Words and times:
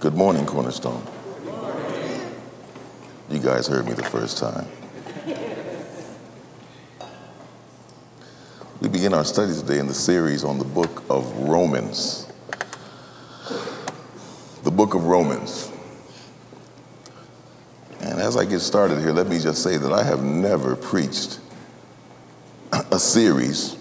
Good 0.00 0.14
morning, 0.14 0.46
Cornerstone. 0.46 1.06
You 3.28 3.38
guys 3.38 3.66
heard 3.66 3.84
me 3.84 3.92
the 3.92 4.02
first 4.02 4.38
time. 4.38 4.66
We 8.80 8.88
begin 8.88 9.12
our 9.12 9.26
study 9.26 9.52
today 9.52 9.78
in 9.78 9.88
the 9.88 9.92
series 9.92 10.42
on 10.42 10.56
the 10.56 10.64
book 10.64 11.02
of 11.10 11.30
Romans. 11.40 12.26
The 14.64 14.70
book 14.70 14.94
of 14.94 15.04
Romans. 15.04 15.70
And 18.00 18.20
as 18.20 18.38
I 18.38 18.46
get 18.46 18.60
started 18.60 19.00
here, 19.00 19.12
let 19.12 19.26
me 19.26 19.38
just 19.38 19.62
say 19.62 19.76
that 19.76 19.92
I 19.92 20.02
have 20.02 20.22
never 20.22 20.76
preached 20.76 21.40
a 22.72 22.98
series 22.98 23.76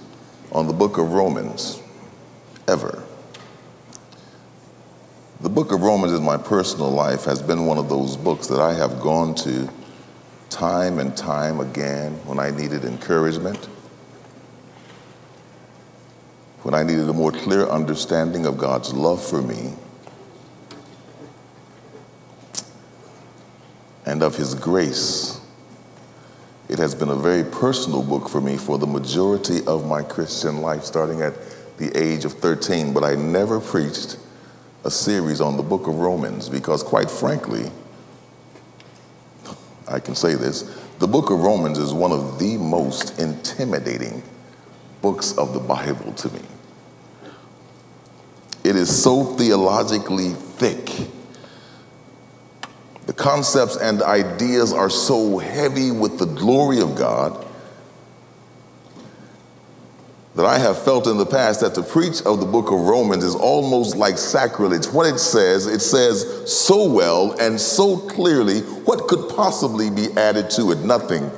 on 0.52 0.68
the 0.68 0.74
book 0.74 0.98
of 0.98 1.14
Romans, 1.14 1.82
ever. 2.68 2.99
Book 5.60 5.74
of 5.74 5.82
Romans 5.82 6.14
in 6.14 6.24
my 6.24 6.38
personal 6.38 6.90
life 6.90 7.26
has 7.26 7.42
been 7.42 7.66
one 7.66 7.78
of 7.78 7.90
those 7.90 8.16
books 8.16 8.48
that 8.48 8.62
I 8.62 8.74
have 8.76 9.02
gone 9.02 9.36
to 9.44 9.70
time 10.50 11.00
and 11.00 11.18
time 11.18 11.60
again 11.60 12.14
when 12.26 12.40
I 12.40 12.50
needed 12.50 12.86
encouragement, 12.86 13.66
when 16.64 16.74
I 16.74 16.84
needed 16.84 17.10
a 17.10 17.14
more 17.14 17.34
clear 17.34 17.68
understanding 17.68 18.46
of 18.46 18.58
God's 18.58 18.94
love 18.94 19.22
for 19.22 19.42
me 19.42 19.74
and 24.06 24.24
of 24.24 24.38
His 24.38 24.56
grace. 24.56 25.42
It 26.70 26.80
has 26.80 26.96
been 26.96 27.10
a 27.10 27.18
very 27.18 27.44
personal 27.44 28.02
book 28.02 28.30
for 28.30 28.40
me 28.40 28.56
for 28.56 28.78
the 28.78 28.88
majority 28.88 29.60
of 29.66 29.86
my 29.86 30.04
Christian 30.04 30.62
life, 30.62 30.86
starting 30.86 31.22
at 31.22 31.34
the 31.78 31.92
age 32.02 32.24
of 32.24 32.32
13, 32.36 32.94
but 32.94 33.04
I 33.04 33.16
never 33.16 33.60
preached 33.60 34.16
a 34.90 34.92
series 34.92 35.40
on 35.40 35.56
the 35.56 35.62
book 35.62 35.86
of 35.86 36.00
Romans 36.00 36.50
because, 36.50 36.82
quite 36.82 37.12
frankly, 37.12 37.70
I 39.88 40.00
can 40.00 40.16
say 40.16 40.34
this 40.34 40.64
the 40.98 41.08
book 41.08 41.30
of 41.30 41.42
Romans 41.42 41.78
is 41.78 41.94
one 41.94 42.12
of 42.12 42.40
the 42.40 42.58
most 42.58 43.20
intimidating 43.20 44.24
books 45.04 45.38
of 45.38 45.54
the 45.54 45.60
Bible 45.60 46.12
to 46.14 46.30
me. 46.34 46.42
It 48.64 48.76
is 48.76 49.04
so 49.04 49.26
theologically 49.36 50.32
thick. 50.32 50.90
The 53.06 53.14
concepts 53.14 53.78
and 53.78 54.02
ideas 54.02 54.74
are 54.74 54.90
so 54.90 55.38
heavy 55.38 55.92
with 55.92 56.18
the 56.18 56.26
glory 56.26 56.82
of 56.82 56.96
God 56.96 57.46
that 60.40 60.46
I 60.46 60.58
have 60.58 60.82
felt 60.82 61.06
in 61.06 61.18
the 61.18 61.26
past 61.26 61.60
that 61.60 61.76
to 61.76 61.84
preach 61.84 62.22
of 62.22 62.40
the 62.40 62.46
book 62.46 62.72
of 62.72 62.80
Romans 62.80 63.26
is 63.26 63.36
almost 63.36 63.98
like 63.98 64.18
sacrilege. 64.18 64.86
What 64.86 65.06
it 65.06 65.20
says, 65.20 65.68
it 65.68 65.82
says 65.82 66.50
so 66.50 66.90
well 66.90 67.38
and 67.42 67.60
so 67.60 67.98
clearly, 67.98 68.62
what 68.62 69.10
could 69.10 69.36
possibly 69.36 69.90
be 69.90 70.08
added 70.16 70.50
to 70.52 70.72
it? 70.72 70.78
Nothing 70.78 71.30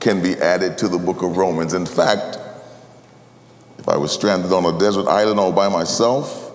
can 0.00 0.22
be 0.22 0.34
added 0.34 0.76
to 0.76 0.88
the 0.88 0.98
book 0.98 1.22
of 1.22 1.38
Romans. 1.38 1.72
In 1.72 1.86
fact, 1.86 2.38
if 3.78 3.88
I 3.88 3.96
was 3.96 4.12
stranded 4.12 4.52
on 4.52 4.66
a 4.66 4.78
desert 4.78 5.08
island 5.08 5.40
all 5.40 5.50
by 5.50 5.70
myself 5.70 6.52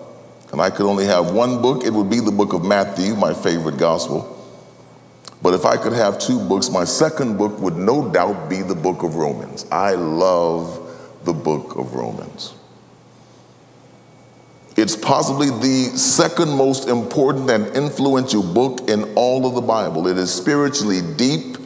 and 0.52 0.60
I 0.60 0.70
could 0.70 0.86
only 0.86 1.06
have 1.06 1.32
one 1.32 1.60
book, 1.60 1.82
it 1.84 1.92
would 1.92 2.08
be 2.08 2.20
the 2.20 2.30
book 2.30 2.52
of 2.52 2.64
Matthew, 2.64 3.16
my 3.16 3.34
favorite 3.34 3.78
gospel. 3.78 4.28
But 5.42 5.54
if 5.54 5.64
I 5.64 5.76
could 5.76 5.94
have 5.94 6.20
two 6.20 6.38
books, 6.38 6.70
my 6.70 6.84
second 6.84 7.38
book 7.38 7.58
would 7.58 7.76
no 7.76 8.08
doubt 8.08 8.48
be 8.48 8.62
the 8.62 8.76
book 8.76 9.02
of 9.02 9.16
Romans. 9.16 9.66
I 9.72 9.96
love 9.96 10.78
the 11.24 11.32
book 11.32 11.76
of 11.76 11.94
Romans. 11.94 12.54
It's 14.76 14.96
possibly 14.96 15.50
the 15.50 15.96
second 15.96 16.50
most 16.50 16.88
important 16.88 17.50
and 17.50 17.66
influential 17.76 18.42
book 18.42 18.88
in 18.88 19.04
all 19.14 19.46
of 19.46 19.54
the 19.54 19.60
Bible. 19.60 20.08
It 20.08 20.16
is 20.16 20.32
spiritually 20.32 21.00
deep, 21.16 21.58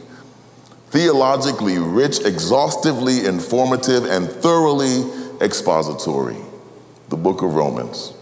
theologically 0.89 1.77
rich, 1.77 2.19
exhaustively 2.19 3.25
informative, 3.25 4.05
and 4.05 4.29
thoroughly 4.29 5.03
expository. 5.41 6.37
The 7.09 7.17
book 7.17 7.41
of 7.41 7.55
Romans. 7.55 8.13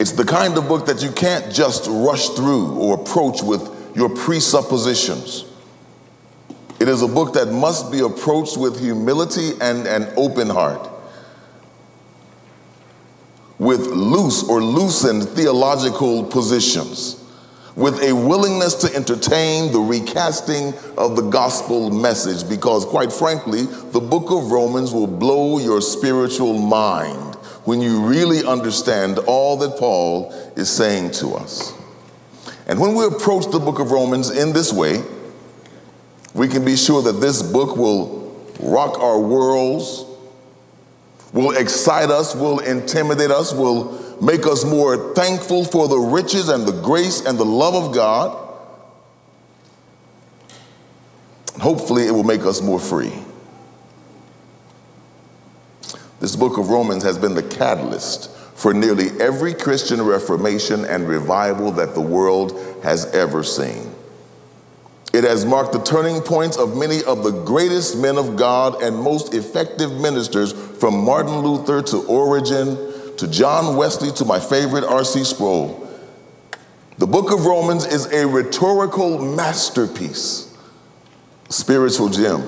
It's 0.00 0.12
the 0.12 0.24
kind 0.24 0.56
of 0.56 0.66
book 0.66 0.86
that 0.86 1.02
you 1.02 1.10
can't 1.12 1.52
just 1.52 1.86
rush 1.88 2.30
through 2.30 2.74
or 2.76 2.94
approach 3.00 3.42
with 3.42 3.70
your 3.94 4.08
presuppositions. 4.08 5.44
It 6.80 6.88
is 6.88 7.02
a 7.02 7.08
book 7.08 7.34
that 7.34 7.52
must 7.52 7.90
be 7.92 8.00
approached 8.00 8.56
with 8.56 8.80
humility 8.80 9.52
and 9.60 9.86
an 9.86 10.12
open 10.16 10.48
heart, 10.48 10.90
with 13.58 13.86
loose 13.86 14.42
or 14.48 14.62
loosened 14.62 15.28
theological 15.30 16.24
positions, 16.24 17.24
with 17.76 18.02
a 18.02 18.12
willingness 18.12 18.74
to 18.74 18.94
entertain 18.94 19.72
the 19.72 19.78
recasting 19.78 20.74
of 20.98 21.16
the 21.16 21.22
gospel 21.22 21.90
message, 21.90 22.48
because 22.48 22.84
quite 22.84 23.12
frankly, 23.12 23.62
the 23.62 24.00
book 24.00 24.30
of 24.30 24.50
Romans 24.50 24.92
will 24.92 25.06
blow 25.06 25.58
your 25.58 25.80
spiritual 25.80 26.58
mind 26.58 27.36
when 27.64 27.80
you 27.80 28.04
really 28.04 28.44
understand 28.44 29.18
all 29.20 29.56
that 29.56 29.78
Paul 29.78 30.32
is 30.56 30.68
saying 30.68 31.12
to 31.12 31.34
us. 31.34 31.72
And 32.66 32.80
when 32.80 32.94
we 32.94 33.04
approach 33.06 33.50
the 33.50 33.58
book 33.58 33.78
of 33.78 33.90
Romans 33.90 34.30
in 34.30 34.52
this 34.52 34.72
way, 34.72 35.02
we 36.34 36.48
can 36.48 36.64
be 36.64 36.76
sure 36.76 37.00
that 37.02 37.20
this 37.20 37.42
book 37.42 37.76
will 37.76 38.24
rock 38.60 38.98
our 38.98 39.18
worlds, 39.18 40.04
will 41.32 41.56
excite 41.56 42.10
us, 42.10 42.34
will 42.34 42.58
intimidate 42.58 43.30
us, 43.30 43.52
will 43.52 44.18
make 44.20 44.46
us 44.46 44.64
more 44.64 45.14
thankful 45.14 45.64
for 45.64 45.88
the 45.88 45.96
riches 45.96 46.48
and 46.48 46.66
the 46.66 46.82
grace 46.82 47.24
and 47.24 47.38
the 47.38 47.44
love 47.44 47.74
of 47.74 47.94
God. 47.94 48.40
Hopefully, 51.60 52.06
it 52.06 52.10
will 52.10 52.24
make 52.24 52.42
us 52.42 52.60
more 52.60 52.80
free. 52.80 53.12
This 56.18 56.34
book 56.34 56.58
of 56.58 56.68
Romans 56.68 57.04
has 57.04 57.16
been 57.16 57.34
the 57.34 57.42
catalyst 57.42 58.30
for 58.56 58.72
nearly 58.72 59.10
every 59.20 59.54
Christian 59.54 60.02
reformation 60.02 60.84
and 60.84 61.08
revival 61.08 61.70
that 61.72 61.94
the 61.94 62.00
world 62.00 62.58
has 62.82 63.06
ever 63.14 63.44
seen. 63.44 63.93
It 65.14 65.22
has 65.22 65.46
marked 65.46 65.70
the 65.70 65.80
turning 65.80 66.20
points 66.22 66.56
of 66.56 66.76
many 66.76 67.04
of 67.04 67.22
the 67.22 67.30
greatest 67.30 67.96
men 67.96 68.18
of 68.18 68.34
God 68.34 68.82
and 68.82 68.96
most 68.96 69.32
effective 69.32 69.92
ministers, 69.92 70.52
from 70.52 71.04
Martin 71.04 71.38
Luther 71.38 71.82
to 71.82 71.98
Origen 72.08 73.16
to 73.18 73.28
John 73.28 73.76
Wesley 73.76 74.10
to 74.10 74.24
my 74.24 74.40
favorite 74.40 74.82
R.C. 74.82 75.22
Sproul. 75.22 75.88
The 76.98 77.06
book 77.06 77.30
of 77.30 77.46
Romans 77.46 77.86
is 77.86 78.06
a 78.06 78.26
rhetorical 78.26 79.24
masterpiece, 79.36 80.52
spiritual 81.48 82.08
gem. 82.08 82.42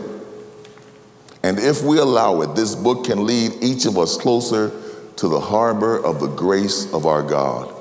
And 1.45 1.61
if 1.61 1.85
we 1.85 1.99
allow 1.99 2.41
it, 2.41 2.57
this 2.57 2.75
book 2.75 3.05
can 3.05 3.25
lead 3.25 3.53
each 3.63 3.87
of 3.87 3.97
us 3.97 4.17
closer 4.17 4.73
to 5.19 5.29
the 5.29 5.39
harbor 5.39 6.05
of 6.05 6.19
the 6.19 6.27
grace 6.27 6.93
of 6.93 7.07
our 7.07 7.23
God. 7.23 7.76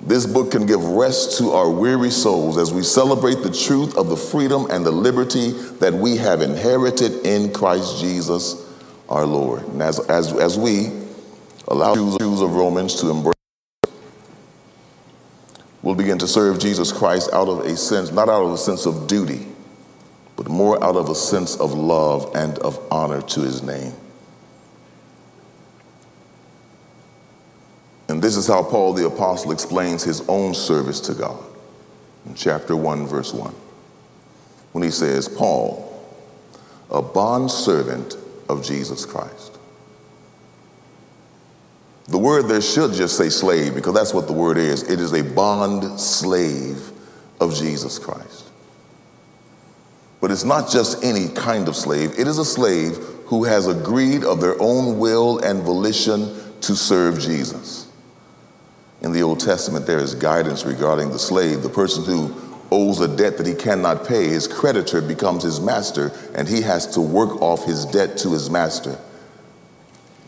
This 0.00 0.26
book 0.26 0.50
can 0.50 0.66
give 0.66 0.84
rest 0.84 1.38
to 1.38 1.52
our 1.52 1.70
weary 1.70 2.10
souls 2.10 2.58
as 2.58 2.72
we 2.72 2.82
celebrate 2.82 3.42
the 3.42 3.50
truth 3.50 3.96
of 3.96 4.08
the 4.08 4.16
freedom 4.16 4.66
and 4.70 4.84
the 4.84 4.90
liberty 4.90 5.52
that 5.80 5.94
we 5.94 6.16
have 6.18 6.42
inherited 6.42 7.26
in 7.26 7.52
Christ 7.52 8.00
Jesus 8.00 8.62
our 9.08 9.24
Lord. 9.24 9.62
And 9.64 9.82
as, 9.82 9.98
as, 10.08 10.32
as 10.34 10.58
we 10.58 10.90
allow 11.68 11.94
the 11.94 12.18
Jews 12.18 12.40
of 12.42 12.54
Romans 12.54 12.94
to 13.00 13.10
embrace, 13.10 13.34
we'll 15.82 15.94
begin 15.94 16.18
to 16.18 16.28
serve 16.28 16.58
Jesus 16.58 16.92
Christ 16.92 17.30
out 17.32 17.48
of 17.48 17.60
a 17.60 17.76
sense, 17.76 18.12
not 18.12 18.28
out 18.28 18.42
of 18.42 18.52
a 18.52 18.58
sense 18.58 18.84
of 18.84 19.06
duty, 19.06 19.46
but 20.36 20.48
more 20.48 20.82
out 20.84 20.96
of 20.96 21.08
a 21.08 21.14
sense 21.14 21.56
of 21.56 21.72
love 21.72 22.30
and 22.34 22.58
of 22.58 22.78
honor 22.90 23.22
to 23.22 23.40
his 23.40 23.62
name. 23.62 23.94
And 28.08 28.22
this 28.22 28.36
is 28.36 28.46
how 28.46 28.62
Paul 28.62 28.92
the 28.92 29.06
Apostle 29.06 29.52
explains 29.52 30.02
his 30.02 30.26
own 30.28 30.54
service 30.54 31.00
to 31.00 31.14
God 31.14 31.42
in 32.26 32.34
chapter 32.34 32.76
1, 32.76 33.06
verse 33.06 33.32
1. 33.32 33.52
When 34.72 34.84
he 34.84 34.90
says, 34.90 35.28
Paul, 35.28 35.82
a 36.90 37.02
bondservant 37.02 38.16
of 38.48 38.64
Jesus 38.64 39.04
Christ. 39.04 39.58
The 42.08 42.18
word 42.18 42.46
there 42.46 42.60
should 42.60 42.92
just 42.92 43.16
say 43.16 43.28
slave 43.28 43.74
because 43.74 43.94
that's 43.94 44.14
what 44.14 44.28
the 44.28 44.32
word 44.32 44.58
is. 44.58 44.84
It 44.84 45.00
is 45.00 45.12
a 45.12 45.24
bond 45.24 45.98
slave 45.98 46.92
of 47.40 47.54
Jesus 47.54 47.98
Christ. 47.98 48.44
But 50.20 50.30
it's 50.30 50.44
not 50.44 50.70
just 50.70 51.02
any 51.02 51.28
kind 51.28 51.68
of 51.68 51.74
slave, 51.74 52.12
it 52.18 52.28
is 52.28 52.38
a 52.38 52.44
slave 52.44 52.96
who 53.26 53.44
has 53.44 53.66
agreed 53.66 54.24
of 54.24 54.40
their 54.40 54.60
own 54.60 54.98
will 54.98 55.38
and 55.40 55.62
volition 55.62 56.34
to 56.60 56.76
serve 56.76 57.18
Jesus. 57.18 57.85
In 59.06 59.12
the 59.12 59.22
Old 59.22 59.38
Testament, 59.38 59.86
there 59.86 60.00
is 60.00 60.16
guidance 60.16 60.64
regarding 60.64 61.10
the 61.10 61.18
slave, 61.20 61.62
the 61.62 61.68
person 61.68 62.04
who 62.04 62.34
owes 62.72 63.00
a 63.00 63.06
debt 63.06 63.38
that 63.38 63.46
he 63.46 63.54
cannot 63.54 64.04
pay. 64.04 64.26
His 64.26 64.48
creditor 64.48 65.00
becomes 65.00 65.44
his 65.44 65.60
master, 65.60 66.10
and 66.34 66.48
he 66.48 66.60
has 66.62 66.88
to 66.88 67.00
work 67.00 67.40
off 67.40 67.64
his 67.64 67.84
debt 67.84 68.18
to 68.18 68.32
his 68.32 68.50
master. 68.50 68.98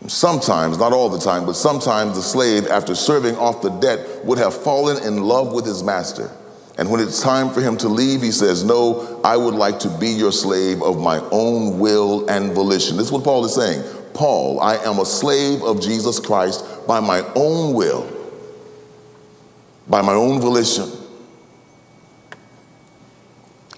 Sometimes, 0.07 0.77
not 0.77 0.93
all 0.93 1.09
the 1.09 1.19
time, 1.19 1.45
but 1.45 1.57
sometimes 1.57 2.15
the 2.15 2.21
slave, 2.21 2.67
after 2.67 2.95
serving 2.95 3.35
off 3.35 3.61
the 3.61 3.69
debt, 3.69 4.23
would 4.23 4.37
have 4.37 4.53
fallen 4.53 5.03
in 5.03 5.23
love 5.23 5.51
with 5.51 5.65
his 5.65 5.83
master. 5.83 6.31
And 6.77 6.89
when 6.89 7.01
it's 7.01 7.21
time 7.21 7.49
for 7.49 7.59
him 7.59 7.75
to 7.79 7.89
leave, 7.89 8.21
he 8.21 8.31
says, 8.31 8.63
No, 8.63 9.19
I 9.25 9.35
would 9.35 9.55
like 9.55 9.79
to 9.79 9.89
be 9.99 10.07
your 10.07 10.31
slave 10.31 10.81
of 10.81 11.01
my 11.01 11.19
own 11.31 11.79
will 11.79 12.29
and 12.29 12.53
volition. 12.53 12.95
This 12.95 13.07
is 13.07 13.11
what 13.11 13.25
Paul 13.25 13.43
is 13.43 13.55
saying. 13.55 13.83
Paul, 14.13 14.61
I 14.61 14.77
am 14.77 14.99
a 14.99 15.05
slave 15.05 15.63
of 15.63 15.81
Jesus 15.81 16.17
Christ 16.17 16.63
by 16.87 17.01
my 17.01 17.29
own 17.35 17.73
will, 17.73 18.18
by 19.89 20.01
my 20.01 20.13
own 20.13 20.39
volition. 20.39 20.89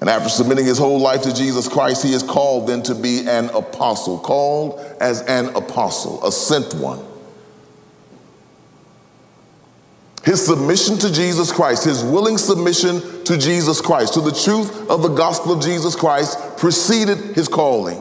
And 0.01 0.09
after 0.09 0.29
submitting 0.29 0.65
his 0.65 0.79
whole 0.79 0.99
life 0.99 1.21
to 1.21 1.33
Jesus 1.33 1.67
Christ, 1.67 2.03
he 2.03 2.13
is 2.13 2.23
called 2.23 2.67
then 2.67 2.81
to 2.83 2.95
be 2.95 3.27
an 3.27 3.49
apostle, 3.49 4.17
called 4.19 4.79
as 4.99 5.21
an 5.21 5.55
apostle, 5.55 6.25
a 6.25 6.31
sent 6.31 6.73
one. 6.73 7.05
His 10.23 10.45
submission 10.45 10.97
to 10.99 11.11
Jesus 11.11 11.51
Christ, 11.51 11.83
his 11.83 12.03
willing 12.03 12.37
submission 12.37 13.23
to 13.25 13.37
Jesus 13.37 13.79
Christ, 13.81 14.13
to 14.15 14.21
the 14.21 14.31
truth 14.31 14.89
of 14.89 15.01
the 15.01 15.09
gospel 15.09 15.53
of 15.53 15.63
Jesus 15.63 15.95
Christ, 15.95 16.57
preceded 16.57 17.17
his 17.35 17.47
calling. 17.47 17.99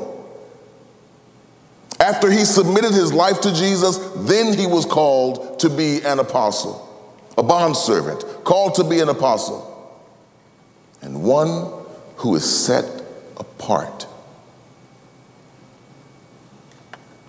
After 1.98 2.30
he 2.30 2.46
submitted 2.46 2.92
his 2.92 3.12
life 3.12 3.42
to 3.42 3.54
Jesus, 3.54 3.98
then 4.16 4.56
he 4.56 4.66
was 4.66 4.86
called 4.86 5.60
to 5.60 5.68
be 5.68 6.00
an 6.02 6.18
apostle, 6.18 6.89
a 7.38 7.42
bondservant, 7.42 8.44
called 8.44 8.74
to 8.74 8.84
be 8.84 9.00
an 9.00 9.08
apostle, 9.08 9.66
and 11.02 11.22
one 11.22 11.72
who 12.16 12.34
is 12.34 12.64
set 12.64 12.84
apart. 13.36 14.06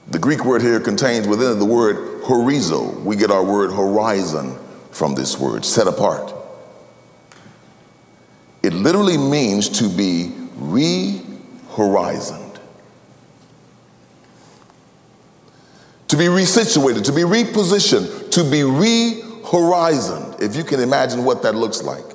The 0.10 0.20
Greek 0.20 0.44
word 0.44 0.62
here 0.62 0.80
contains 0.82 1.28
within 1.28 1.54
it 1.54 1.56
the 1.56 1.66
word 1.66 2.24
horizo. 2.24 3.02
We 3.04 3.16
get 3.16 3.32
our 3.32 3.44
word 3.44 3.72
horizon 3.72 4.58
from 4.92 5.16
this 5.16 5.40
word, 5.40 5.64
set 5.64 5.88
apart. 5.88 6.34
It 8.62 8.74
literally 8.74 9.18
means 9.18 9.70
to 9.80 9.88
be 9.88 10.34
re 10.56 11.22
horizoned, 11.70 12.60
to 16.10 16.18
be 16.18 16.26
resituated, 16.26 17.06
to 17.06 17.14
be 17.14 17.22
repositioned, 17.22 18.32
to 18.32 18.44
be 18.44 18.64
re 18.64 19.24
horizoned, 19.52 20.42
if 20.42 20.56
you 20.56 20.64
can 20.64 20.80
imagine 20.80 21.26
what 21.26 21.44
that 21.44 21.56
looks 21.56 21.84
like. 21.84 22.06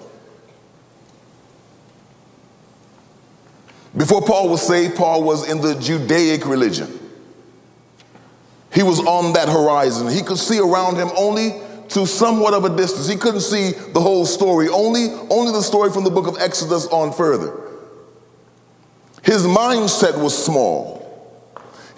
Before 3.95 4.23
Paul 4.23 4.49
was 4.49 4.67
saved, 4.67 4.97
Paul 4.97 5.23
was 5.23 5.49
in 5.49 5.61
the 5.61 5.75
Judaic 5.75 6.47
religion. 6.47 6.99
He 8.73 8.83
was 8.83 9.01
on 9.01 9.35
that 9.35 9.51
horizon. 9.51 10.09
He 10.09 10.23
could 10.23 10.39
see 10.39 10.59
around 10.59 10.97
him 10.97 11.11
only 11.15 11.61
to 11.91 12.07
somewhat 12.07 12.55
of 12.55 12.65
a 12.65 12.75
distance. 12.75 13.07
He 13.07 13.17
couldn't 13.17 13.43
see 13.43 13.73
the 13.73 14.01
whole 14.01 14.25
story, 14.25 14.69
only, 14.69 15.09
only 15.31 15.53
the 15.53 15.63
story 15.63 15.91
from 15.93 16.05
the 16.05 16.11
book 16.11 16.27
of 16.27 16.39
Exodus 16.39 16.87
on 16.87 17.13
further. 17.13 17.55
His 19.23 19.47
mindset 19.47 20.23
was 20.23 20.37
small. 20.37 20.97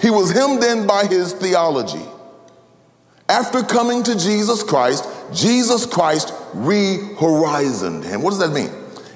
He 0.01 0.11
was 0.11 0.33
hemmed 0.33 0.65
in 0.65 0.87
by 0.87 1.07
his 1.07 1.33
theology. 1.33 2.05
After 3.29 3.63
coming 3.63 4.03
to 4.05 4.19
Jesus 4.19 4.63
Christ, 4.63 5.05
Jesus 5.35 5.85
Christ 5.85 6.33
re 6.55 6.99
horizoned 7.17 8.05
him. 8.05 8.23
What 8.23 8.31
does 8.31 8.39
that 8.39 8.53
mean? 8.53 8.71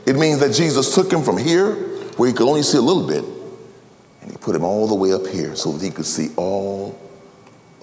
It 0.06 0.16
means 0.16 0.40
that 0.40 0.52
Jesus 0.52 0.94
took 0.94 1.10
him 1.10 1.22
from 1.22 1.38
here 1.38 1.74
where 2.16 2.28
he 2.28 2.34
could 2.34 2.46
only 2.46 2.62
see 2.62 2.76
a 2.76 2.82
little 2.82 3.06
bit, 3.06 3.24
and 4.20 4.30
he 4.30 4.36
put 4.36 4.54
him 4.54 4.64
all 4.64 4.86
the 4.86 4.94
way 4.94 5.12
up 5.12 5.26
here 5.26 5.56
so 5.56 5.72
that 5.72 5.82
he 5.82 5.90
could 5.90 6.04
see 6.04 6.28
all 6.36 6.98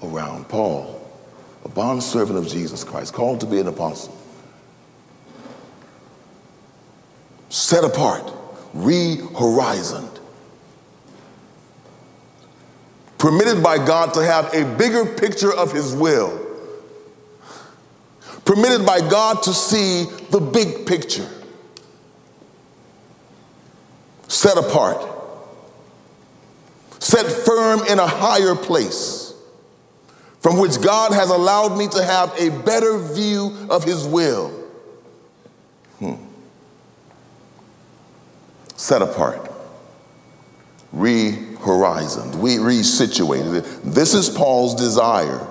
around. 0.03 0.47
Paul, 0.47 1.01
a 1.65 1.69
bondservant 1.69 2.37
of 2.37 2.47
Jesus 2.47 2.83
Christ, 2.83 3.13
called 3.13 3.39
to 3.39 3.47
be 3.47 3.59
an 3.59 3.67
apostle, 3.67 4.15
set 7.49 7.83
apart, 7.83 8.31
re 8.75 9.17
horizoned, 9.33 10.19
permitted 13.19 13.62
by 13.62 13.77
God 13.77 14.13
to 14.16 14.24
have 14.24 14.51
a 14.54 14.66
bigger 14.77 15.06
picture 15.06 15.54
of 15.54 15.71
his 15.71 15.94
will, 15.94 16.45
permitted 18.45 18.86
by 18.86 19.00
God 19.07 19.44
to 19.44 19.54
see 19.54 20.06
the 20.31 20.39
big 20.39 20.88
picture 20.88 21.30
set 24.27 24.57
apart, 24.57 25.06
set 27.00 27.25
firm 27.25 27.81
in 27.88 28.00
a 28.00 28.07
higher 28.07 28.56
place 28.56 29.30
from 30.39 30.57
which 30.57 30.80
God 30.81 31.12
has 31.12 31.30
allowed 31.30 31.77
me 31.77 31.88
to 31.89 32.04
have 32.04 32.33
a 32.39 32.50
better 32.63 32.98
view 32.98 33.68
of 33.69 33.83
His 33.83 34.06
will. 34.06 34.50
Hmm. 36.00 36.16
Set 38.75 39.01
apart, 39.01 39.51
re 40.94 41.48
horizoned, 41.59 42.35
re 42.35 42.56
resituated. 42.56 43.83
This 43.83 44.13
is 44.13 44.29
Paul's 44.29 44.75
desire 44.75 45.45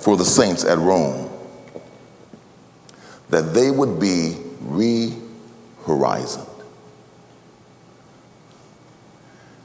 for 0.00 0.16
the 0.16 0.24
saints 0.24 0.64
at 0.64 0.78
Rome 0.78 1.30
that 3.28 3.54
they 3.54 3.70
would 3.70 3.98
be 3.98 4.36
re 4.60 5.14
horizoned. 5.82 6.46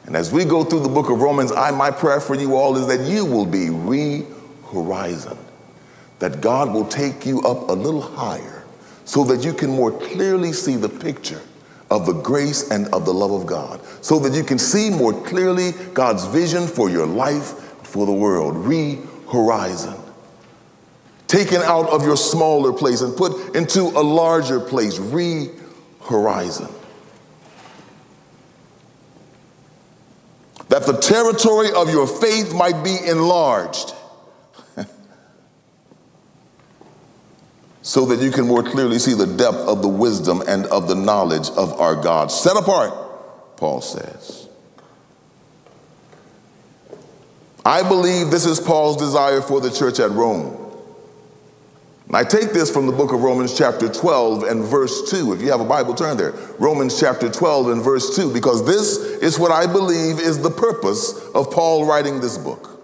And 0.05 0.15
as 0.15 0.31
we 0.31 0.45
go 0.45 0.63
through 0.63 0.81
the 0.81 0.89
book 0.89 1.09
of 1.09 1.21
Romans, 1.21 1.51
I, 1.51 1.71
my 1.71 1.91
prayer 1.91 2.19
for 2.19 2.35
you 2.35 2.55
all 2.55 2.75
is 2.77 2.87
that 2.87 3.07
you 3.09 3.25
will 3.25 3.45
be 3.45 3.69
re 3.69 4.25
horizon, 4.71 5.37
that 6.19 6.41
God 6.41 6.73
will 6.73 6.85
take 6.85 7.25
you 7.25 7.41
up 7.41 7.69
a 7.69 7.73
little 7.73 8.01
higher 8.01 8.65
so 9.05 9.23
that 9.25 9.43
you 9.43 9.53
can 9.53 9.69
more 9.69 9.91
clearly 9.91 10.53
see 10.53 10.75
the 10.75 10.89
picture 10.89 11.41
of 11.91 12.05
the 12.07 12.13
grace 12.13 12.71
and 12.71 12.87
of 12.87 13.05
the 13.05 13.13
love 13.13 13.31
of 13.31 13.45
God, 13.45 13.81
so 14.01 14.17
that 14.19 14.33
you 14.33 14.43
can 14.43 14.57
see 14.57 14.89
more 14.89 15.13
clearly 15.23 15.73
God's 15.93 16.25
vision 16.25 16.65
for 16.65 16.89
your 16.89 17.05
life, 17.05 17.53
for 17.83 18.05
the 18.05 18.13
world. 18.13 18.55
Re 18.55 18.99
horizon. 19.31 19.95
Taken 21.27 21.61
out 21.61 21.87
of 21.89 22.03
your 22.03 22.17
smaller 22.17 22.73
place 22.73 23.01
and 23.01 23.15
put 23.15 23.55
into 23.55 23.81
a 23.81 24.01
larger 24.01 24.59
place. 24.59 24.97
Re 24.97 25.49
horizon. 26.01 26.67
that 30.71 30.85
the 30.85 30.93
territory 30.93 31.69
of 31.73 31.89
your 31.89 32.07
faith 32.07 32.53
might 32.53 32.81
be 32.81 32.95
enlarged 33.05 33.93
so 37.81 38.05
that 38.05 38.19
you 38.19 38.31
can 38.31 38.47
more 38.47 38.63
clearly 38.63 38.99
see 38.99 39.13
the 39.13 39.25
depth 39.25 39.57
of 39.57 39.81
the 39.81 39.87
wisdom 39.87 40.41
and 40.47 40.65
of 40.67 40.87
the 40.87 40.95
knowledge 40.95 41.49
of 41.51 41.79
our 41.79 41.95
God. 41.95 42.31
Set 42.31 42.55
apart, 42.55 42.93
Paul 43.57 43.81
says. 43.81 44.47
I 47.65 47.87
believe 47.87 48.31
this 48.31 48.45
is 48.45 48.59
Paul's 48.59 48.97
desire 48.97 49.41
for 49.41 49.61
the 49.61 49.69
church 49.69 49.99
at 49.99 50.11
Rome. 50.11 50.57
I 52.13 52.25
take 52.25 52.51
this 52.51 52.69
from 52.69 52.87
the 52.87 52.91
book 52.91 53.13
of 53.13 53.23
Romans, 53.23 53.57
chapter 53.57 53.87
12, 53.87 54.43
and 54.43 54.65
verse 54.65 55.09
2. 55.11 55.31
If 55.31 55.41
you 55.41 55.49
have 55.49 55.61
a 55.61 55.65
Bible, 55.65 55.93
turn 55.93 56.17
there. 56.17 56.33
Romans, 56.59 56.99
chapter 56.99 57.29
12, 57.29 57.69
and 57.69 57.81
verse 57.81 58.17
2, 58.17 58.33
because 58.33 58.65
this 58.65 58.97
is 58.97 59.39
what 59.39 59.51
I 59.51 59.65
believe 59.65 60.19
is 60.19 60.41
the 60.41 60.51
purpose 60.51 61.17
of 61.33 61.49
Paul 61.51 61.85
writing 61.85 62.19
this 62.19 62.37
book. 62.37 62.83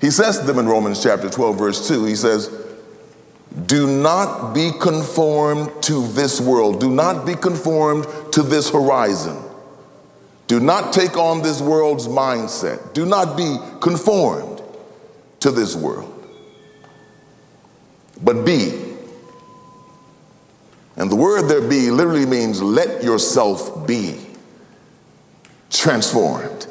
He 0.00 0.10
says 0.10 0.40
to 0.40 0.44
them 0.44 0.58
in 0.58 0.66
Romans, 0.66 1.02
chapter 1.02 1.30
12, 1.30 1.58
verse 1.58 1.88
2, 1.88 2.04
he 2.04 2.16
says, 2.16 2.48
Do 3.66 3.86
not 3.86 4.54
be 4.54 4.70
conformed 4.80 5.82
to 5.82 6.06
this 6.08 6.40
world, 6.40 6.80
do 6.80 6.90
not 6.90 7.26
be 7.26 7.34
conformed 7.34 8.06
to 8.32 8.42
this 8.42 8.70
horizon. 8.70 9.36
Do 10.46 10.58
not 10.58 10.92
take 10.92 11.16
on 11.16 11.42
this 11.42 11.60
world's 11.60 12.08
mindset. 12.08 12.92
Do 12.92 13.06
not 13.06 13.36
be 13.36 13.56
conformed 13.80 14.60
to 15.40 15.52
this 15.52 15.76
world 15.76 16.20
but 18.22 18.44
be. 18.44 18.72
And 20.96 21.10
the 21.10 21.16
word 21.16 21.48
there 21.48 21.66
be 21.66 21.90
literally 21.90 22.26
means 22.26 22.62
let 22.62 23.02
yourself 23.02 23.86
be 23.86 24.18
transformed. 25.70 26.66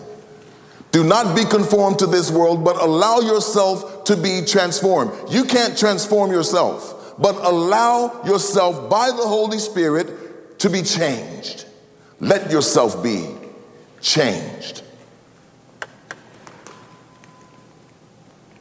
Do 0.91 1.03
not 1.03 1.35
be 1.35 1.45
conformed 1.45 1.99
to 1.99 2.07
this 2.07 2.31
world, 2.31 2.63
but 2.63 2.75
allow 2.77 3.19
yourself 3.19 3.98
to 4.09 4.17
be 4.17 4.41
transformed. 4.43 5.11
You 5.29 5.45
can't 5.45 5.77
transform 5.77 6.31
yourself, 6.31 7.13
but 7.19 7.35
allow 7.45 8.23
yourself 8.25 8.89
by 8.89 9.11
the 9.11 9.21
Holy 9.21 9.59
Spirit 9.59 10.57
to 10.57 10.67
be 10.67 10.81
changed. 10.81 11.65
Let 12.19 12.49
yourself 12.49 13.03
be 13.03 13.27
changed. 14.01 14.81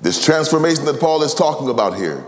This 0.02 0.22
transformation 0.22 0.84
that 0.84 1.00
Paul 1.00 1.22
is 1.22 1.32
talking 1.32 1.70
about 1.70 1.96
here 1.96 2.26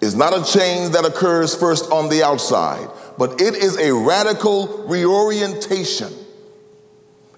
is 0.00 0.14
not 0.14 0.32
a 0.32 0.42
change 0.50 0.92
that 0.92 1.04
occurs 1.04 1.54
first 1.54 1.90
on 1.92 2.08
the 2.08 2.22
outside, 2.22 2.88
but 3.18 3.42
it 3.42 3.56
is 3.56 3.76
a 3.76 3.92
radical 3.92 4.86
reorientation. 4.88 6.12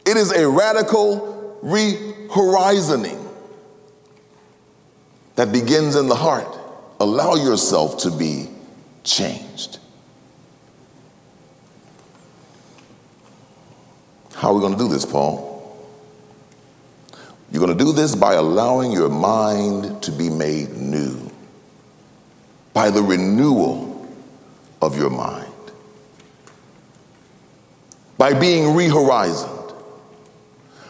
It 0.06 0.16
is 0.16 0.30
a 0.30 0.48
radical 0.48 1.58
re-horizoning 1.62 3.17
that 5.38 5.52
begins 5.52 5.94
in 5.94 6.08
the 6.08 6.16
heart. 6.16 6.58
Allow 6.98 7.36
yourself 7.36 7.98
to 7.98 8.10
be 8.10 8.48
changed. 9.04 9.78
How 14.34 14.48
are 14.48 14.54
we 14.54 14.60
going 14.60 14.72
to 14.72 14.78
do 14.80 14.88
this, 14.88 15.06
Paul? 15.06 15.78
You're 17.52 17.64
going 17.64 17.78
to 17.78 17.84
do 17.84 17.92
this 17.92 18.16
by 18.16 18.34
allowing 18.34 18.90
your 18.90 19.08
mind 19.08 20.02
to 20.02 20.10
be 20.10 20.28
made 20.28 20.70
new, 20.70 21.30
by 22.72 22.90
the 22.90 23.00
renewal 23.00 24.08
of 24.82 24.98
your 24.98 25.08
mind, 25.08 25.54
by 28.18 28.34
being 28.34 28.74
rehorizoned, 28.74 29.72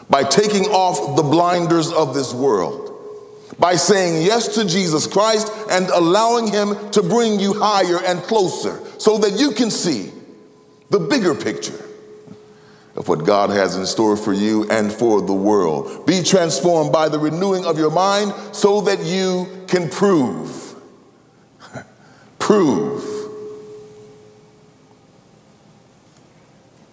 by 0.09 0.23
taking 0.23 0.65
off 0.65 1.15
the 1.15 1.21
blinders 1.21 1.91
of 1.91 2.15
this 2.15 2.33
world, 2.33 2.88
by 3.59 3.75
saying 3.75 4.25
yes 4.25 4.55
to 4.55 4.65
Jesus 4.65 5.05
Christ 5.05 5.51
and 5.69 5.89
allowing 5.89 6.47
Him 6.47 6.89
to 6.91 7.03
bring 7.03 7.39
you 7.39 7.53
higher 7.53 8.03
and 8.03 8.21
closer 8.23 8.81
so 8.97 9.17
that 9.17 9.39
you 9.39 9.51
can 9.51 9.69
see 9.69 10.11
the 10.89 10.99
bigger 10.99 11.35
picture 11.35 11.85
of 12.95 13.07
what 13.07 13.25
God 13.25 13.49
has 13.49 13.75
in 13.75 13.85
store 13.85 14.17
for 14.17 14.33
you 14.33 14.69
and 14.69 14.91
for 14.91 15.21
the 15.21 15.33
world. 15.33 16.05
Be 16.05 16.23
transformed 16.23 16.91
by 16.91 17.09
the 17.09 17.19
renewing 17.19 17.65
of 17.65 17.77
your 17.77 17.91
mind 17.91 18.33
so 18.53 18.81
that 18.81 19.03
you 19.03 19.65
can 19.67 19.89
prove. 19.89 20.75
prove. 22.39 23.19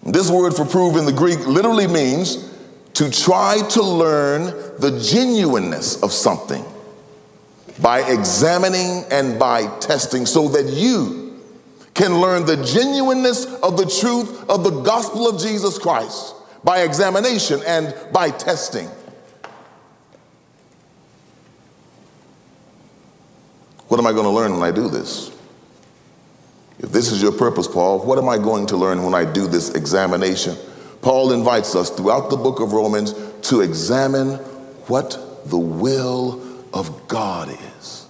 This 0.03 0.29
word 0.29 0.53
for 0.53 0.65
prove 0.65 0.95
in 0.95 1.05
the 1.05 1.11
Greek 1.11 1.45
literally 1.45 1.87
means 1.87 2.53
to 2.93 3.09
try 3.11 3.59
to 3.71 3.81
learn 3.81 4.66
the 4.79 4.99
genuineness 4.99 6.01
of 6.03 6.11
something 6.11 6.63
by 7.81 8.01
examining 8.11 9.03
and 9.11 9.39
by 9.39 9.67
testing 9.79 10.25
so 10.25 10.47
that 10.49 10.65
you 10.65 11.41
can 11.93 12.19
learn 12.19 12.45
the 12.45 12.57
genuineness 12.63 13.45
of 13.61 13.77
the 13.77 13.85
truth 13.85 14.49
of 14.49 14.63
the 14.63 14.81
gospel 14.81 15.27
of 15.27 15.41
Jesus 15.41 15.77
Christ 15.77 16.35
by 16.63 16.81
examination 16.81 17.59
and 17.65 17.95
by 18.11 18.29
testing. 18.29 18.87
What 23.87 23.99
am 23.99 24.07
I 24.07 24.11
going 24.11 24.25
to 24.25 24.29
learn 24.29 24.53
when 24.53 24.63
I 24.63 24.71
do 24.71 24.89
this? 24.89 25.31
If 26.79 26.91
this 26.91 27.11
is 27.11 27.21
your 27.21 27.31
purpose, 27.31 27.67
Paul, 27.67 27.99
what 27.99 28.17
am 28.17 28.29
I 28.29 28.37
going 28.37 28.67
to 28.67 28.77
learn 28.77 29.03
when 29.03 29.15
I 29.15 29.25
do 29.25 29.47
this 29.47 29.73
examination? 29.73 30.55
Paul 31.01 31.31
invites 31.31 31.75
us 31.75 31.89
throughout 31.89 32.29
the 32.29 32.37
book 32.37 32.59
of 32.59 32.73
Romans 32.73 33.15
to 33.43 33.61
examine 33.61 34.39
what 34.87 35.17
the 35.45 35.57
will 35.57 36.41
of 36.73 37.07
God 37.07 37.49
is. 37.77 38.07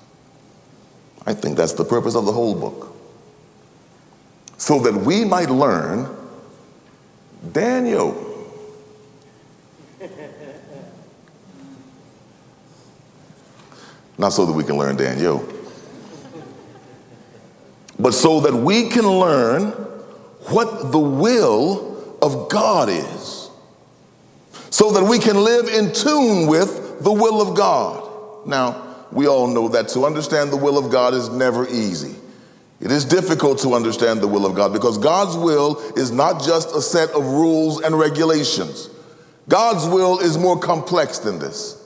I 1.26 1.34
think 1.34 1.58
that's 1.58 1.74
the 1.74 1.86
purpose 1.86 2.16
of 2.16 2.26
the 2.26 2.32
whole 2.32 2.56
book 2.56 2.96
so 4.58 4.80
that 4.80 4.94
we 4.94 5.24
might 5.24 5.50
learn 5.50 6.10
Daniel. 7.52 8.24
Not 14.18 14.34
so 14.34 14.46
that 14.48 14.54
we 14.54 14.64
can 14.64 14.78
learn 14.78 14.96
Daniel, 14.96 15.48
but 18.00 18.14
so 18.14 18.40
that 18.40 18.54
we 18.54 18.90
can 18.90 19.08
learn 19.08 19.70
what 20.50 20.92
the 20.92 21.00
will 21.00 22.18
of 22.22 22.50
God 22.50 22.90
is, 22.90 23.37
so 24.70 24.92
that 24.92 25.04
we 25.04 25.20
can 25.20 25.38
live 25.38 25.68
in 25.68 25.94
tune 25.94 26.48
with 26.48 27.04
the 27.04 27.12
will 27.12 27.42
of 27.42 27.56
God. 27.56 28.48
Now, 28.48 29.06
we 29.12 29.28
all 29.28 29.48
know 29.48 29.70
that 29.70 29.90
to 29.90 30.06
understand 30.06 30.52
the 30.52 30.58
will 30.58 30.78
of 30.78 30.92
God 30.92 31.14
is 31.14 31.30
never 31.30 31.68
easy. 31.68 32.16
It 32.80 32.92
is 32.92 33.06
difficult 33.06 33.60
to 33.60 33.74
understand 33.74 34.22
the 34.22 34.28
will 34.28 34.46
of 34.46 34.56
God 34.56 34.72
because 34.72 34.98
God's 34.98 35.36
will 35.36 35.80
is 35.96 36.12
not 36.12 36.44
just 36.44 36.76
a 36.76 36.82
set 36.82 37.10
of 37.12 37.26
rules 37.26 37.82
and 37.82 37.98
regulations. 37.98 38.90
God's 39.50 39.88
will 39.88 40.20
is 40.20 40.38
more 40.38 40.60
complex 40.60 41.20
than 41.20 41.40
this. 41.40 41.84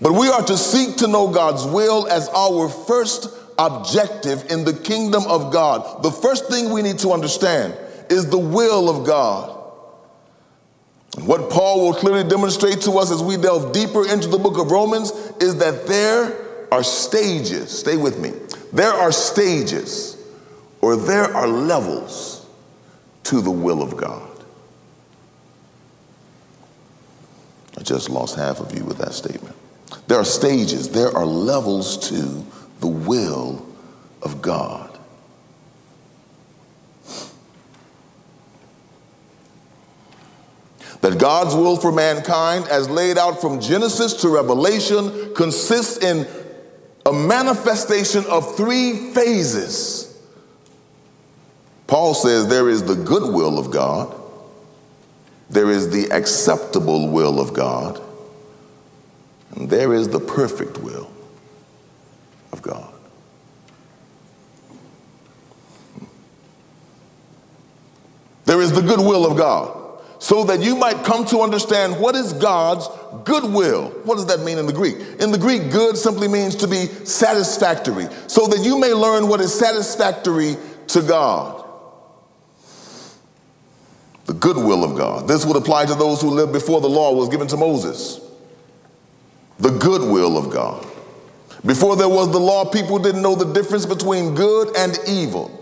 But 0.00 0.12
we 0.12 0.28
are 0.28 0.42
to 0.42 0.56
seek 0.56 0.96
to 0.98 1.06
know 1.06 1.28
God's 1.28 1.64
will 1.64 2.06
as 2.08 2.28
our 2.28 2.68
first 2.68 3.28
objective 3.58 4.50
in 4.50 4.64
the 4.64 4.72
kingdom 4.72 5.24
of 5.26 5.52
God. 5.52 6.02
The 6.02 6.12
first 6.12 6.46
thing 6.48 6.70
we 6.70 6.82
need 6.82 6.98
to 7.00 7.10
understand 7.10 7.76
is 8.08 8.30
the 8.30 8.38
will 8.38 8.88
of 8.88 9.06
God. 9.06 9.57
What 11.16 11.50
Paul 11.50 11.84
will 11.84 11.94
clearly 11.94 12.28
demonstrate 12.28 12.82
to 12.82 12.92
us 12.92 13.10
as 13.10 13.22
we 13.22 13.36
delve 13.36 13.72
deeper 13.72 14.06
into 14.06 14.28
the 14.28 14.38
book 14.38 14.58
of 14.58 14.70
Romans 14.70 15.10
is 15.40 15.56
that 15.56 15.86
there 15.86 16.36
are 16.70 16.82
stages. 16.84 17.76
Stay 17.76 17.96
with 17.96 18.18
me 18.18 18.32
there 18.72 18.92
are 18.92 19.12
stages 19.12 20.16
or 20.80 20.96
there 20.96 21.34
are 21.34 21.48
levels 21.48 22.46
to 23.24 23.40
the 23.40 23.50
will 23.50 23.82
of 23.82 23.96
God. 23.96 24.24
I 27.76 27.82
just 27.82 28.10
lost 28.10 28.36
half 28.36 28.60
of 28.60 28.76
you 28.76 28.84
with 28.84 28.98
that 28.98 29.12
statement. 29.14 29.56
There 30.06 30.18
are 30.18 30.24
stages, 30.24 30.90
there 30.90 31.16
are 31.16 31.26
levels 31.26 32.08
to 32.08 32.44
the 32.80 32.88
will 32.88 33.66
of 34.22 34.42
God. 34.42 34.87
That 41.00 41.18
God's 41.18 41.54
will 41.54 41.76
for 41.76 41.92
mankind, 41.92 42.66
as 42.68 42.90
laid 42.90 43.18
out 43.18 43.40
from 43.40 43.60
Genesis 43.60 44.14
to 44.14 44.28
Revelation, 44.28 45.32
consists 45.34 45.98
in 45.98 46.26
a 47.06 47.12
manifestation 47.12 48.24
of 48.26 48.56
three 48.56 49.12
phases. 49.12 50.04
Paul 51.86 52.14
says 52.14 52.48
there 52.48 52.68
is 52.68 52.84
the 52.84 52.96
good 52.96 53.32
will 53.32 53.58
of 53.58 53.70
God, 53.70 54.14
there 55.48 55.70
is 55.70 55.90
the 55.90 56.10
acceptable 56.10 57.08
will 57.08 57.40
of 57.40 57.54
God, 57.54 58.02
and 59.54 59.70
there 59.70 59.94
is 59.94 60.08
the 60.08 60.20
perfect 60.20 60.78
will 60.78 61.10
of 62.52 62.60
God. 62.60 62.92
There 68.44 68.60
is 68.60 68.72
the 68.72 68.82
good 68.82 69.00
will 69.00 69.30
of 69.30 69.36
God 69.36 69.77
so 70.18 70.44
that 70.44 70.60
you 70.60 70.74
might 70.74 71.04
come 71.04 71.24
to 71.26 71.40
understand 71.40 71.98
what 71.98 72.16
is 72.16 72.32
God's 72.32 72.88
goodwill. 73.24 73.90
What 74.04 74.16
does 74.16 74.26
that 74.26 74.40
mean 74.40 74.58
in 74.58 74.66
the 74.66 74.72
Greek? 74.72 74.96
In 75.20 75.30
the 75.30 75.38
Greek, 75.38 75.70
good 75.70 75.96
simply 75.96 76.28
means 76.28 76.56
to 76.56 76.66
be 76.66 76.86
satisfactory, 76.86 78.08
so 78.26 78.46
that 78.48 78.64
you 78.64 78.78
may 78.78 78.92
learn 78.92 79.28
what 79.28 79.40
is 79.40 79.56
satisfactory 79.56 80.56
to 80.88 81.02
God. 81.02 81.64
The 84.26 84.34
goodwill 84.34 84.84
of 84.84 84.96
God. 84.96 85.26
This 85.26 85.46
would 85.46 85.56
apply 85.56 85.86
to 85.86 85.94
those 85.94 86.20
who 86.20 86.30
lived 86.30 86.52
before 86.52 86.80
the 86.80 86.88
law 86.88 87.14
was 87.14 87.28
given 87.28 87.46
to 87.48 87.56
Moses. 87.56 88.20
The 89.58 89.70
goodwill 89.70 90.36
of 90.36 90.50
God. 90.50 90.86
Before 91.64 91.96
there 91.96 92.08
was 92.08 92.30
the 92.30 92.38
law, 92.38 92.64
people 92.64 92.98
didn't 92.98 93.22
know 93.22 93.34
the 93.34 93.52
difference 93.52 93.86
between 93.86 94.34
good 94.34 94.76
and 94.76 94.98
evil. 95.08 95.57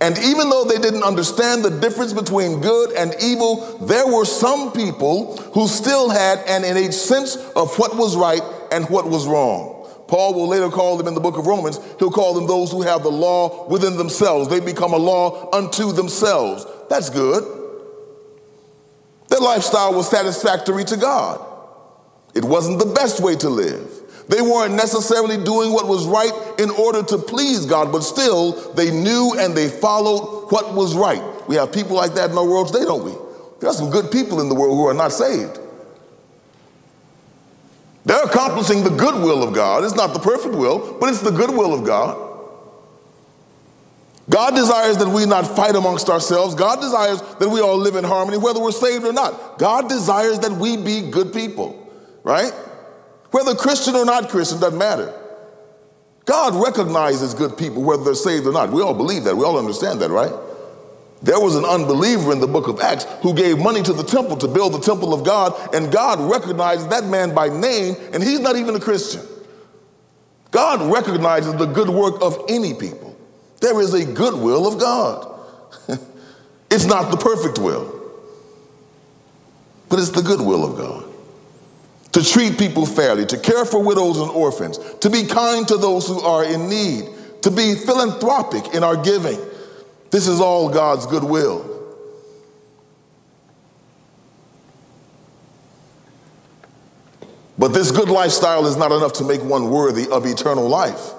And 0.00 0.18
even 0.18 0.50
though 0.50 0.64
they 0.64 0.78
didn't 0.78 1.02
understand 1.02 1.64
the 1.64 1.70
difference 1.70 2.12
between 2.12 2.60
good 2.60 2.92
and 2.92 3.14
evil, 3.22 3.78
there 3.78 4.06
were 4.06 4.24
some 4.24 4.72
people 4.72 5.36
who 5.54 5.68
still 5.68 6.10
had 6.10 6.40
an 6.48 6.64
innate 6.64 6.94
sense 6.94 7.36
of 7.56 7.78
what 7.78 7.96
was 7.96 8.16
right 8.16 8.42
and 8.72 8.88
what 8.90 9.08
was 9.08 9.26
wrong. 9.26 9.70
Paul 10.08 10.34
will 10.34 10.48
later 10.48 10.68
call 10.68 10.96
them 10.96 11.06
in 11.06 11.14
the 11.14 11.20
book 11.20 11.38
of 11.38 11.46
Romans, 11.46 11.80
he'll 11.98 12.10
call 12.10 12.34
them 12.34 12.46
those 12.46 12.70
who 12.70 12.82
have 12.82 13.02
the 13.02 13.10
law 13.10 13.66
within 13.68 13.96
themselves. 13.96 14.48
They 14.48 14.60
become 14.60 14.92
a 14.92 14.98
law 14.98 15.50
unto 15.52 15.92
themselves. 15.92 16.66
That's 16.90 17.08
good. 17.08 17.42
Their 19.28 19.40
lifestyle 19.40 19.94
was 19.94 20.10
satisfactory 20.10 20.84
to 20.84 20.96
God. 20.96 21.40
It 22.34 22.44
wasn't 22.44 22.78
the 22.80 22.86
best 22.86 23.20
way 23.20 23.36
to 23.36 23.48
live. 23.48 23.90
They 24.28 24.40
weren't 24.40 24.74
necessarily 24.74 25.36
doing 25.36 25.72
what 25.72 25.86
was 25.86 26.06
right 26.06 26.32
in 26.58 26.70
order 26.70 27.02
to 27.02 27.18
please 27.18 27.66
God, 27.66 27.92
but 27.92 28.00
still 28.00 28.72
they 28.72 28.90
knew 28.90 29.34
and 29.38 29.54
they 29.54 29.68
followed 29.68 30.50
what 30.50 30.74
was 30.74 30.96
right. 30.96 31.22
We 31.48 31.56
have 31.56 31.72
people 31.72 31.96
like 31.96 32.14
that 32.14 32.30
in 32.30 32.38
our 32.38 32.46
world 32.46 32.68
today, 32.68 32.84
don't 32.84 33.04
we? 33.04 33.12
There 33.60 33.68
are 33.68 33.74
some 33.74 33.90
good 33.90 34.10
people 34.10 34.40
in 34.40 34.48
the 34.48 34.54
world 34.54 34.76
who 34.76 34.86
are 34.86 34.94
not 34.94 35.12
saved. 35.12 35.58
They're 38.06 38.22
accomplishing 38.22 38.84
the 38.84 38.90
good 38.90 39.14
will 39.14 39.42
of 39.42 39.54
God. 39.54 39.84
It's 39.84 39.94
not 39.94 40.12
the 40.12 40.20
perfect 40.20 40.54
will, 40.54 40.98
but 41.00 41.08
it's 41.08 41.22
the 41.22 41.30
good 41.30 41.50
will 41.50 41.72
of 41.72 41.84
God. 41.84 42.32
God 44.28 44.54
desires 44.54 44.96
that 44.98 45.08
we 45.08 45.26
not 45.26 45.42
fight 45.54 45.74
amongst 45.74 46.08
ourselves. 46.08 46.54
God 46.54 46.80
desires 46.80 47.20
that 47.38 47.48
we 47.48 47.60
all 47.60 47.76
live 47.76 47.94
in 47.94 48.04
harmony, 48.04 48.38
whether 48.38 48.60
we're 48.60 48.72
saved 48.72 49.04
or 49.04 49.12
not. 49.12 49.58
God 49.58 49.88
desires 49.88 50.38
that 50.40 50.52
we 50.52 50.78
be 50.78 51.10
good 51.10 51.32
people, 51.32 51.90
right? 52.22 52.52
Whether 53.34 53.56
Christian 53.56 53.96
or 53.96 54.04
not 54.04 54.28
Christian, 54.28 54.60
doesn't 54.60 54.78
matter. 54.78 55.12
God 56.24 56.54
recognizes 56.54 57.34
good 57.34 57.58
people, 57.58 57.82
whether 57.82 58.04
they're 58.04 58.14
saved 58.14 58.46
or 58.46 58.52
not. 58.52 58.70
We 58.70 58.80
all 58.80 58.94
believe 58.94 59.24
that. 59.24 59.36
We 59.36 59.44
all 59.44 59.58
understand 59.58 60.00
that, 60.02 60.10
right? 60.10 60.30
There 61.20 61.40
was 61.40 61.56
an 61.56 61.64
unbeliever 61.64 62.30
in 62.30 62.38
the 62.38 62.46
book 62.46 62.68
of 62.68 62.78
Acts 62.78 63.06
who 63.22 63.34
gave 63.34 63.58
money 63.58 63.82
to 63.82 63.92
the 63.92 64.04
temple 64.04 64.36
to 64.36 64.46
build 64.46 64.72
the 64.72 64.78
temple 64.78 65.12
of 65.12 65.24
God, 65.24 65.74
and 65.74 65.90
God 65.90 66.20
recognized 66.20 66.90
that 66.90 67.06
man 67.06 67.34
by 67.34 67.48
name, 67.48 67.96
and 68.12 68.22
he's 68.22 68.38
not 68.38 68.54
even 68.54 68.76
a 68.76 68.80
Christian. 68.80 69.22
God 70.52 70.94
recognizes 70.94 71.56
the 71.56 71.66
good 71.66 71.90
work 71.90 72.22
of 72.22 72.38
any 72.48 72.72
people. 72.72 73.16
There 73.60 73.80
is 73.80 73.94
a 73.94 74.04
good 74.04 74.34
will 74.34 74.72
of 74.72 74.78
God. 74.78 75.40
it's 76.70 76.84
not 76.84 77.10
the 77.10 77.16
perfect 77.16 77.58
will, 77.58 78.00
but 79.88 79.98
it's 79.98 80.10
the 80.10 80.22
good 80.22 80.40
will 80.40 80.64
of 80.64 80.76
God. 80.76 81.13
To 82.14 82.24
treat 82.24 82.58
people 82.58 82.86
fairly, 82.86 83.26
to 83.26 83.38
care 83.38 83.64
for 83.64 83.82
widows 83.82 84.18
and 84.18 84.30
orphans, 84.30 84.78
to 85.00 85.10
be 85.10 85.24
kind 85.24 85.66
to 85.68 85.76
those 85.76 86.08
who 86.08 86.20
are 86.20 86.44
in 86.44 86.68
need, 86.68 87.08
to 87.42 87.50
be 87.50 87.74
philanthropic 87.74 88.74
in 88.74 88.82
our 88.82 88.96
giving 88.96 89.38
this 90.14 90.28
is 90.28 90.40
all 90.40 90.68
God's 90.68 91.06
goodwill. 91.06 91.68
But 97.58 97.74
this 97.74 97.90
good 97.90 98.08
lifestyle 98.08 98.64
is 98.66 98.76
not 98.76 98.92
enough 98.92 99.14
to 99.14 99.24
make 99.24 99.42
one 99.42 99.70
worthy 99.70 100.06
of 100.08 100.24
eternal 100.24 100.68
life. 100.68 101.10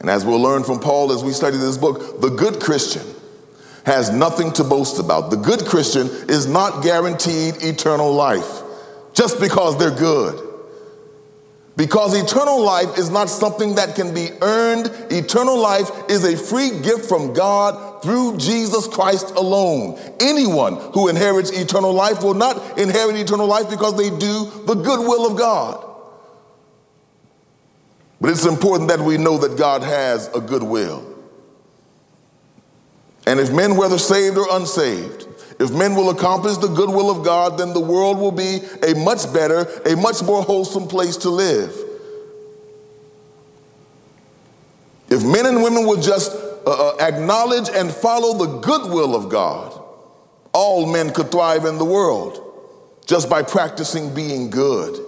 And 0.00 0.08
as 0.08 0.24
we'll 0.24 0.40
learn 0.40 0.64
from 0.64 0.80
Paul 0.80 1.12
as 1.12 1.22
we 1.22 1.32
study 1.32 1.58
this 1.58 1.76
book, 1.76 2.22
the 2.22 2.30
good 2.30 2.62
Christian 2.62 3.06
has 3.84 4.08
nothing 4.08 4.52
to 4.54 4.64
boast 4.64 4.98
about. 4.98 5.28
The 5.28 5.36
good 5.36 5.66
Christian 5.66 6.06
is 6.30 6.46
not 6.46 6.82
guaranteed 6.82 7.56
eternal 7.62 8.10
life 8.10 8.62
just 9.16 9.40
because 9.40 9.78
they're 9.78 9.90
good. 9.90 10.42
Because 11.76 12.14
eternal 12.14 12.62
life 12.62 12.96
is 12.96 13.10
not 13.10 13.28
something 13.28 13.74
that 13.74 13.94
can 13.96 14.14
be 14.14 14.28
earned. 14.40 14.86
Eternal 15.10 15.58
life 15.58 15.90
is 16.08 16.24
a 16.24 16.36
free 16.36 16.70
gift 16.80 17.06
from 17.06 17.34
God 17.34 18.02
through 18.02 18.38
Jesus 18.38 18.86
Christ 18.86 19.32
alone. 19.36 19.98
Anyone 20.20 20.76
who 20.92 21.08
inherits 21.08 21.50
eternal 21.50 21.92
life 21.92 22.22
will 22.22 22.34
not 22.34 22.78
inherit 22.78 23.16
eternal 23.16 23.46
life 23.46 23.68
because 23.68 23.96
they 23.96 24.08
do 24.10 24.50
the 24.66 24.74
good 24.74 25.00
will 25.00 25.30
of 25.30 25.36
God. 25.36 25.82
But 28.20 28.30
it's 28.30 28.46
important 28.46 28.88
that 28.88 29.00
we 29.00 29.18
know 29.18 29.36
that 29.38 29.58
God 29.58 29.82
has 29.82 30.28
a 30.34 30.40
good 30.40 30.62
will. 30.62 31.14
And 33.26 33.40
if 33.40 33.52
men, 33.52 33.76
whether 33.76 33.98
saved 33.98 34.38
or 34.38 34.46
unsaved, 34.50 35.26
if 35.58 35.70
men 35.72 35.94
will 35.94 36.10
accomplish 36.10 36.58
the 36.58 36.68
good 36.68 36.90
will 36.90 37.10
of 37.10 37.24
God, 37.24 37.58
then 37.58 37.72
the 37.72 37.80
world 37.80 38.18
will 38.18 38.32
be 38.32 38.60
a 38.86 38.94
much 38.94 39.32
better, 39.32 39.62
a 39.86 39.96
much 39.96 40.22
more 40.22 40.42
wholesome 40.42 40.86
place 40.86 41.16
to 41.18 41.30
live. 41.30 41.74
If 45.08 45.24
men 45.24 45.46
and 45.46 45.62
women 45.62 45.86
will 45.86 46.00
just 46.00 46.32
uh, 46.66 46.70
uh, 46.70 46.96
acknowledge 47.00 47.68
and 47.70 47.90
follow 47.90 48.36
the 48.44 48.58
good 48.58 48.90
will 48.90 49.14
of 49.14 49.30
God, 49.30 49.80
all 50.52 50.90
men 50.92 51.12
could 51.12 51.30
thrive 51.30 51.64
in 51.64 51.78
the 51.78 51.84
world 51.84 52.42
just 53.06 53.30
by 53.30 53.42
practicing 53.42 54.14
being 54.14 54.50
good. 54.50 55.00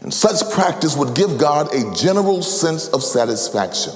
And 0.00 0.14
such 0.14 0.50
practice 0.52 0.96
would 0.96 1.14
give 1.14 1.36
God 1.38 1.74
a 1.74 1.94
general 1.94 2.42
sense 2.42 2.88
of 2.88 3.02
satisfaction. 3.02 3.94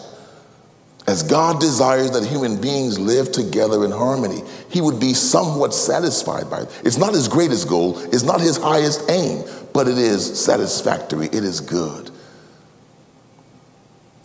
As 1.08 1.22
God 1.22 1.58
desires 1.58 2.10
that 2.10 2.26
human 2.26 2.60
beings 2.60 2.98
live 2.98 3.32
together 3.32 3.82
in 3.86 3.90
harmony, 3.90 4.42
he 4.68 4.82
would 4.82 5.00
be 5.00 5.14
somewhat 5.14 5.72
satisfied 5.72 6.50
by 6.50 6.60
it. 6.60 6.82
It's 6.84 6.98
not 6.98 7.14
his 7.14 7.28
greatest 7.28 7.66
goal, 7.66 7.98
it's 8.12 8.24
not 8.24 8.42
his 8.42 8.58
highest 8.58 9.08
aim, 9.10 9.42
but 9.72 9.88
it 9.88 9.96
is 9.96 10.38
satisfactory, 10.38 11.24
it 11.28 11.44
is 11.44 11.62
good. 11.62 12.10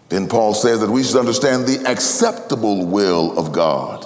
Then 0.10 0.28
Paul 0.28 0.54
says 0.54 0.82
that 0.82 0.90
we 0.90 1.04
should 1.04 1.16
understand 1.16 1.68
the 1.68 1.90
acceptable 1.90 2.86
will 2.86 3.40
of 3.40 3.54
God. 3.54 4.06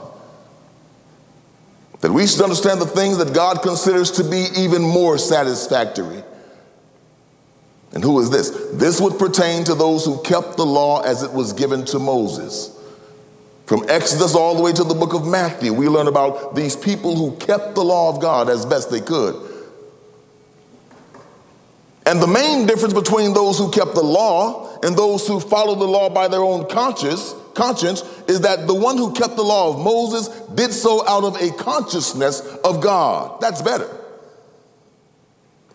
That 2.02 2.12
we 2.12 2.28
should 2.28 2.44
understand 2.44 2.80
the 2.80 2.86
things 2.86 3.18
that 3.18 3.34
God 3.34 3.64
considers 3.64 4.12
to 4.12 4.24
be 4.24 4.46
even 4.56 4.84
more 4.84 5.18
satisfactory. 5.18 6.22
And 7.94 8.04
who 8.04 8.20
is 8.20 8.30
this? 8.30 8.52
This 8.74 9.02
would 9.02 9.18
pertain 9.18 9.64
to 9.64 9.74
those 9.74 10.06
who 10.06 10.22
kept 10.22 10.58
the 10.58 10.66
law 10.66 11.02
as 11.02 11.24
it 11.24 11.34
was 11.34 11.54
given 11.54 11.84
to 11.86 11.98
Moses. 11.98 12.77
From 13.68 13.84
Exodus 13.90 14.34
all 14.34 14.56
the 14.56 14.62
way 14.64 14.72
to 14.72 14.84
the 14.86 14.94
book 14.94 15.14
of 15.14 15.28
Matthew, 15.28 15.74
we 15.74 15.90
learn 15.90 16.08
about 16.08 16.56
these 16.56 16.76
people 16.76 17.18
who 17.18 17.36
kept 17.36 17.76
the 17.76 17.84
law 17.84 18.16
of 18.16 18.22
God 18.22 18.50
as 18.50 18.66
best 18.66 18.90
they 18.90 19.02
could. 19.02 19.36
And 22.06 22.22
the 22.22 22.28
main 22.28 22.66
difference 22.66 22.94
between 22.94 23.34
those 23.34 23.58
who 23.58 23.70
kept 23.70 23.94
the 23.94 24.02
law 24.02 24.80
and 24.84 24.96
those 24.96 25.28
who 25.28 25.42
followed 25.42 25.80
the 25.80 25.86
law 25.86 26.10
by 26.10 26.30
their 26.30 26.40
own 26.40 26.70
conscience, 26.70 27.36
conscience 27.56 28.04
is 28.30 28.40
that 28.42 28.68
the 28.68 28.74
one 28.74 28.96
who 28.96 29.12
kept 29.12 29.36
the 29.36 29.44
law 29.44 29.74
of 29.74 29.84
Moses 29.84 30.30
did 30.56 30.72
so 30.72 31.06
out 31.06 31.26
of 31.26 31.36
a 31.42 31.52
consciousness 31.58 32.40
of 32.64 32.80
God. 32.80 33.42
That's 33.42 33.62
better. 33.62 33.90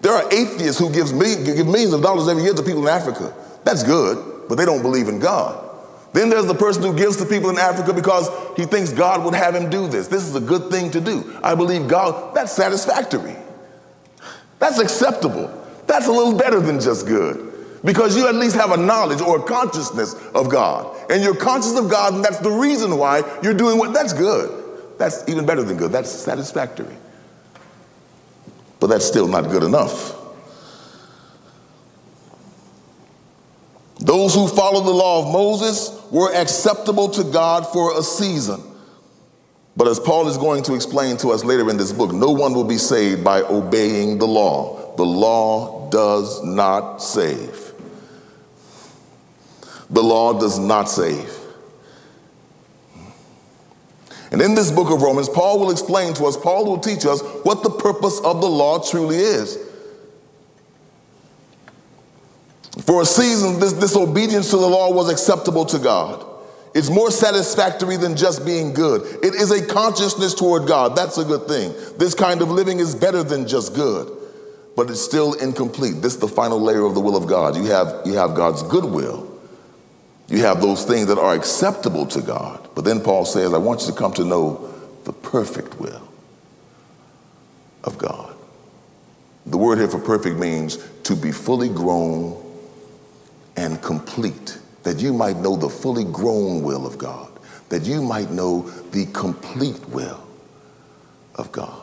There 0.00 0.14
are 0.14 0.33
atheists 0.33 0.78
who 0.78 0.90
give 0.90 1.12
millions 1.12 1.92
of 1.92 2.00
dollars 2.00 2.26
every 2.26 2.44
year 2.44 2.55
to 2.55 2.62
people 2.62 2.88
in 2.88 2.88
Africa. 2.88 3.35
That's 3.64 3.83
good, 3.83 4.48
but 4.48 4.55
they 4.55 4.64
don't 4.64 4.81
believe 4.81 5.09
in 5.09 5.18
God. 5.18 5.68
Then 6.12 6.29
there's 6.29 6.46
the 6.46 6.55
person 6.55 6.83
who 6.83 6.94
gives 6.94 7.16
to 7.16 7.25
people 7.25 7.51
in 7.51 7.59
Africa 7.59 7.92
because 7.92 8.29
he 8.57 8.64
thinks 8.64 8.92
God 8.92 9.25
would 9.25 9.35
have 9.35 9.55
him 9.55 9.70
do 9.70 9.88
this. 9.88 10.09
This 10.09 10.25
is 10.25 10.35
a 10.35 10.40
good 10.40 10.70
thing 10.70 10.90
to 10.90 11.01
do. 11.01 11.38
I 11.42 11.55
believe 11.55 11.88
God, 11.88 12.35
that's 12.35 12.53
satisfactory. 12.53 13.37
That's 14.59 14.79
acceptable. 14.79 15.51
That's 15.87 16.07
a 16.07 16.12
little 16.12 16.37
better 16.37 16.61
than 16.61 16.81
just 16.81 17.07
good 17.07 17.53
because 17.85 18.16
you 18.16 18.29
at 18.29 18.35
least 18.35 18.57
have 18.57 18.72
a 18.72 18.77
knowledge 18.77 19.20
or 19.20 19.40
a 19.40 19.42
consciousness 19.42 20.14
of 20.35 20.51
God. 20.51 20.96
And 21.11 21.22
you're 21.22 21.35
conscious 21.35 21.77
of 21.77 21.90
God, 21.90 22.14
and 22.14 22.25
that's 22.25 22.38
the 22.38 22.51
reason 22.51 22.96
why 22.96 23.22
you're 23.42 23.55
doing 23.55 23.79
what 23.79 23.92
that's 23.92 24.12
good. 24.12 24.59
That's 24.98 25.29
even 25.29 25.46
better 25.46 25.62
than 25.62 25.77
good. 25.77 25.90
That's 25.90 26.11
satisfactory. 26.11 26.94
But 28.79 28.88
that's 28.88 29.05
still 29.05 29.27
not 29.27 29.51
good 29.51 29.62
enough. 29.62 30.21
Those 34.00 34.35
who 34.35 34.48
followed 34.48 34.85
the 34.85 34.90
law 34.90 35.26
of 35.26 35.33
Moses 35.33 35.90
were 36.11 36.35
acceptable 36.35 37.09
to 37.11 37.24
God 37.24 37.66
for 37.66 37.98
a 37.98 38.02
season. 38.02 38.61
But 39.76 39.88
as 39.88 39.98
Paul 39.98 40.28
is 40.28 40.37
going 40.37 40.62
to 40.64 40.74
explain 40.74 41.16
to 41.18 41.28
us 41.31 41.44
later 41.44 41.70
in 41.70 41.76
this 41.76 41.92
book, 41.92 42.12
no 42.12 42.31
one 42.31 42.52
will 42.52 42.64
be 42.64 42.78
saved 42.78 43.24
by 43.24 43.42
obeying 43.42 44.18
the 44.18 44.26
law. 44.26 44.94
The 44.96 45.05
law 45.05 45.88
does 45.90 46.42
not 46.44 46.98
save. 46.98 47.72
The 49.88 50.02
law 50.02 50.38
does 50.38 50.59
not 50.59 50.88
save. 50.90 51.38
And 54.31 54.40
in 54.40 54.55
this 54.55 54.70
book 54.70 54.90
of 54.90 55.02
Romans, 55.02 55.28
Paul 55.28 55.61
will 55.61 55.70
explain 55.70 56.14
to 56.14 56.24
us, 56.24 56.37
Paul 56.38 56.64
will 56.64 56.78
teach 56.78 57.05
us 57.05 57.20
what 57.42 57.62
the 57.62 57.70
purpose 57.70 58.18
of 58.20 58.40
the 58.40 58.48
law 58.48 58.78
truly 58.78 59.18
is. 59.18 59.59
For 62.87 63.03
a 63.03 63.05
season, 63.05 63.61
this 63.61 63.73
disobedience 63.73 64.51
to 64.51 64.57
the 64.57 64.66
law 64.66 64.92
was 64.92 65.09
acceptable 65.09 65.64
to 65.66 65.79
God. 65.79 66.27
It's 66.75 66.90
more 66.90 67.11
satisfactory 67.11 67.97
than 67.97 68.16
just 68.16 68.45
being 68.45 68.73
good. 68.73 69.03
It 69.23 69.35
is 69.35 69.51
a 69.51 69.64
consciousness 69.64 70.35
toward 70.35 70.66
God. 70.66 70.97
That's 70.97 71.18
a 71.18 71.25
good 71.25 71.47
thing. 71.47 71.75
This 71.99 72.14
kind 72.14 72.42
of 72.42 72.51
living 72.51 72.81
is 72.81 72.95
better 72.95 73.23
than 73.23 73.47
just 73.47 73.75
good, 73.75 74.11
but 74.75 74.90
it's 74.90 75.01
still 75.01 75.35
incomplete. 75.35 76.01
This 76.01 76.14
is 76.14 76.21
the 76.21 76.29
final 76.29 76.61
layer 76.61 76.85
of 76.85 76.95
the 76.95 77.01
will 77.01 77.16
of 77.16 77.29
God. 77.29 77.57
You 77.57 77.66
have, 77.66 78.03
you 78.07 78.14
have 78.14 78.35
God's 78.35 78.62
good 78.64 78.85
will. 78.85 79.29
You 80.29 80.38
have 80.38 80.61
those 80.61 80.85
things 80.85 81.09
that 81.09 81.18
are 81.18 81.35
acceptable 81.35 82.07
to 82.07 82.23
God. 82.23 82.68
But 82.75 82.85
then 82.85 83.01
Paul 83.01 83.27
says, 83.27 83.53
I 83.53 83.59
want 83.59 83.83
you 83.83 83.88
to 83.88 83.92
come 83.92 84.14
to 84.14 84.25
know 84.25 84.73
the 85.05 85.12
perfect 85.12 85.79
will 85.79 86.09
of 87.85 87.99
God. 87.99 88.35
The 89.45 89.59
word 89.59 89.79
here 89.79 89.88
for 89.88 89.99
perfect 89.99 90.37
means 90.37 90.79
to 91.03 91.14
be 91.14 91.33
fully 91.33 91.68
grown 91.68 92.41
and 93.56 93.80
complete, 93.82 94.58
that 94.82 94.98
you 94.98 95.12
might 95.12 95.36
know 95.36 95.56
the 95.56 95.68
fully 95.68 96.04
grown 96.04 96.62
will 96.62 96.86
of 96.86 96.98
God, 96.98 97.30
that 97.68 97.82
you 97.82 98.02
might 98.02 98.30
know 98.30 98.62
the 98.92 99.06
complete 99.12 99.88
will 99.88 100.26
of 101.36 101.50
God. 101.52 101.82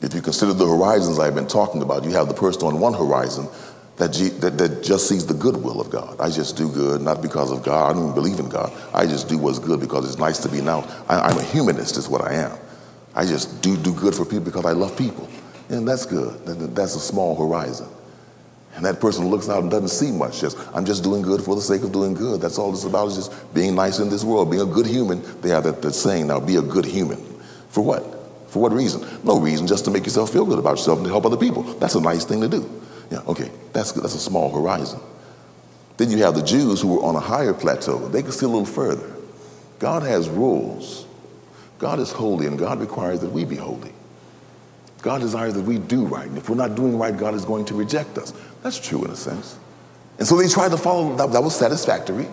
If 0.00 0.14
you 0.14 0.20
consider 0.20 0.52
the 0.52 0.66
horizons 0.66 1.18
I've 1.18 1.34
been 1.34 1.46
talking 1.46 1.80
about, 1.80 2.04
you 2.04 2.10
have 2.10 2.26
the 2.28 2.34
person 2.34 2.62
on 2.62 2.80
one 2.80 2.92
horizon 2.92 3.46
that, 3.96 4.12
that, 4.40 4.58
that, 4.58 4.82
just 4.82 5.08
sees 5.08 5.26
the 5.26 5.34
good 5.34 5.56
will 5.56 5.80
of 5.80 5.90
God. 5.90 6.20
I 6.20 6.30
just 6.30 6.56
do 6.56 6.68
good, 6.68 7.00
not 7.02 7.22
because 7.22 7.52
of 7.52 7.62
God. 7.62 7.90
I 7.90 7.92
don't 7.92 8.02
even 8.02 8.14
believe 8.14 8.40
in 8.40 8.48
God. 8.48 8.72
I 8.92 9.06
just 9.06 9.28
do 9.28 9.38
what's 9.38 9.60
good 9.60 9.78
because 9.78 10.08
it's 10.08 10.18
nice 10.18 10.38
to 10.38 10.48
be 10.48 10.60
now. 10.60 10.80
I, 11.08 11.30
am 11.30 11.38
a 11.38 11.42
humanist, 11.42 11.96
is 11.96 12.08
what 12.08 12.22
I 12.22 12.34
am. 12.34 12.58
I 13.14 13.26
just 13.26 13.62
do 13.62 13.76
do 13.76 13.94
good 13.94 14.14
for 14.14 14.24
people 14.24 14.40
because 14.40 14.64
I 14.64 14.72
love 14.72 14.96
people. 14.96 15.28
And 15.68 15.86
that's 15.86 16.06
good. 16.06 16.44
That's 16.74 16.96
a 16.96 17.00
small 17.00 17.36
horizon. 17.36 17.88
And 18.74 18.84
that 18.86 19.00
person 19.00 19.28
looks 19.28 19.48
out 19.48 19.62
and 19.62 19.70
doesn't 19.70 19.88
see 19.88 20.10
much. 20.10 20.40
Just, 20.40 20.56
I'm 20.74 20.84
just 20.84 21.02
doing 21.02 21.22
good 21.22 21.42
for 21.42 21.54
the 21.54 21.60
sake 21.60 21.82
of 21.82 21.92
doing 21.92 22.14
good. 22.14 22.40
That's 22.40 22.58
all 22.58 22.72
it's 22.72 22.84
about 22.84 23.08
is 23.08 23.16
just 23.16 23.54
being 23.54 23.74
nice 23.74 23.98
in 23.98 24.08
this 24.08 24.24
world, 24.24 24.50
being 24.50 24.62
a 24.62 24.72
good 24.72 24.86
human. 24.86 25.22
They 25.42 25.50
have 25.50 25.64
that, 25.64 25.82
that 25.82 25.92
saying 25.92 26.28
now, 26.28 26.40
be 26.40 26.56
a 26.56 26.62
good 26.62 26.86
human. 26.86 27.18
For 27.68 27.84
what? 27.84 28.02
For 28.48 28.60
what 28.60 28.72
reason? 28.72 29.06
No 29.24 29.38
reason, 29.38 29.66
just 29.66 29.84
to 29.86 29.90
make 29.90 30.04
yourself 30.04 30.32
feel 30.32 30.44
good 30.44 30.58
about 30.58 30.72
yourself 30.72 30.98
and 30.98 31.06
to 31.06 31.10
help 31.10 31.26
other 31.26 31.36
people. 31.36 31.62
That's 31.62 31.94
a 31.94 32.00
nice 32.00 32.24
thing 32.24 32.40
to 32.40 32.48
do. 32.48 32.82
Yeah, 33.10 33.20
okay, 33.26 33.50
that's, 33.72 33.92
that's 33.92 34.14
a 34.14 34.18
small 34.18 34.50
horizon. 34.50 35.00
Then 35.98 36.10
you 36.10 36.18
have 36.18 36.34
the 36.34 36.42
Jews 36.42 36.80
who 36.80 36.96
were 36.96 37.02
on 37.02 37.14
a 37.14 37.20
higher 37.20 37.52
plateau. 37.54 38.08
They 38.08 38.22
could 38.22 38.32
see 38.32 38.46
a 38.46 38.48
little 38.48 38.64
further. 38.64 39.14
God 39.78 40.02
has 40.02 40.28
rules. 40.28 41.06
God 41.78 41.98
is 41.98 42.10
holy, 42.10 42.46
and 42.46 42.58
God 42.58 42.80
requires 42.80 43.20
that 43.20 43.30
we 43.30 43.44
be 43.44 43.56
holy. 43.56 43.92
God 45.02 45.20
desires 45.20 45.54
that 45.54 45.62
we 45.62 45.78
do 45.78 46.06
right. 46.06 46.26
And 46.26 46.38
if 46.38 46.48
we're 46.48 46.56
not 46.56 46.76
doing 46.76 46.96
right, 46.96 47.16
God 47.16 47.34
is 47.34 47.44
going 47.44 47.64
to 47.66 47.74
reject 47.74 48.16
us. 48.18 48.32
That's 48.62 48.78
true 48.78 49.04
in 49.04 49.10
a 49.10 49.16
sense. 49.16 49.58
And 50.18 50.26
so 50.26 50.36
they 50.36 50.48
tried 50.48 50.70
to 50.70 50.76
follow, 50.76 51.16
that, 51.16 51.32
that 51.32 51.42
was 51.42 51.56
satisfactory, 51.56 52.28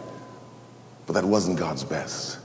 but 1.07 1.13
that 1.13 1.25
wasn't 1.25 1.57
God's 1.57 1.83
best. 1.83 2.37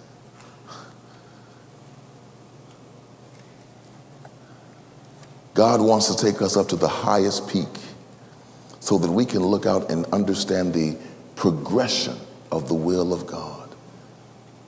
God 5.52 5.80
wants 5.80 6.12
to 6.12 6.24
take 6.24 6.42
us 6.42 6.56
up 6.56 6.68
to 6.68 6.76
the 6.76 6.88
highest 6.88 7.48
peak 7.48 7.68
so 8.80 8.98
that 8.98 9.10
we 9.10 9.24
can 9.24 9.40
look 9.40 9.66
out 9.66 9.90
and 9.90 10.04
understand 10.06 10.74
the 10.74 10.96
progression 11.37 12.16
of 12.50 12.68
the 12.68 12.74
will 12.74 13.12
of 13.12 13.26
God, 13.26 13.68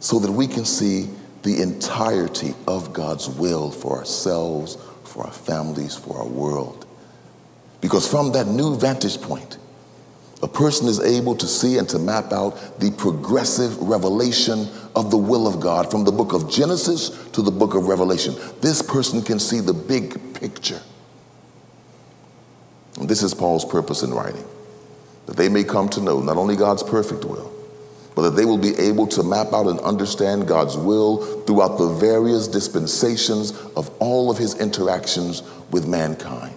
so 0.00 0.18
that 0.18 0.30
we 0.30 0.46
can 0.46 0.64
see 0.64 1.08
the 1.42 1.60
entirety 1.62 2.54
of 2.66 2.92
God's 2.92 3.28
will 3.28 3.70
for 3.70 3.98
ourselves, 3.98 4.78
for 5.16 5.24
our 5.24 5.32
families, 5.32 5.96
for 5.96 6.18
our 6.18 6.26
world. 6.26 6.84
Because 7.80 8.06
from 8.06 8.32
that 8.32 8.46
new 8.46 8.76
vantage 8.76 9.18
point, 9.22 9.56
a 10.42 10.48
person 10.48 10.86
is 10.88 11.00
able 11.00 11.34
to 11.36 11.46
see 11.46 11.78
and 11.78 11.88
to 11.88 11.98
map 11.98 12.32
out 12.32 12.78
the 12.78 12.90
progressive 12.90 13.78
revelation 13.80 14.68
of 14.94 15.10
the 15.10 15.16
will 15.16 15.46
of 15.46 15.58
God 15.58 15.90
from 15.90 16.04
the 16.04 16.12
book 16.12 16.34
of 16.34 16.50
Genesis 16.50 17.08
to 17.32 17.40
the 17.40 17.50
book 17.50 17.74
of 17.74 17.86
Revelation. 17.86 18.34
This 18.60 18.82
person 18.82 19.22
can 19.22 19.38
see 19.38 19.60
the 19.60 19.72
big 19.72 20.34
picture. 20.34 20.82
And 22.98 23.08
this 23.08 23.22
is 23.22 23.32
Paul's 23.32 23.64
purpose 23.64 24.02
in 24.02 24.12
writing 24.12 24.44
that 25.24 25.38
they 25.38 25.48
may 25.48 25.64
come 25.64 25.88
to 25.88 26.00
know 26.02 26.20
not 26.20 26.36
only 26.36 26.56
God's 26.56 26.82
perfect 26.82 27.24
will, 27.24 27.50
but 28.16 28.22
that 28.22 28.30
they 28.30 28.46
will 28.46 28.58
be 28.58 28.74
able 28.78 29.06
to 29.06 29.22
map 29.22 29.52
out 29.52 29.66
and 29.66 29.78
understand 29.80 30.48
God's 30.48 30.76
will 30.76 31.18
throughout 31.42 31.76
the 31.76 31.90
various 31.90 32.48
dispensations 32.48 33.52
of 33.76 33.90
all 34.00 34.30
of 34.30 34.38
his 34.38 34.58
interactions 34.58 35.42
with 35.70 35.86
mankind. 35.86 36.56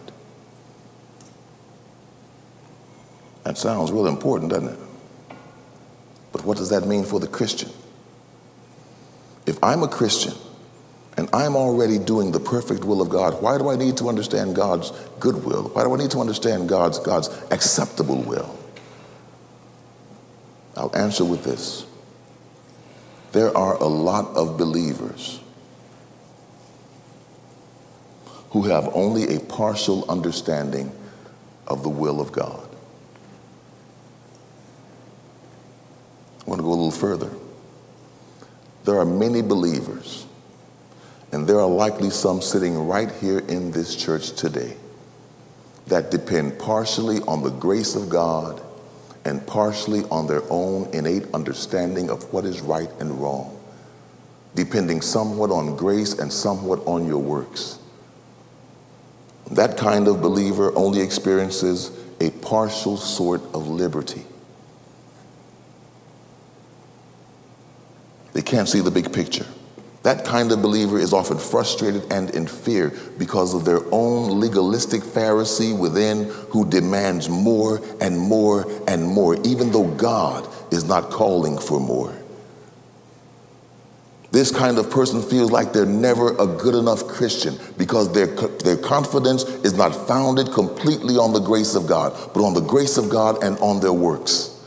That 3.43 3.57
sounds 3.57 3.91
real 3.91 4.07
important, 4.07 4.51
doesn't 4.51 4.69
it? 4.69 4.79
But 6.31 6.45
what 6.45 6.55
does 6.55 6.69
that 6.69 6.87
mean 6.87 7.03
for 7.03 7.19
the 7.19 7.27
Christian? 7.27 7.69
If 9.45 9.61
I'm 9.61 9.83
a 9.83 9.89
Christian 9.89 10.35
and 11.17 11.27
I'm 11.33 11.57
already 11.57 11.99
doing 11.99 12.31
the 12.31 12.39
perfect 12.39 12.85
will 12.85 13.01
of 13.01 13.09
God, 13.09 13.41
why 13.41 13.57
do 13.57 13.69
I 13.69 13.75
need 13.75 13.97
to 13.97 14.07
understand 14.07 14.55
God's 14.55 14.91
good 15.19 15.43
will? 15.43 15.63
Why 15.63 15.83
do 15.83 15.93
I 15.93 15.97
need 15.97 16.11
to 16.11 16.19
understand 16.19 16.69
God's, 16.69 16.99
God's 16.99 17.27
acceptable 17.51 18.21
will? 18.21 18.58
I'll 20.75 20.95
answer 20.95 21.25
with 21.25 21.43
this. 21.43 21.86
There 23.32 23.55
are 23.55 23.75
a 23.75 23.88
lot 23.88 24.36
of 24.36 24.58
believers 24.58 25.39
who 28.51 28.63
have 28.63 28.89
only 28.95 29.36
a 29.36 29.39
partial 29.39 30.10
understanding 30.10 30.91
of 31.67 31.84
the 31.84 31.89
will 31.89 32.19
of 32.19 32.32
God. 32.32 32.67
I 36.41 36.49
want 36.49 36.60
to 36.60 36.63
go 36.63 36.69
a 36.69 36.71
little 36.71 36.91
further. 36.91 37.29
There 38.86 38.97
are 38.97 39.05
many 39.05 39.43
believers, 39.43 40.25
and 41.32 41.45
there 41.45 41.60
are 41.60 41.69
likely 41.69 42.10
some 42.10 42.41
sitting 42.41 42.88
right 42.88 43.12
here 43.21 43.39
in 43.39 43.69
this 43.71 43.95
church 43.95 44.32
today 44.32 44.75
that 45.86 46.10
depend 46.10 46.58
partially 46.58 47.19
on 47.27 47.43
the 47.43 47.51
grace 47.51 47.95
of 47.95 48.10
God 48.10 48.60
and 49.29 49.45
partially 49.45 50.03
on 50.05 50.25
their 50.25 50.41
own 50.49 50.89
innate 50.91 51.23
understanding 51.35 52.09
of 52.09 52.33
what 52.33 52.45
is 52.45 52.61
right 52.61 52.89
and 52.99 53.21
wrong, 53.21 53.55
depending 54.55 55.01
somewhat 55.01 55.51
on 55.51 55.75
grace 55.75 56.17
and 56.17 56.33
somewhat 56.33 56.79
on 56.87 57.05
your 57.05 57.19
works. 57.19 57.77
That 59.51 59.77
kind 59.77 60.07
of 60.07 60.19
believer 60.19 60.75
only 60.75 61.01
experiences 61.01 61.91
a 62.19 62.31
partial 62.31 62.97
sort 62.97 63.41
of 63.53 63.67
liberty. 63.67 64.23
They 68.33 68.41
can't 68.41 68.67
see 68.67 68.79
the 68.79 68.91
big 68.91 69.13
picture. 69.13 69.45
That 70.03 70.23
kind 70.23 70.51
of 70.51 70.62
believer 70.62 70.97
is 70.97 71.12
often 71.12 71.38
frustrated 71.38 72.12
and 72.12 72.29
in 72.29 72.47
fear 72.47 72.93
because 73.17 73.53
of 73.53 73.65
their 73.65 73.81
own 73.91 74.39
legalistic 74.39 75.01
Pharisee 75.01 75.77
within 75.77 76.25
who 76.49 76.69
demands 76.69 77.27
more 77.27 77.81
and 77.99 78.17
more 78.17 78.65
and 78.88 79.05
more, 79.05 79.35
even 79.45 79.71
though 79.71 79.88
God 79.95 80.47
is 80.71 80.85
not 80.85 81.09
calling 81.09 81.57
for 81.57 81.81
more. 81.81 82.15
This 84.31 84.51
kind 84.51 84.77
of 84.77 84.89
person 84.91 85.21
feels 85.23 85.51
like 85.51 85.73
they're 85.73 85.88
never 85.88 86.38
a 86.38 86.45
good 86.45 86.75
enough 86.75 87.07
Christian 87.07 87.57
because 87.77 88.13
their, 88.13 88.27
their 88.27 88.77
confidence 88.77 89.43
is 89.43 89.73
not 89.73 90.07
founded 90.07 90.51
completely 90.53 91.17
on 91.17 91.33
the 91.33 91.39
grace 91.39 91.73
of 91.73 91.88
God, 91.88 92.13
but 92.33 92.43
on 92.43 92.53
the 92.53 92.62
grace 92.62 92.97
of 92.97 93.09
God 93.09 93.43
and 93.43 93.57
on 93.57 93.79
their 93.79 93.91
works. 93.91 94.58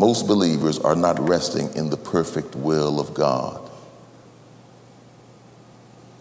Most 0.00 0.26
believers 0.26 0.78
are 0.78 0.96
not 0.96 1.20
resting 1.20 1.74
in 1.74 1.90
the 1.90 1.96
perfect 1.98 2.56
will 2.56 2.98
of 2.98 3.12
God. 3.12 3.70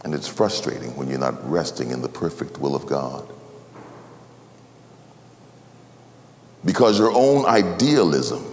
And 0.03 0.13
it's 0.13 0.27
frustrating 0.27 0.97
when 0.97 1.09
you're 1.09 1.17
not 1.17 1.49
resting 1.49 1.91
in 1.91 2.01
the 2.01 2.09
perfect 2.09 2.57
will 2.57 2.75
of 2.75 2.85
God. 2.87 3.25
Because 6.65 6.99
your 6.99 7.13
own 7.13 7.45
idealism 7.45 8.45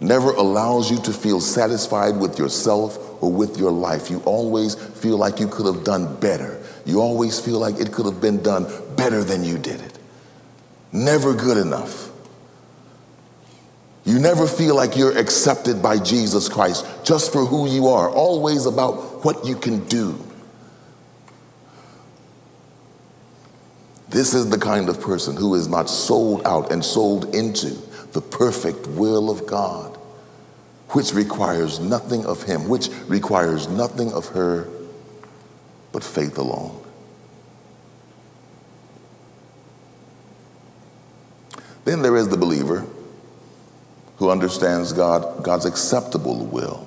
never 0.00 0.30
allows 0.30 0.90
you 0.90 0.96
to 1.02 1.12
feel 1.12 1.42
satisfied 1.42 2.16
with 2.16 2.38
yourself 2.38 3.22
or 3.22 3.30
with 3.30 3.58
your 3.58 3.70
life. 3.70 4.08
You 4.08 4.20
always 4.20 4.76
feel 4.76 5.18
like 5.18 5.40
you 5.40 5.48
could 5.48 5.66
have 5.66 5.84
done 5.84 6.18
better. 6.20 6.58
You 6.86 7.02
always 7.02 7.38
feel 7.38 7.58
like 7.58 7.78
it 7.80 7.92
could 7.92 8.06
have 8.06 8.22
been 8.22 8.42
done 8.42 8.64
better 8.96 9.22
than 9.22 9.44
you 9.44 9.58
did 9.58 9.82
it. 9.82 9.98
Never 10.90 11.34
good 11.34 11.58
enough. 11.58 12.08
You 14.08 14.18
never 14.18 14.46
feel 14.46 14.74
like 14.74 14.96
you're 14.96 15.18
accepted 15.18 15.82
by 15.82 15.98
Jesus 15.98 16.48
Christ 16.48 16.86
just 17.04 17.30
for 17.30 17.44
who 17.44 17.68
you 17.68 17.88
are, 17.88 18.08
always 18.08 18.64
about 18.64 19.22
what 19.22 19.44
you 19.44 19.54
can 19.54 19.84
do. 19.84 20.18
This 24.08 24.32
is 24.32 24.48
the 24.48 24.56
kind 24.56 24.88
of 24.88 24.98
person 25.02 25.36
who 25.36 25.54
is 25.56 25.68
not 25.68 25.90
sold 25.90 26.40
out 26.46 26.72
and 26.72 26.82
sold 26.82 27.34
into 27.34 27.76
the 28.12 28.22
perfect 28.22 28.86
will 28.86 29.28
of 29.28 29.46
God, 29.46 29.94
which 30.92 31.12
requires 31.12 31.78
nothing 31.78 32.24
of 32.24 32.44
him, 32.44 32.66
which 32.66 32.88
requires 33.08 33.68
nothing 33.68 34.10
of 34.14 34.28
her 34.28 34.70
but 35.92 36.02
faith 36.02 36.38
alone. 36.38 36.82
Then 41.84 42.00
there 42.00 42.16
is 42.16 42.30
the 42.30 42.38
believer 42.38 42.86
who 44.18 44.30
understands 44.30 44.92
God, 44.92 45.42
God's 45.42 45.64
acceptable 45.64 46.44
will. 46.44 46.86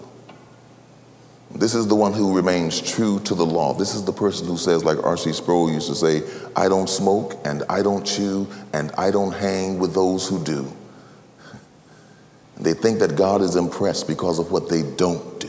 This 1.53 1.75
is 1.75 1.87
the 1.87 1.95
one 1.95 2.13
who 2.13 2.35
remains 2.35 2.81
true 2.81 3.19
to 3.21 3.35
the 3.35 3.45
law. 3.45 3.73
This 3.73 3.93
is 3.93 4.05
the 4.05 4.13
person 4.13 4.47
who 4.47 4.57
says, 4.57 4.83
like 4.85 5.03
R.C. 5.03 5.33
Sproul 5.33 5.71
used 5.71 5.87
to 5.87 5.95
say, 5.95 6.23
I 6.55 6.69
don't 6.69 6.89
smoke 6.89 7.35
and 7.43 7.63
I 7.69 7.81
don't 7.81 8.05
chew 8.05 8.47
and 8.73 8.91
I 8.97 9.11
don't 9.11 9.33
hang 9.33 9.79
with 9.79 9.93
those 9.93 10.27
who 10.27 10.41
do. 10.43 10.71
They 12.57 12.73
think 12.73 12.99
that 12.99 13.15
God 13.15 13.41
is 13.41 13.55
impressed 13.55 14.07
because 14.07 14.39
of 14.39 14.51
what 14.51 14.69
they 14.69 14.83
don't 14.83 15.39
do. 15.39 15.47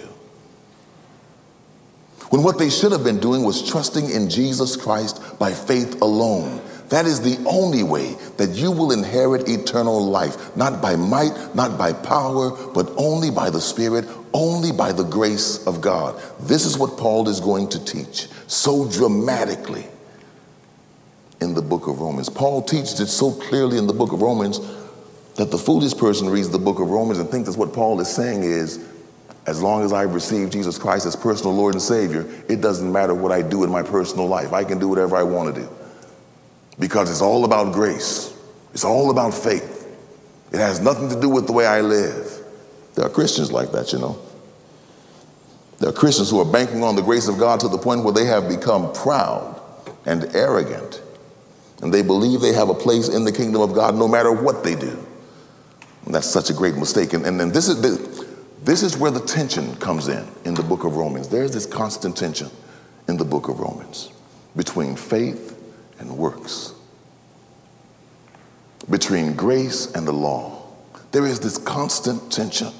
When 2.31 2.42
what 2.42 2.59
they 2.59 2.71
should 2.71 2.92
have 2.92 3.05
been 3.05 3.21
doing 3.21 3.45
was 3.45 3.68
trusting 3.68 4.09
in 4.09 4.31
Jesus 4.31 4.75
Christ 4.77 5.38
by 5.38 5.53
faith 5.53 6.01
alone 6.01 6.62
that 6.93 7.07
is 7.07 7.23
the 7.23 7.43
only 7.49 7.83
way 7.83 8.17
that 8.37 8.51
you 8.51 8.71
will 8.71 8.93
inherit 8.93 9.49
eternal 9.49 10.05
life, 10.05 10.55
not 10.59 10.83
by 10.83 10.95
might, 10.95 11.33
not 11.55 11.79
by 11.79 11.95
power, 11.95 12.51
but 12.75 12.93
only 12.99 13.31
by 13.31 13.49
the 13.49 13.63
Spirit, 13.63 14.05
only 14.35 14.73
by 14.73 14.93
the 14.93 15.03
grace 15.03 15.67
of 15.67 15.81
God. 15.81 16.21
This 16.41 16.67
is 16.67 16.77
what 16.77 16.99
Paul 16.99 17.31
is 17.31 17.41
going 17.41 17.71
to 17.71 17.83
teach 17.83 18.29
so 18.47 18.87
dramatically 18.91 19.87
in 21.41 21.55
the 21.55 21.63
book 21.63 21.87
of 21.87 21.99
Romans. 21.99 22.29
Paul 22.29 22.61
teaches 22.61 23.01
it 23.01 23.07
so 23.07 23.33
clearly 23.33 23.79
in 23.79 23.87
the 23.87 23.95
book 23.95 24.13
of 24.13 24.21
Romans 24.21 24.61
that 25.37 25.51
the 25.51 25.57
foolish 25.57 25.97
person 25.97 26.29
reads 26.29 26.51
the 26.51 26.59
book 26.59 26.79
of 26.79 26.91
Romans 26.91 27.19
and 27.19 27.27
thinks 27.31 27.49
that 27.49 27.59
what 27.59 27.73
Paul 27.73 28.01
is 28.01 28.09
saying 28.09 28.43
is, 28.43 28.87
as 29.47 29.63
long 29.63 29.83
as 29.83 29.95
I've 29.95 30.13
received 30.13 30.53
Jesus 30.53 30.77
Christ 30.77 31.07
as 31.07 31.17
personal 31.17 31.55
Lord 31.55 31.73
and 31.73 31.83
Savior, 31.83 32.31
it 32.51 32.61
doesn't 32.61 32.93
matter 32.93 33.15
what 33.15 33.33
I 33.33 33.41
do 33.41 33.65
in 33.65 33.71
my 33.71 33.83
personal 33.83 34.27
life. 34.27 34.53
I 34.53 34.63
can 34.63 34.79
do 34.79 34.89
whatever 34.89 35.17
I 35.17 35.23
want 35.23 35.55
to 35.55 35.63
do 35.63 35.69
because 36.79 37.11
it's 37.11 37.23
all 37.23 37.45
about 37.45 37.73
grace. 37.73 38.35
It's 38.73 38.85
all 38.85 39.11
about 39.11 39.35
faith. 39.35 39.87
It 40.53 40.59
has 40.59 40.81
nothing 40.81 41.09
to 41.11 41.21
do 41.21 41.29
with 41.29 41.47
the 41.47 41.53
way 41.53 41.67
I 41.67 41.81
live. 41.81 42.31
There 42.95 43.05
are 43.05 43.11
Christians 43.11 43.53
like 43.53 43.73
that, 43.73 43.93
you 43.93 43.99
know. 43.99 44.19
There 45.79 45.89
are 45.89 45.95
Christians 45.95 46.31
who 46.31 46.41
are 46.41 46.51
banking 46.51 46.83
on 46.83 46.97
the 46.97 47.03
grace 47.03 47.29
of 47.29 47.39
God 47.39 47.61
to 47.61 47.69
the 47.69 47.79
point 47.79 48.05
where 48.05 48.13
they 48.13 48.27
have 48.27 48.49
become 48.49 48.93
proud 48.93 49.61
and 50.07 50.25
arrogant 50.35 51.03
And 51.83 51.93
they 51.93 52.03
believe 52.03 52.41
they 52.41 52.53
have 52.53 52.69
a 52.69 52.75
place 52.75 53.09
in 53.09 53.25
the 53.25 53.33
kingdom 53.33 53.61
of 53.61 53.75
God 53.75 53.97
no 53.97 54.07
matter 54.07 54.33
what 54.33 54.63
they 54.63 54.77
do. 54.77 54.97
And 56.07 56.15
that's 56.15 56.29
such 56.29 56.51
a 56.51 56.55
great 56.55 56.77
mistake. 56.77 57.13
And, 57.13 57.27
and, 57.27 57.41
and 57.41 57.53
this, 57.53 57.69
is, 57.69 57.81
this 58.63 58.83
is 58.83 58.97
where 58.97 59.11
the 59.11 59.21
tension 59.21 59.75
comes 59.77 60.09
in 60.09 60.27
in 60.45 60.55
the 60.55 60.63
book 60.63 60.85
of 60.85 60.97
Romans. 60.97 61.29
There's 61.29 61.53
this 61.53 61.67
constant 61.67 62.17
tension 62.17 62.51
in 63.09 63.17
the 63.17 63.25
book 63.25 63.49
of 63.49 63.59
Romans 63.59 64.11
between 64.57 64.95
faith 64.95 65.52
and 66.03 66.19
works, 66.19 66.75
between 68.91 69.35
grace 69.35 69.91
and 69.93 70.07
the 70.07 70.12
law. 70.12 70.67
There 71.12 71.27
is 71.27 71.41
this 71.41 71.57
constant 71.57 72.31
tension 72.31 72.73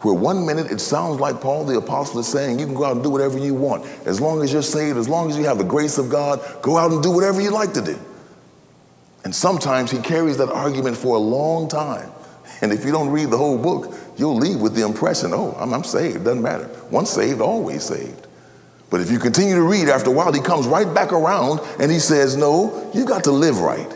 where 0.00 0.14
one 0.14 0.46
minute 0.46 0.70
it 0.70 0.80
sounds 0.80 1.18
like 1.18 1.40
Paul 1.40 1.64
the 1.64 1.76
apostle 1.76 2.20
is 2.20 2.28
saying 2.28 2.58
you 2.58 2.66
can 2.66 2.74
go 2.74 2.84
out 2.84 2.92
and 2.92 3.02
do 3.02 3.10
whatever 3.10 3.36
you 3.36 3.54
want. 3.54 3.84
As 4.06 4.20
long 4.20 4.42
as 4.42 4.52
you're 4.52 4.62
saved, 4.62 4.96
as 4.96 5.08
long 5.08 5.28
as 5.28 5.36
you 5.36 5.44
have 5.44 5.58
the 5.58 5.64
grace 5.64 5.98
of 5.98 6.08
God, 6.08 6.40
go 6.62 6.78
out 6.78 6.92
and 6.92 7.02
do 7.02 7.10
whatever 7.10 7.40
you 7.40 7.50
like 7.50 7.72
to 7.74 7.82
do. 7.82 7.98
And 9.24 9.34
sometimes 9.34 9.90
he 9.90 9.98
carries 9.98 10.36
that 10.38 10.50
argument 10.50 10.96
for 10.96 11.16
a 11.16 11.18
long 11.18 11.68
time. 11.68 12.12
And 12.60 12.72
if 12.72 12.84
you 12.84 12.92
don't 12.92 13.10
read 13.10 13.30
the 13.30 13.36
whole 13.36 13.58
book, 13.58 13.92
you'll 14.16 14.36
leave 14.36 14.60
with 14.60 14.74
the 14.74 14.84
impression, 14.86 15.32
oh, 15.34 15.56
I'm, 15.58 15.74
I'm 15.74 15.84
saved, 15.84 16.24
doesn't 16.24 16.42
matter. 16.42 16.70
Once 16.90 17.10
saved, 17.10 17.40
always 17.40 17.82
saved. 17.82 18.27
But 18.90 19.00
if 19.00 19.10
you 19.10 19.18
continue 19.18 19.54
to 19.54 19.62
read, 19.62 19.88
after 19.88 20.10
a 20.10 20.12
while, 20.12 20.32
he 20.32 20.40
comes 20.40 20.66
right 20.66 20.92
back 20.94 21.12
around 21.12 21.60
and 21.78 21.90
he 21.92 21.98
says, 21.98 22.36
no, 22.36 22.90
you 22.94 23.04
got 23.04 23.24
to 23.24 23.32
live 23.32 23.60
right. 23.60 23.94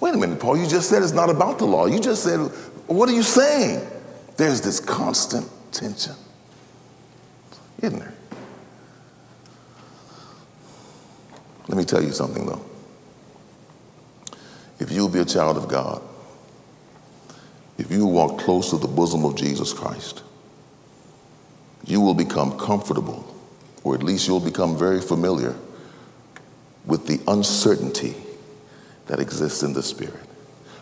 Wait 0.00 0.14
a 0.14 0.16
minute, 0.16 0.40
Paul, 0.40 0.56
you 0.56 0.66
just 0.66 0.88
said 0.88 1.02
it's 1.02 1.12
not 1.12 1.28
about 1.28 1.58
the 1.58 1.66
law. 1.66 1.86
You 1.86 2.00
just 2.00 2.22
said, 2.22 2.38
what 2.86 3.08
are 3.08 3.12
you 3.12 3.22
saying? 3.22 3.86
There's 4.38 4.62
this 4.62 4.80
constant 4.80 5.46
tension, 5.70 6.14
isn't 7.82 7.98
there? 7.98 8.14
Let 11.68 11.76
me 11.76 11.84
tell 11.84 12.02
you 12.02 12.12
something 12.12 12.46
though. 12.46 12.64
If 14.78 14.90
you'll 14.90 15.10
be 15.10 15.20
a 15.20 15.26
child 15.26 15.58
of 15.58 15.68
God, 15.68 16.02
if 17.76 17.90
you 17.92 18.06
walk 18.06 18.40
close 18.40 18.70
to 18.70 18.78
the 18.78 18.88
bosom 18.88 19.26
of 19.26 19.36
Jesus 19.36 19.74
Christ, 19.74 20.22
you 21.84 22.00
will 22.00 22.14
become 22.14 22.58
comfortable, 22.58 23.24
or 23.84 23.94
at 23.94 24.02
least 24.02 24.28
you'll 24.28 24.40
become 24.40 24.76
very 24.76 25.00
familiar 25.00 25.54
with 26.86 27.06
the 27.06 27.20
uncertainty 27.30 28.14
that 29.06 29.20
exists 29.20 29.62
in 29.62 29.72
the 29.72 29.82
Spirit 29.82 30.20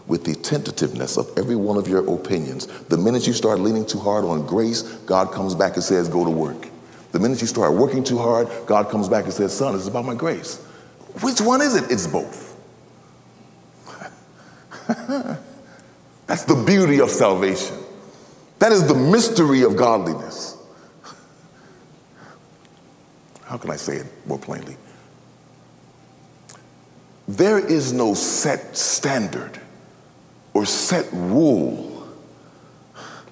with 0.08 0.24
the 0.24 0.34
tentativeness 0.34 1.16
of 1.18 1.30
every 1.36 1.54
one 1.54 1.76
of 1.76 1.86
your 1.86 2.12
opinions. 2.12 2.66
The 2.66 2.96
minute 2.96 3.26
you 3.26 3.34
start 3.34 3.60
leaning 3.60 3.86
too 3.86 3.98
hard 3.98 4.24
on 4.24 4.46
grace, 4.46 4.82
God 5.04 5.30
comes 5.30 5.54
back 5.54 5.74
and 5.74 5.84
says, 5.84 6.08
Go 6.08 6.24
to 6.24 6.30
work. 6.30 6.68
The 7.12 7.20
minute 7.20 7.40
you 7.40 7.46
start 7.46 7.74
working 7.74 8.02
too 8.02 8.18
hard, 8.18 8.48
God 8.66 8.88
comes 8.88 9.08
back 9.08 9.24
and 9.24 9.32
says, 9.32 9.56
Son, 9.56 9.74
it's 9.74 9.86
about 9.86 10.04
my 10.06 10.14
grace. 10.14 10.56
Which 11.20 11.40
one 11.40 11.60
is 11.60 11.74
it? 11.74 11.90
It's 11.90 12.06
both. 12.06 12.56
That's 16.26 16.44
the 16.44 16.62
beauty 16.66 17.00
of 17.00 17.10
salvation. 17.10 17.76
That 18.58 18.72
is 18.72 18.86
the 18.86 18.94
mystery 18.94 19.62
of 19.62 19.76
godliness. 19.76 20.57
How 23.48 23.56
can 23.56 23.70
I 23.70 23.76
say 23.76 23.96
it 23.96 24.06
more 24.26 24.38
plainly? 24.38 24.76
There 27.26 27.58
is 27.58 27.94
no 27.94 28.12
set 28.12 28.76
standard 28.76 29.58
or 30.52 30.66
set 30.66 31.08
rule 31.12 32.06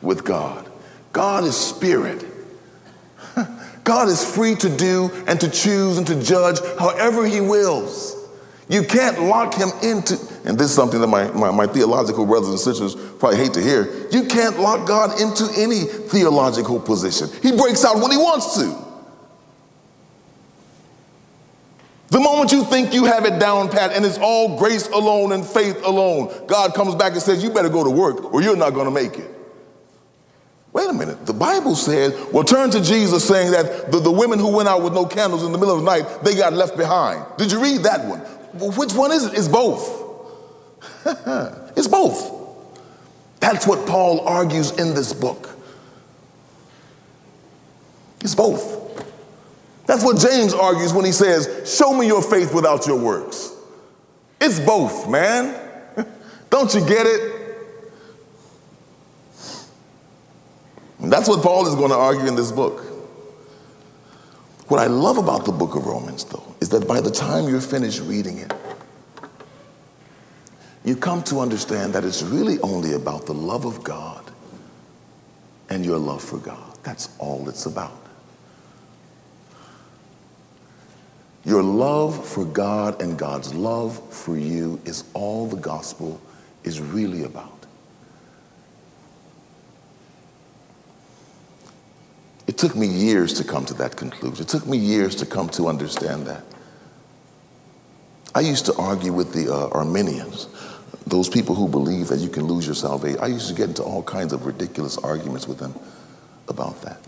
with 0.00 0.24
God. 0.24 0.70
God 1.12 1.44
is 1.44 1.55
spirit. 1.55 2.24
God 3.85 4.09
is 4.09 4.24
free 4.35 4.55
to 4.57 4.74
do 4.74 5.11
and 5.26 5.38
to 5.40 5.50
choose 5.50 5.98
and 5.98 6.07
to 6.07 6.22
judge 6.22 6.61
however 6.79 7.26
he 7.26 7.42
wills. 7.42 8.14
You 8.70 8.85
can't 8.85 9.22
lock 9.22 9.55
him 9.55 9.68
into, 9.83 10.18
and 10.44 10.59
this 10.59 10.70
is 10.70 10.74
something 10.74 11.00
that 11.00 11.07
my, 11.07 11.31
my, 11.33 11.50
my, 11.50 11.66
theological 11.66 12.26
brothers 12.26 12.48
and 12.48 12.59
sisters 12.59 12.96
probably 13.18 13.37
hate 13.37 13.52
to 13.52 13.62
hear. 13.62 14.09
You 14.11 14.24
can't 14.24 14.59
lock 14.59 14.88
God 14.88 15.20
into 15.20 15.48
any 15.57 15.85
theological 15.85 16.81
position. 16.81 17.29
He 17.42 17.57
breaks 17.57 17.85
out 17.85 18.00
when 18.00 18.11
he 18.11 18.16
wants 18.16 18.57
to. 18.57 18.86
The 22.08 22.20
moment 22.20 22.52
you 22.52 22.64
think 22.64 22.94
you 22.94 23.04
have 23.04 23.24
it 23.24 23.40
down 23.40 23.68
pat 23.68 23.92
and 23.92 24.04
it's 24.04 24.18
all 24.18 24.58
grace 24.58 24.86
alone 24.88 25.32
and 25.32 25.44
faith 25.44 25.84
alone, 25.84 26.32
God 26.46 26.74
comes 26.74 26.94
back 26.94 27.12
and 27.12 27.22
says, 27.22 27.42
You 27.42 27.50
better 27.50 27.68
go 27.68 27.82
to 27.82 27.90
work 27.90 28.32
or 28.32 28.42
you're 28.42 28.56
not 28.56 28.74
going 28.74 28.86
to 28.86 28.92
make 28.92 29.18
it. 29.18 29.30
Wait 30.76 30.90
a 30.90 30.92
minute. 30.92 31.24
The 31.24 31.32
Bible 31.32 31.74
says, 31.74 32.12
well, 32.30 32.44
turn 32.44 32.68
to 32.72 32.82
Jesus 32.82 33.26
saying 33.26 33.52
that 33.52 33.90
the, 33.90 33.98
the 33.98 34.10
women 34.10 34.38
who 34.38 34.54
went 34.54 34.68
out 34.68 34.82
with 34.82 34.92
no 34.92 35.06
candles 35.06 35.42
in 35.42 35.50
the 35.50 35.56
middle 35.56 35.74
of 35.74 35.82
the 35.82 35.86
night, 35.86 36.22
they 36.22 36.36
got 36.36 36.52
left 36.52 36.76
behind. 36.76 37.24
Did 37.38 37.50
you 37.50 37.62
read 37.62 37.84
that 37.84 38.04
one? 38.04 38.18
Which 38.76 38.92
one 38.92 39.10
is 39.10 39.24
it? 39.24 39.38
It's 39.38 39.48
both. 39.48 40.04
it's 41.78 41.88
both. 41.88 42.30
That's 43.40 43.66
what 43.66 43.88
Paul 43.88 44.20
argues 44.28 44.72
in 44.72 44.92
this 44.92 45.14
book. 45.14 45.48
It's 48.20 48.34
both. 48.34 48.86
That's 49.87 50.05
what 50.05 50.18
James 50.18 50.53
argues 50.53 50.92
when 50.92 51.05
he 51.05 51.12
says, 51.12 51.72
Show 51.77 51.92
me 51.94 52.07
your 52.07 52.22
faith 52.22 52.53
without 52.53 52.87
your 52.87 52.99
works. 52.99 53.53
It's 54.40 54.61
both, 54.61 55.09
man. 55.09 55.55
Don't 56.51 56.75
you 56.75 56.81
get 56.81 57.07
it? 57.07 57.37
And 60.99 61.12
that's 61.12 61.29
what 61.29 61.42
Paul 61.42 61.66
is 61.68 61.75
going 61.75 61.90
to 61.90 61.96
argue 61.96 62.27
in 62.27 62.35
this 62.35 62.51
book. 62.51 62.83
What 64.68 64.81
I 64.81 64.87
love 64.87 65.18
about 65.18 65.44
the 65.44 65.53
book 65.53 65.77
of 65.77 65.87
Romans, 65.87 66.25
though, 66.25 66.55
is 66.61 66.68
that 66.70 66.88
by 66.88 67.01
the 67.01 67.11
time 67.11 67.49
you're 67.49 67.61
finished 67.61 68.01
reading 68.01 68.38
it, 68.38 68.53
you 70.85 70.96
come 70.96 71.22
to 71.25 71.40
understand 71.40 71.92
that 71.94 72.05
it's 72.05 72.22
really 72.22 72.59
only 72.61 72.94
about 72.94 73.27
the 73.27 73.35
love 73.35 73.64
of 73.64 73.85
God 73.85 74.31
and 75.68 75.85
your 75.85 75.99
love 75.99 76.22
for 76.22 76.38
God. 76.38 76.79
That's 76.83 77.09
all 77.18 77.49
it's 77.49 77.66
about. 77.66 78.05
Your 81.46 81.62
love 81.62 82.26
for 82.26 82.44
God 82.44 83.00
and 83.00 83.16
God's 83.16 83.54
love 83.54 84.12
for 84.12 84.37
you 84.37 84.80
is 84.85 85.04
all 85.14 85.46
the 85.46 85.56
gospel 85.56 86.20
is 86.64 86.80
really 86.80 87.22
about. 87.22 87.52
It 92.48 92.59
took 92.59 92.74
me 92.74 92.88
years 92.88 93.32
to 93.35 93.44
come 93.44 93.64
to 93.66 93.74
that 93.74 93.94
conclusion. 93.94 94.44
It 94.44 94.48
took 94.48 94.66
me 94.66 94.76
years 94.76 95.14
to 95.16 95.26
come 95.26 95.48
to 95.50 95.68
understand 95.68 96.26
that. 96.26 96.42
I 98.35 98.40
used 98.40 98.66
to 98.66 98.74
argue 98.74 99.12
with 99.12 99.32
the 99.32 99.52
uh, 99.52 99.68
Arminians, 99.68 100.48
those 101.06 101.28
people 101.28 101.54
who 101.54 101.68
believe 101.68 102.09
that 102.09 102.18
you 102.18 102.28
can 102.28 102.46
lose 102.46 102.66
your 102.66 102.74
salvation. 102.74 103.20
I 103.20 103.28
used 103.28 103.48
to 103.48 103.54
get 103.54 103.68
into 103.68 103.85
all 103.85 104.02
kinds 104.02 104.32
of 104.32 104.46
ridiculous 104.46 104.98
arguments 104.98 105.46
with 105.46 105.59
them 105.59 105.74
about 106.48 106.82
that. 106.82 106.98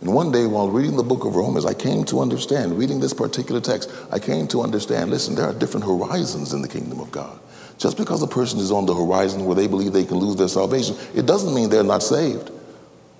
And 0.00 0.14
one 0.14 0.32
day, 0.32 0.46
while 0.46 0.70
reading 0.70 0.96
the 0.96 1.02
book 1.02 1.24
of 1.24 1.36
Romans, 1.36 1.66
I 1.66 1.74
came 1.74 2.04
to 2.04 2.20
understand, 2.20 2.78
reading 2.78 3.00
this 3.00 3.12
particular 3.12 3.60
text, 3.60 3.90
I 4.10 4.18
came 4.18 4.48
to 4.48 4.62
understand 4.62 5.10
listen, 5.10 5.34
there 5.34 5.44
are 5.44 5.52
different 5.52 5.84
horizons 5.84 6.54
in 6.54 6.62
the 6.62 6.68
kingdom 6.68 7.00
of 7.00 7.10
God. 7.10 7.38
Just 7.76 7.96
because 7.96 8.22
a 8.22 8.26
person 8.26 8.60
is 8.60 8.70
on 8.70 8.86
the 8.86 8.94
horizon 8.94 9.44
where 9.44 9.54
they 9.54 9.66
believe 9.66 9.92
they 9.92 10.04
can 10.04 10.18
lose 10.18 10.36
their 10.36 10.48
salvation, 10.48 10.96
it 11.14 11.26
doesn't 11.26 11.54
mean 11.54 11.68
they're 11.68 11.82
not 11.82 12.02
saved. 12.02 12.50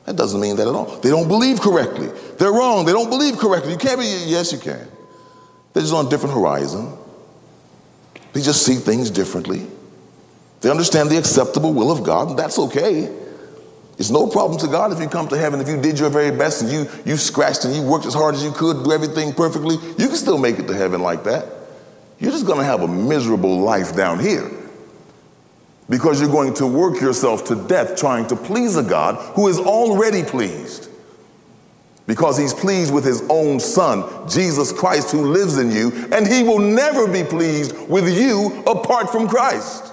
That 0.07 0.16
doesn't 0.16 0.40
mean 0.40 0.57
that 0.57 0.69
at 0.69 0.75
all. 0.75 0.87
They 1.01 1.11
don't 1.11 1.29
believe 1.29 1.61
correctly. 1.61 2.09
They're 2.38 2.53
wrong. 2.53 2.87
They 2.87 2.93
don't 2.93 3.11
believe 3.11 3.38
correctly. 3.38 3.73
You 3.73 3.79
can't 3.79 4.01
be, 4.01 4.07
yes, 4.27 4.53
you 4.53 4.59
can. 4.59 4.88
They're 5.73 5.83
just 5.83 5.95
on 5.95 6.07
a 6.07 6.11
different 6.11 6.35
horizon. 6.35 6.97
They 8.33 8.40
just 8.40 8.64
see 8.64 8.77
things 8.77 9.11
differently. 9.11 9.66
They 10.62 10.71
understand 10.71 11.11
the 11.11 11.19
acceptable 11.19 11.73
will 11.73 11.90
of 11.90 12.03
God, 12.03 12.31
and 12.31 12.38
that's 12.38 12.59
okay. 12.59 13.14
It's 14.01 14.09
no 14.09 14.27
problem 14.27 14.59
to 14.61 14.67
God 14.67 14.93
if 14.95 14.99
you 14.99 15.09
come 15.09 15.29
to 15.29 15.37
heaven, 15.37 15.61
if 15.61 15.69
you 15.69 15.79
did 15.79 15.99
your 15.99 16.09
very 16.09 16.35
best 16.35 16.63
and 16.63 16.73
you, 16.73 16.89
you 17.05 17.19
scratched 17.19 17.67
and 17.67 17.77
you 17.77 17.83
worked 17.83 18.07
as 18.07 18.15
hard 18.15 18.35
as 18.35 18.43
you 18.43 18.51
could, 18.51 18.83
do 18.83 18.93
everything 18.93 19.35
perfectly, 19.35 19.75
you 19.75 20.09
can 20.09 20.17
still 20.17 20.39
make 20.39 20.59
it 20.59 20.67
to 20.69 20.75
heaven 20.75 21.03
like 21.03 21.23
that. 21.25 21.47
You're 22.19 22.31
just 22.31 22.47
going 22.47 22.61
to 22.61 22.65
have 22.65 22.81
a 22.81 22.89
miserable 22.89 23.61
life 23.61 23.95
down 23.95 24.19
here 24.19 24.51
because 25.91 26.19
you're 26.19 26.31
going 26.31 26.55
to 26.55 26.67
work 26.67 26.99
yourself 26.99 27.45
to 27.49 27.55
death 27.69 27.95
trying 27.95 28.27
to 28.29 28.37
please 28.37 28.75
a 28.75 28.83
God 28.83 29.17
who 29.35 29.49
is 29.49 29.59
already 29.59 30.23
pleased 30.23 30.89
because 32.07 32.39
he's 32.39 32.55
pleased 32.55 32.95
with 32.95 33.05
his 33.05 33.23
own 33.29 33.61
son, 33.61 34.27
Jesus 34.27 34.73
Christ, 34.73 35.11
who 35.11 35.27
lives 35.27 35.59
in 35.59 35.71
you, 35.71 36.09
and 36.11 36.27
he 36.27 36.43
will 36.43 36.59
never 36.59 37.07
be 37.07 37.23
pleased 37.23 37.77
with 37.87 38.09
you 38.09 38.63
apart 38.67 39.11
from 39.13 39.29
Christ. 39.29 39.89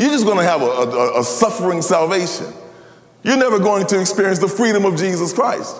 You're 0.00 0.08
just 0.08 0.24
going 0.24 0.38
to 0.38 0.44
have 0.44 0.62
a, 0.62 0.64
a, 0.64 1.20
a 1.20 1.22
suffering 1.22 1.82
salvation. 1.82 2.46
You're 3.22 3.36
never 3.36 3.58
going 3.58 3.86
to 3.88 4.00
experience 4.00 4.38
the 4.38 4.48
freedom 4.48 4.86
of 4.86 4.96
Jesus 4.96 5.30
Christ 5.30 5.76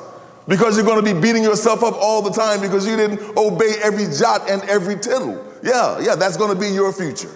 because 0.47 0.77
you're 0.77 0.85
going 0.85 1.03
to 1.03 1.15
be 1.15 1.19
beating 1.19 1.43
yourself 1.43 1.83
up 1.83 1.95
all 1.95 2.21
the 2.21 2.31
time 2.31 2.61
because 2.61 2.87
you 2.87 2.99
didn't 2.99 3.19
obey 3.39 3.77
every 3.83 4.05
jot 4.15 4.51
and 4.51 4.61
every 4.65 4.97
tittle. 4.97 5.43
Yeah, 5.63 5.99
yeah, 6.01 6.17
that's 6.17 6.37
going 6.37 6.55
to 6.55 6.61
be 6.61 6.69
your 6.69 6.93
future. 6.93 7.35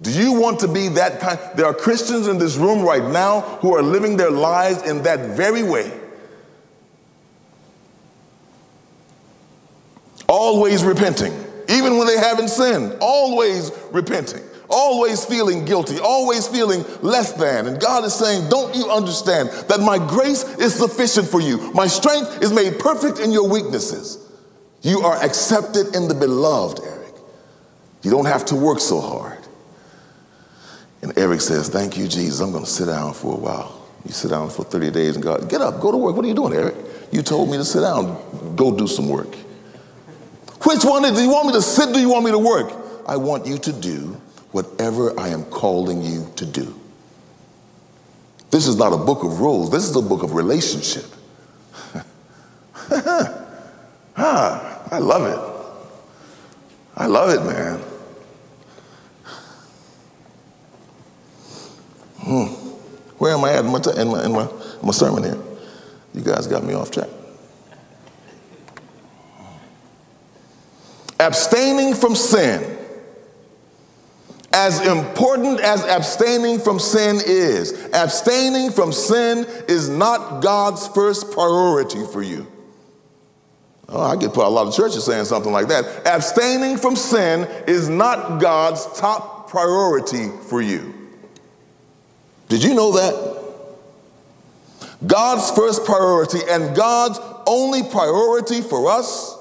Do 0.00 0.12
you 0.12 0.32
want 0.32 0.60
to 0.60 0.68
be 0.68 0.86
that 0.90 1.18
kind? 1.18 1.40
There 1.56 1.66
are 1.66 1.74
Christians 1.74 2.28
in 2.28 2.38
this 2.38 2.56
room 2.56 2.82
right 2.82 3.02
now 3.02 3.40
who 3.60 3.74
are 3.74 3.82
living 3.82 4.16
their 4.16 4.30
lives 4.30 4.88
in 4.88 5.02
that 5.02 5.36
very 5.36 5.64
way. 5.64 5.92
Always 10.28 10.84
repenting, 10.84 11.32
even 11.68 11.98
when 11.98 12.06
they 12.06 12.16
haven't 12.16 12.48
sinned, 12.48 12.96
always 13.00 13.72
repenting, 13.90 14.42
always 14.68 15.24
feeling 15.24 15.64
guilty, 15.64 15.98
always 15.98 16.46
feeling 16.46 16.84
less 17.02 17.32
than. 17.32 17.66
And 17.66 17.80
God 17.80 18.04
is 18.04 18.14
saying, 18.14 18.48
Don't 18.48 18.74
you 18.74 18.90
understand 18.90 19.50
that 19.68 19.80
my 19.80 19.98
grace 19.98 20.44
is 20.58 20.74
sufficient 20.74 21.28
for 21.28 21.40
you? 21.40 21.72
My 21.72 21.86
strength 21.86 22.42
is 22.42 22.52
made 22.52 22.78
perfect 22.78 23.18
in 23.18 23.32
your 23.32 23.48
weaknesses. 23.48 24.24
You 24.82 25.00
are 25.00 25.22
accepted 25.22 25.94
in 25.94 26.08
the 26.08 26.14
beloved, 26.14 26.80
Eric. 26.84 27.14
You 28.02 28.10
don't 28.10 28.26
have 28.26 28.44
to 28.46 28.54
work 28.54 28.80
so 28.80 29.00
hard. 29.00 29.38
And 31.02 31.16
Eric 31.18 31.40
says, 31.40 31.68
Thank 31.68 31.96
you, 31.96 32.08
Jesus. 32.08 32.40
I'm 32.40 32.52
going 32.52 32.64
to 32.64 32.70
sit 32.70 32.86
down 32.86 33.14
for 33.14 33.34
a 33.34 33.38
while. 33.38 33.86
You 34.04 34.12
sit 34.12 34.30
down 34.30 34.50
for 34.50 34.64
30 34.64 34.90
days 34.90 35.16
and 35.16 35.24
God, 35.24 35.48
get 35.50 35.60
up, 35.60 35.80
go 35.80 35.90
to 35.90 35.96
work. 35.96 36.14
What 36.16 36.24
are 36.24 36.28
you 36.28 36.34
doing, 36.34 36.54
Eric? 36.54 36.74
You 37.10 37.22
told 37.22 37.50
me 37.50 37.56
to 37.56 37.64
sit 37.64 37.80
down. 37.80 38.56
Go 38.56 38.76
do 38.76 38.86
some 38.86 39.08
work. 39.08 39.34
Which 40.64 40.84
one 40.84 41.04
is 41.04 41.12
do 41.12 41.22
you 41.22 41.30
want 41.30 41.46
me 41.46 41.52
to 41.54 41.62
sit? 41.62 41.92
Do 41.94 42.00
you 42.00 42.08
want 42.08 42.24
me 42.24 42.30
to 42.30 42.38
work? 42.38 42.72
I 43.06 43.16
want 43.16 43.46
you 43.46 43.58
to 43.58 43.72
do 43.72 44.20
whatever 44.52 45.18
I 45.18 45.28
am 45.28 45.44
calling 45.44 46.02
you 46.02 46.30
to 46.36 46.46
do. 46.46 46.78
This 48.50 48.66
is 48.66 48.76
not 48.76 48.92
a 48.92 48.96
book 48.96 49.24
of 49.24 49.40
rules. 49.40 49.70
This 49.70 49.84
is 49.84 49.94
a 49.94 50.02
book 50.02 50.22
of 50.22 50.32
relationship. 50.32 51.04
ah, 54.16 54.82
I 54.90 54.98
love 54.98 55.26
it. 55.26 55.38
I 56.96 57.06
love 57.06 57.30
it, 57.30 57.44
man. 57.44 57.78
Hmm. 62.20 62.46
Where 63.18 63.34
am 63.34 63.44
I 63.44 63.52
at 63.52 63.64
in 63.64 63.70
my, 63.70 63.78
in 64.24 64.32
my, 64.32 64.48
in 64.80 64.86
my, 64.86 64.92
sermon 64.92 65.24
here? 65.24 65.38
You 66.14 66.22
guys 66.22 66.46
got 66.46 66.64
me 66.64 66.74
off 66.74 66.90
track. 66.90 67.08
Abstaining 71.20 71.94
from 71.94 72.14
sin. 72.14 72.77
As 74.60 74.84
important 74.84 75.60
as 75.60 75.84
abstaining 75.84 76.58
from 76.58 76.80
sin 76.80 77.20
is, 77.24 77.88
abstaining 77.94 78.72
from 78.72 78.92
sin 78.92 79.46
is 79.68 79.88
not 79.88 80.42
God's 80.42 80.88
first 80.88 81.30
priority 81.30 82.04
for 82.12 82.24
you. 82.24 82.44
Oh, 83.88 84.00
I 84.02 84.16
get 84.16 84.34
put 84.34 84.44
a 84.44 84.48
lot 84.48 84.66
of 84.66 84.74
churches 84.74 85.04
saying 85.04 85.26
something 85.26 85.52
like 85.52 85.68
that. 85.68 86.04
Abstaining 86.04 86.76
from 86.76 86.96
sin 86.96 87.46
is 87.68 87.88
not 87.88 88.40
God's 88.40 88.84
top 88.98 89.48
priority 89.48 90.28
for 90.48 90.60
you. 90.60 90.92
Did 92.48 92.64
you 92.64 92.74
know 92.74 92.90
that? 92.90 93.38
God's 95.06 95.52
first 95.52 95.84
priority 95.84 96.40
and 96.50 96.74
God's 96.74 97.20
only 97.46 97.84
priority 97.84 98.60
for 98.62 98.90
us 98.90 99.37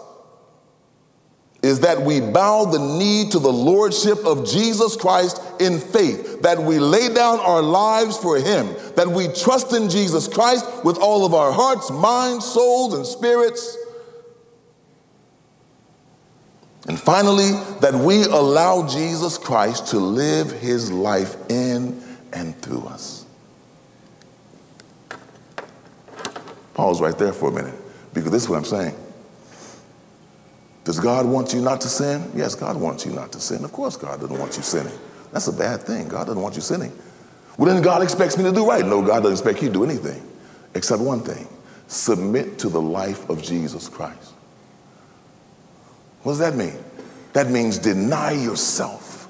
is 1.63 1.79
that 1.79 1.99
we 1.99 2.21
bow 2.21 2.65
the 2.65 2.97
knee 2.97 3.27
to 3.31 3.39
the 3.39 3.51
lordship 3.51 4.19
of 4.25 4.45
Jesus 4.45 4.95
Christ 4.95 5.41
in 5.59 5.79
faith, 5.79 6.41
that 6.43 6.59
we 6.59 6.77
lay 6.77 7.11
down 7.13 7.39
our 7.39 7.61
lives 7.61 8.15
for 8.15 8.37
Him, 8.37 8.75
that 8.95 9.07
we 9.07 9.27
trust 9.29 9.73
in 9.73 9.89
Jesus 9.89 10.27
Christ 10.27 10.65
with 10.85 10.97
all 10.99 11.25
of 11.25 11.33
our 11.33 11.51
hearts, 11.51 11.89
minds, 11.89 12.45
souls, 12.45 12.93
and 12.93 13.05
spirits. 13.05 13.75
And 16.87 16.99
finally, 16.99 17.51
that 17.81 17.93
we 17.93 18.23
allow 18.23 18.87
Jesus 18.87 19.37
Christ 19.37 19.87
to 19.87 19.97
live 19.97 20.51
His 20.51 20.91
life 20.91 21.35
in 21.49 22.01
and 22.33 22.55
through 22.61 22.83
us. 22.83 23.25
Pause 26.75 27.01
right 27.01 27.17
there 27.17 27.33
for 27.33 27.49
a 27.49 27.51
minute, 27.51 27.73
because 28.13 28.31
this 28.31 28.43
is 28.43 28.49
what 28.49 28.57
I'm 28.57 28.63
saying. 28.63 28.95
Does 30.87 31.01
God 31.01 31.25
want 31.25 31.53
you 31.53 31.59
not 31.59 31.81
to 31.81 31.89
sin? 31.89 32.31
Yes, 32.33 32.55
God 32.55 32.77
wants 32.77 33.05
you 33.05 33.11
not 33.11 33.33
to 33.33 33.41
sin. 33.41 33.65
Of 33.65 33.73
course, 33.73 33.97
God 33.97 34.21
doesn't 34.21 34.39
want 34.39 34.55
you 34.55 34.63
sinning. 34.63 34.97
That's 35.33 35.49
a 35.49 35.51
bad 35.51 35.81
thing. 35.81 36.07
God 36.07 36.27
doesn't 36.27 36.41
want 36.41 36.55
you 36.55 36.61
sinning. 36.61 36.97
Well, 37.57 37.73
then 37.73 37.83
God 37.83 38.01
expects 38.01 38.37
me 38.37 38.45
to 38.45 38.53
do 38.53 38.65
right. 38.65 38.85
No, 38.85 39.01
God 39.01 39.23
doesn't 39.23 39.33
expect 39.33 39.61
you 39.61 39.67
to 39.67 39.73
do 39.73 39.83
anything 39.83 40.25
except 40.75 41.01
one 41.01 41.19
thing 41.19 41.45
submit 41.87 42.57
to 42.59 42.69
the 42.69 42.79
life 42.79 43.29
of 43.29 43.43
Jesus 43.43 43.89
Christ. 43.89 44.31
What 46.23 46.31
does 46.31 46.39
that 46.39 46.55
mean? 46.55 46.81
That 47.33 47.49
means 47.49 47.77
deny 47.77 48.31
yourself 48.31 49.27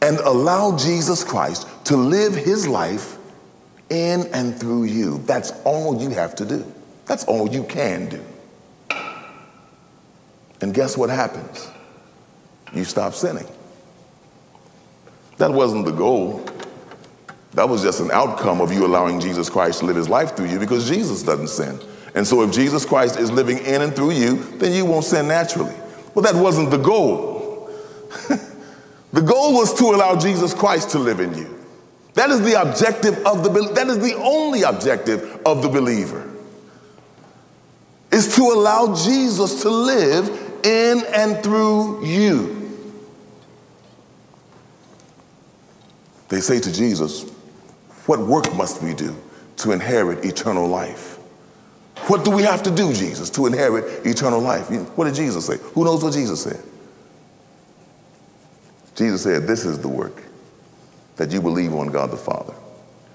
and 0.00 0.16
allow 0.20 0.74
Jesus 0.78 1.22
Christ 1.22 1.68
to 1.84 1.98
live 1.98 2.34
his 2.34 2.66
life 2.66 3.18
in 3.90 4.22
and 4.32 4.58
through 4.58 4.84
you. 4.84 5.18
That's 5.26 5.52
all 5.66 6.00
you 6.00 6.08
have 6.08 6.34
to 6.36 6.46
do. 6.46 6.64
That's 7.04 7.24
all 7.24 7.46
you 7.46 7.64
can 7.64 8.08
do. 8.08 8.24
And 10.64 10.72
guess 10.72 10.96
what 10.96 11.10
happens? 11.10 11.68
You 12.72 12.84
stop 12.84 13.12
sinning. 13.12 13.46
That 15.36 15.52
wasn't 15.52 15.84
the 15.84 15.92
goal. 15.92 16.42
That 17.52 17.68
was 17.68 17.82
just 17.82 18.00
an 18.00 18.10
outcome 18.10 18.62
of 18.62 18.72
you 18.72 18.86
allowing 18.86 19.20
Jesus 19.20 19.50
Christ 19.50 19.80
to 19.80 19.84
live 19.84 19.96
his 19.96 20.08
life 20.08 20.34
through 20.34 20.46
you 20.46 20.58
because 20.58 20.88
Jesus 20.88 21.22
doesn't 21.22 21.48
sin. 21.48 21.78
And 22.14 22.26
so 22.26 22.40
if 22.40 22.50
Jesus 22.50 22.86
Christ 22.86 23.18
is 23.18 23.30
living 23.30 23.58
in 23.58 23.82
and 23.82 23.94
through 23.94 24.12
you, 24.12 24.36
then 24.56 24.72
you 24.72 24.86
won't 24.86 25.04
sin 25.04 25.28
naturally. 25.28 25.74
Well, 26.14 26.22
that 26.22 26.34
wasn't 26.34 26.70
the 26.70 26.78
goal. 26.78 27.68
the 29.12 29.20
goal 29.20 29.52
was 29.52 29.74
to 29.74 29.84
allow 29.84 30.16
Jesus 30.16 30.54
Christ 30.54 30.88
to 30.92 30.98
live 30.98 31.20
in 31.20 31.36
you. 31.36 31.62
That 32.14 32.30
is 32.30 32.40
the 32.40 32.58
objective 32.58 33.18
of 33.26 33.44
the 33.44 33.50
that 33.74 33.88
is 33.88 33.98
the 33.98 34.14
only 34.14 34.62
objective 34.62 35.42
of 35.44 35.60
the 35.60 35.68
believer. 35.68 36.30
Is 38.10 38.34
to 38.36 38.42
allow 38.44 38.94
Jesus 38.94 39.60
to 39.60 39.68
live 39.68 40.43
in 40.64 41.04
and 41.14 41.42
through 41.42 42.04
you. 42.04 42.60
They 46.28 46.40
say 46.40 46.58
to 46.58 46.72
Jesus, 46.72 47.30
What 48.06 48.20
work 48.20 48.52
must 48.54 48.82
we 48.82 48.94
do 48.94 49.16
to 49.58 49.72
inherit 49.72 50.24
eternal 50.24 50.66
life? 50.66 51.18
What 52.08 52.24
do 52.24 52.30
we 52.30 52.42
have 52.42 52.62
to 52.64 52.70
do, 52.70 52.92
Jesus, 52.92 53.30
to 53.30 53.46
inherit 53.46 54.04
eternal 54.04 54.40
life? 54.40 54.68
What 54.96 55.04
did 55.04 55.14
Jesus 55.14 55.46
say? 55.46 55.58
Who 55.74 55.84
knows 55.84 56.02
what 56.02 56.12
Jesus 56.12 56.42
said? 56.42 56.60
Jesus 58.94 59.22
said, 59.22 59.46
This 59.46 59.64
is 59.64 59.78
the 59.78 59.88
work 59.88 60.22
that 61.16 61.30
you 61.30 61.40
believe 61.40 61.72
on 61.74 61.88
God 61.88 62.10
the 62.10 62.16
Father, 62.16 62.54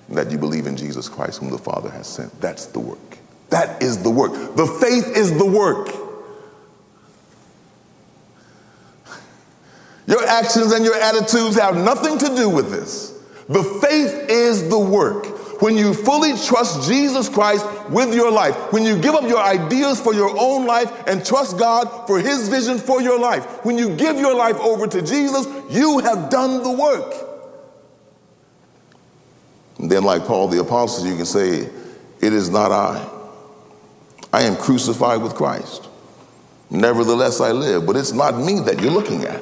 that 0.09 0.31
you 0.31 0.37
believe 0.37 0.65
in 0.65 0.77
Jesus 0.77 1.09
Christ, 1.09 1.39
whom 1.39 1.49
the 1.49 1.57
Father 1.57 1.89
has 1.89 2.07
sent. 2.07 2.39
That's 2.41 2.67
the 2.67 2.79
work. 2.79 3.17
That 3.49 3.81
is 3.81 4.01
the 4.01 4.09
work. 4.09 4.55
The 4.55 4.65
faith 4.65 5.15
is 5.17 5.37
the 5.37 5.45
work. 5.45 6.08
Actions 10.29 10.71
and 10.71 10.85
your 10.85 10.95
attitudes 10.95 11.57
have 11.57 11.75
nothing 11.75 12.17
to 12.19 12.35
do 12.35 12.49
with 12.49 12.69
this. 12.69 13.19
The 13.47 13.63
faith 13.63 14.29
is 14.29 14.69
the 14.69 14.79
work. 14.79 15.25
When 15.61 15.75
you 15.75 15.93
fully 15.93 16.37
trust 16.37 16.87
Jesus 16.87 17.27
Christ 17.27 17.65
with 17.89 18.15
your 18.15 18.31
life, 18.31 18.55
when 18.71 18.83
you 18.83 18.97
give 18.97 19.13
up 19.13 19.23
your 19.23 19.39
ideas 19.39 19.99
for 19.99 20.13
your 20.13 20.33
own 20.39 20.65
life 20.65 20.89
and 21.05 21.25
trust 21.25 21.57
God 21.57 22.07
for 22.07 22.19
his 22.19 22.47
vision 22.47 22.77
for 22.77 23.01
your 23.01 23.19
life, 23.19 23.65
when 23.65 23.77
you 23.77 23.93
give 23.95 24.17
your 24.17 24.33
life 24.35 24.57
over 24.61 24.87
to 24.87 25.01
Jesus, 25.01 25.47
you 25.69 25.99
have 25.99 26.29
done 26.29 26.63
the 26.63 26.71
work. 26.71 27.13
And 29.79 29.91
then, 29.91 30.03
like 30.03 30.25
Paul 30.25 30.47
the 30.47 30.61
Apostle, 30.61 31.07
you 31.07 31.15
can 31.17 31.25
say, 31.25 31.69
It 32.21 32.33
is 32.33 32.49
not 32.49 32.71
I. 32.71 33.09
I 34.31 34.43
am 34.43 34.55
crucified 34.55 35.21
with 35.21 35.35
Christ. 35.35 35.89
Nevertheless, 36.69 37.41
I 37.41 37.51
live. 37.51 37.85
But 37.85 37.95
it's 37.95 38.11
not 38.13 38.37
me 38.37 38.59
that 38.61 38.79
you're 38.81 38.91
looking 38.91 39.23
at. 39.23 39.41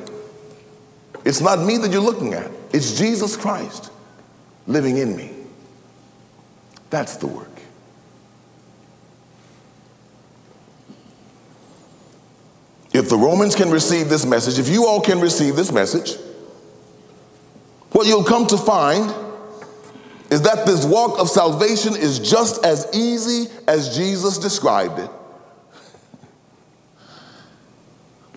It's 1.27 1.41
not 1.41 1.59
me 1.59 1.77
that 1.79 1.91
you're 1.91 1.99
looking 1.99 2.33
at. 2.33 2.49
It's 2.71 2.97
Jesus 2.97 3.35
Christ 3.35 3.91
living 4.65 4.97
in 4.97 5.13
me. 5.17 5.29
That's 6.89 7.17
the 7.17 7.27
work. 7.27 7.51
If 12.93 13.09
the 13.09 13.17
Romans 13.17 13.55
can 13.55 13.69
receive 13.69 14.07
this 14.07 14.25
message, 14.25 14.57
if 14.57 14.69
you 14.69 14.87
all 14.87 15.01
can 15.01 15.19
receive 15.19 15.57
this 15.57 15.69
message, 15.69 16.15
what 17.91 18.07
you'll 18.07 18.23
come 18.23 18.47
to 18.47 18.57
find 18.57 19.13
is 20.31 20.43
that 20.43 20.65
this 20.65 20.85
walk 20.85 21.19
of 21.19 21.29
salvation 21.29 21.93
is 21.97 22.19
just 22.19 22.63
as 22.63 22.87
easy 22.93 23.51
as 23.67 23.97
Jesus 23.97 24.37
described 24.37 24.99
it. 24.99 25.11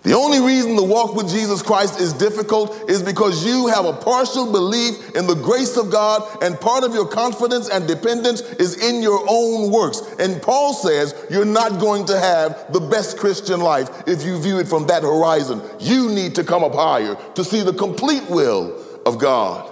The 0.03 0.14
only 0.14 0.40
reason 0.40 0.76
the 0.76 0.84
walk 0.84 1.14
with 1.14 1.28
Jesus 1.28 1.61
Christ 1.61 2.01
is 2.01 2.14
difficult 2.14 2.88
is 2.88 3.03
because 3.03 3.44
you 3.44 3.66
have 3.66 3.84
a 3.84 3.92
partial 3.92 4.51
belief 4.51 5.14
in 5.14 5.26
the 5.26 5.34
grace 5.34 5.76
of 5.76 5.90
God, 5.90 6.42
and 6.42 6.59
part 6.59 6.84
of 6.84 6.94
your 6.94 7.07
confidence 7.07 7.68
and 7.68 7.86
dependence 7.86 8.40
is 8.40 8.82
in 8.82 9.03
your 9.03 9.22
own 9.28 9.70
works. 9.70 10.01
And 10.18 10.40
Paul 10.40 10.72
says 10.72 11.14
you're 11.30 11.44
not 11.44 11.78
going 11.78 12.07
to 12.07 12.18
have 12.18 12.72
the 12.72 12.80
best 12.80 13.18
Christian 13.18 13.61
life 13.61 13.90
if 14.07 14.24
you 14.24 14.40
view 14.40 14.59
it 14.59 14.68
from 14.68 14.86
that 14.86 15.03
horizon. 15.03 15.61
You 15.78 16.09
need 16.09 16.34
to 16.36 16.44
come 16.44 16.64
up 16.64 16.74
higher 16.74 17.16
to 17.34 17.44
see 17.44 17.61
the 17.62 17.74
complete 17.74 18.24
will 18.30 18.82
of 19.05 19.18
God 19.18 19.70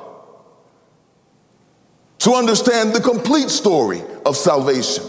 to 2.19 2.33
understand 2.33 2.93
the 2.93 3.01
complete 3.01 3.49
story 3.49 4.03
of 4.27 4.37
salvation. 4.37 5.05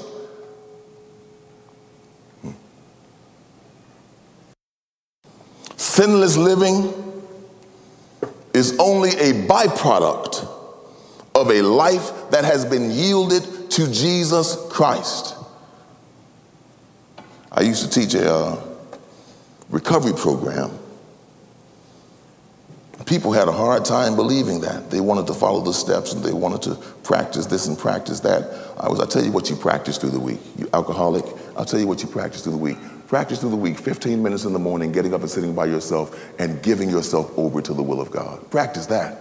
Sinless 6.00 6.38
living 6.38 6.94
is 8.54 8.80
only 8.80 9.10
a 9.10 9.34
byproduct 9.48 10.48
of 11.36 11.52
a 11.52 11.62
life 11.62 12.30
that 12.30 12.46
has 12.46 12.64
been 12.64 12.90
yielded 12.90 13.70
to 13.70 13.92
Jesus 13.92 14.56
Christ. 14.70 15.36
I 17.52 17.64
used 17.64 17.84
to 17.84 18.00
teach 18.00 18.14
a 18.14 18.34
uh, 18.34 18.66
recovery 19.70 20.14
program. 20.14 20.72
People 23.06 23.34
had 23.34 23.50
a 23.50 23.52
hard 23.52 23.84
time 23.84 24.16
believing 24.16 24.62
that. 24.62 24.90
They 24.90 25.02
wanted 25.02 25.28
to 25.28 25.34
follow 25.34 25.60
the 25.60 25.74
steps 25.74 26.14
and 26.14 26.24
they 26.24 26.32
wanted 26.32 26.62
to 26.62 26.76
practice 27.04 27.46
this 27.46 27.68
and 27.68 27.78
practice 27.78 28.22
that. 28.22 28.74
I 28.80 28.88
was, 28.88 29.02
I 29.02 29.06
tell 29.06 29.26
you 29.26 29.34
what 29.34 29.50
you 29.50 29.58
practice 29.58 29.98
through 29.98 30.12
the 30.12 30.20
week. 30.20 30.40
You 30.58 30.70
alcoholic, 30.74 31.26
I'll 31.58 31.66
tell 31.66 31.80
you 31.80 31.88
what 31.88 32.02
you 32.02 32.08
practice 32.08 32.44
through 32.44 32.54
the 32.54 32.58
week. 32.58 32.78
Practice 33.10 33.40
through 33.40 33.50
the 33.50 33.56
week, 33.56 33.80
15 33.80 34.22
minutes 34.22 34.46
in 34.46 34.54
the 34.54 34.60
morning, 34.60 34.92
getting 34.92 35.16
up 35.16 35.22
and 35.22 35.30
sitting 35.30 35.56
by 35.56 35.66
yourself 35.66 36.16
and 36.38 36.62
giving 36.62 36.92
yourself 36.92 37.36
over 37.40 37.60
to 37.60 37.74
the 37.74 37.82
will 37.82 38.00
of 38.00 38.12
God. 38.12 38.52
Practice 38.52 38.86
that. 38.86 39.18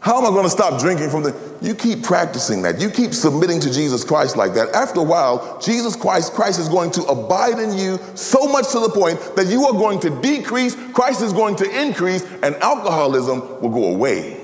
How 0.00 0.18
am 0.18 0.26
I 0.26 0.28
going 0.28 0.44
to 0.44 0.50
stop 0.50 0.78
drinking 0.78 1.08
from 1.08 1.22
the? 1.22 1.34
You 1.62 1.74
keep 1.74 2.02
practicing 2.02 2.60
that. 2.62 2.82
You 2.82 2.90
keep 2.90 3.14
submitting 3.14 3.60
to 3.60 3.72
Jesus 3.72 4.04
Christ 4.04 4.36
like 4.36 4.52
that. 4.54 4.68
After 4.74 5.00
a 5.00 5.02
while, 5.02 5.58
Jesus 5.58 5.96
Christ, 5.96 6.34
Christ 6.34 6.60
is 6.60 6.68
going 6.68 6.90
to 6.92 7.02
abide 7.04 7.58
in 7.58 7.72
you 7.72 7.98
so 8.14 8.46
much 8.46 8.72
to 8.72 8.80
the 8.80 8.90
point 8.90 9.18
that 9.36 9.46
you 9.46 9.64
are 9.64 9.72
going 9.72 10.00
to 10.00 10.10
decrease, 10.20 10.74
Christ 10.92 11.22
is 11.22 11.32
going 11.32 11.56
to 11.56 11.82
increase, 11.82 12.24
and 12.42 12.56
alcoholism 12.56 13.40
will 13.62 13.70
go 13.70 13.84
away. 13.94 14.38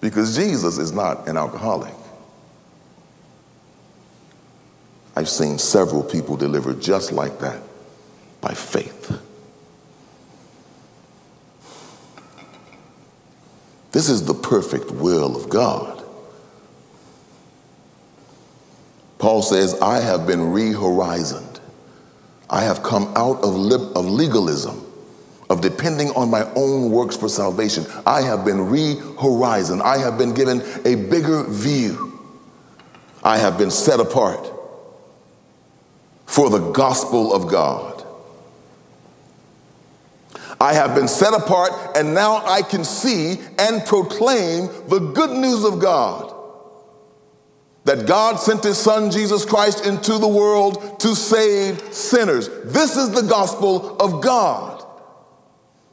Because 0.00 0.34
Jesus 0.34 0.78
is 0.78 0.90
not 0.90 1.28
an 1.28 1.36
alcoholic. 1.36 1.95
I've 5.16 5.30
seen 5.30 5.58
several 5.58 6.02
people 6.02 6.36
delivered 6.36 6.80
just 6.82 7.10
like 7.10 7.38
that 7.38 7.62
by 8.42 8.52
faith. 8.52 9.18
This 13.92 14.10
is 14.10 14.26
the 14.26 14.34
perfect 14.34 14.90
will 14.90 15.34
of 15.34 15.48
God. 15.48 16.04
Paul 19.18 19.40
says, 19.40 19.80
I 19.80 20.00
have 20.00 20.26
been 20.26 20.52
rehorizoned. 20.52 21.60
I 22.50 22.64
have 22.64 22.82
come 22.82 23.04
out 23.16 23.42
of, 23.42 23.54
of 23.96 24.04
legalism, 24.04 24.84
of 25.48 25.62
depending 25.62 26.10
on 26.10 26.30
my 26.30 26.42
own 26.54 26.90
works 26.90 27.16
for 27.16 27.30
salvation. 27.30 27.86
I 28.04 28.20
have 28.20 28.44
been 28.44 28.68
rehorizoned. 28.68 29.80
I 29.80 29.96
have 29.96 30.18
been 30.18 30.34
given 30.34 30.60
a 30.84 30.94
bigger 30.94 31.44
view. 31.44 32.20
I 33.24 33.38
have 33.38 33.56
been 33.56 33.70
set 33.70 33.98
apart 33.98 34.52
for 36.26 36.50
the 36.50 36.70
gospel 36.72 37.32
of 37.32 37.48
God. 37.48 38.04
I 40.60 40.72
have 40.72 40.94
been 40.94 41.08
set 41.08 41.34
apart, 41.34 41.96
and 41.96 42.14
now 42.14 42.44
I 42.46 42.62
can 42.62 42.84
see 42.84 43.38
and 43.58 43.84
proclaim 43.84 44.66
the 44.88 45.12
good 45.14 45.30
news 45.30 45.64
of 45.64 45.80
God. 45.80 46.34
That 47.84 48.06
God 48.06 48.36
sent 48.36 48.64
his 48.64 48.78
son 48.78 49.10
Jesus 49.10 49.44
Christ 49.44 49.86
into 49.86 50.18
the 50.18 50.26
world 50.26 50.98
to 51.00 51.14
save 51.14 51.94
sinners. 51.94 52.48
This 52.64 52.96
is 52.96 53.10
the 53.10 53.22
gospel 53.22 53.96
of 53.98 54.22
God. 54.22 54.84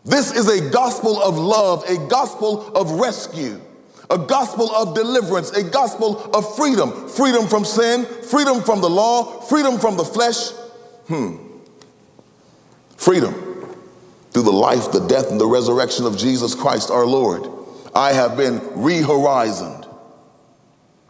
This 0.05 0.31
is 0.35 0.49
a 0.49 0.71
gospel 0.71 1.21
of 1.21 1.37
love, 1.37 1.83
a 1.87 2.07
gospel 2.07 2.75
of 2.75 2.91
rescue, 2.91 3.61
a 4.13 4.17
gospel 4.17 4.71
of 4.71 4.93
deliverance, 4.93 5.49
a 5.51 5.63
gospel 5.63 6.23
of 6.35 6.55
freedom 6.55 7.09
freedom 7.09 7.47
from 7.47 7.65
sin, 7.65 8.05
freedom 8.05 8.61
from 8.61 8.79
the 8.79 8.89
law, 8.89 9.41
freedom 9.41 9.79
from 9.79 9.97
the 9.97 10.05
flesh. 10.05 10.51
Hmm. 11.07 11.37
Freedom 12.95 13.33
through 14.31 14.43
the 14.43 14.51
life, 14.51 14.91
the 14.91 15.05
death, 15.07 15.31
and 15.31 15.41
the 15.41 15.47
resurrection 15.47 16.05
of 16.05 16.17
Jesus 16.17 16.55
Christ 16.55 16.89
our 16.89 17.05
Lord, 17.05 17.47
I 17.93 18.13
have 18.13 18.37
been 18.37 18.61
rehorizoned 18.75 19.85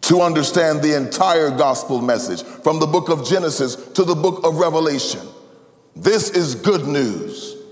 to 0.02 0.22
understand 0.22 0.82
the 0.82 0.96
entire 0.98 1.50
gospel 1.50 2.02
message 2.02 2.44
from 2.44 2.80
the 2.80 2.88
book 2.88 3.10
of 3.10 3.26
Genesis 3.26 3.76
to 3.76 4.04
the 4.04 4.16
book 4.16 4.46
of 4.46 4.58
Revelation. 4.58 5.22
This 5.96 6.30
is 6.30 6.56
good 6.56 6.88
news 6.88 7.63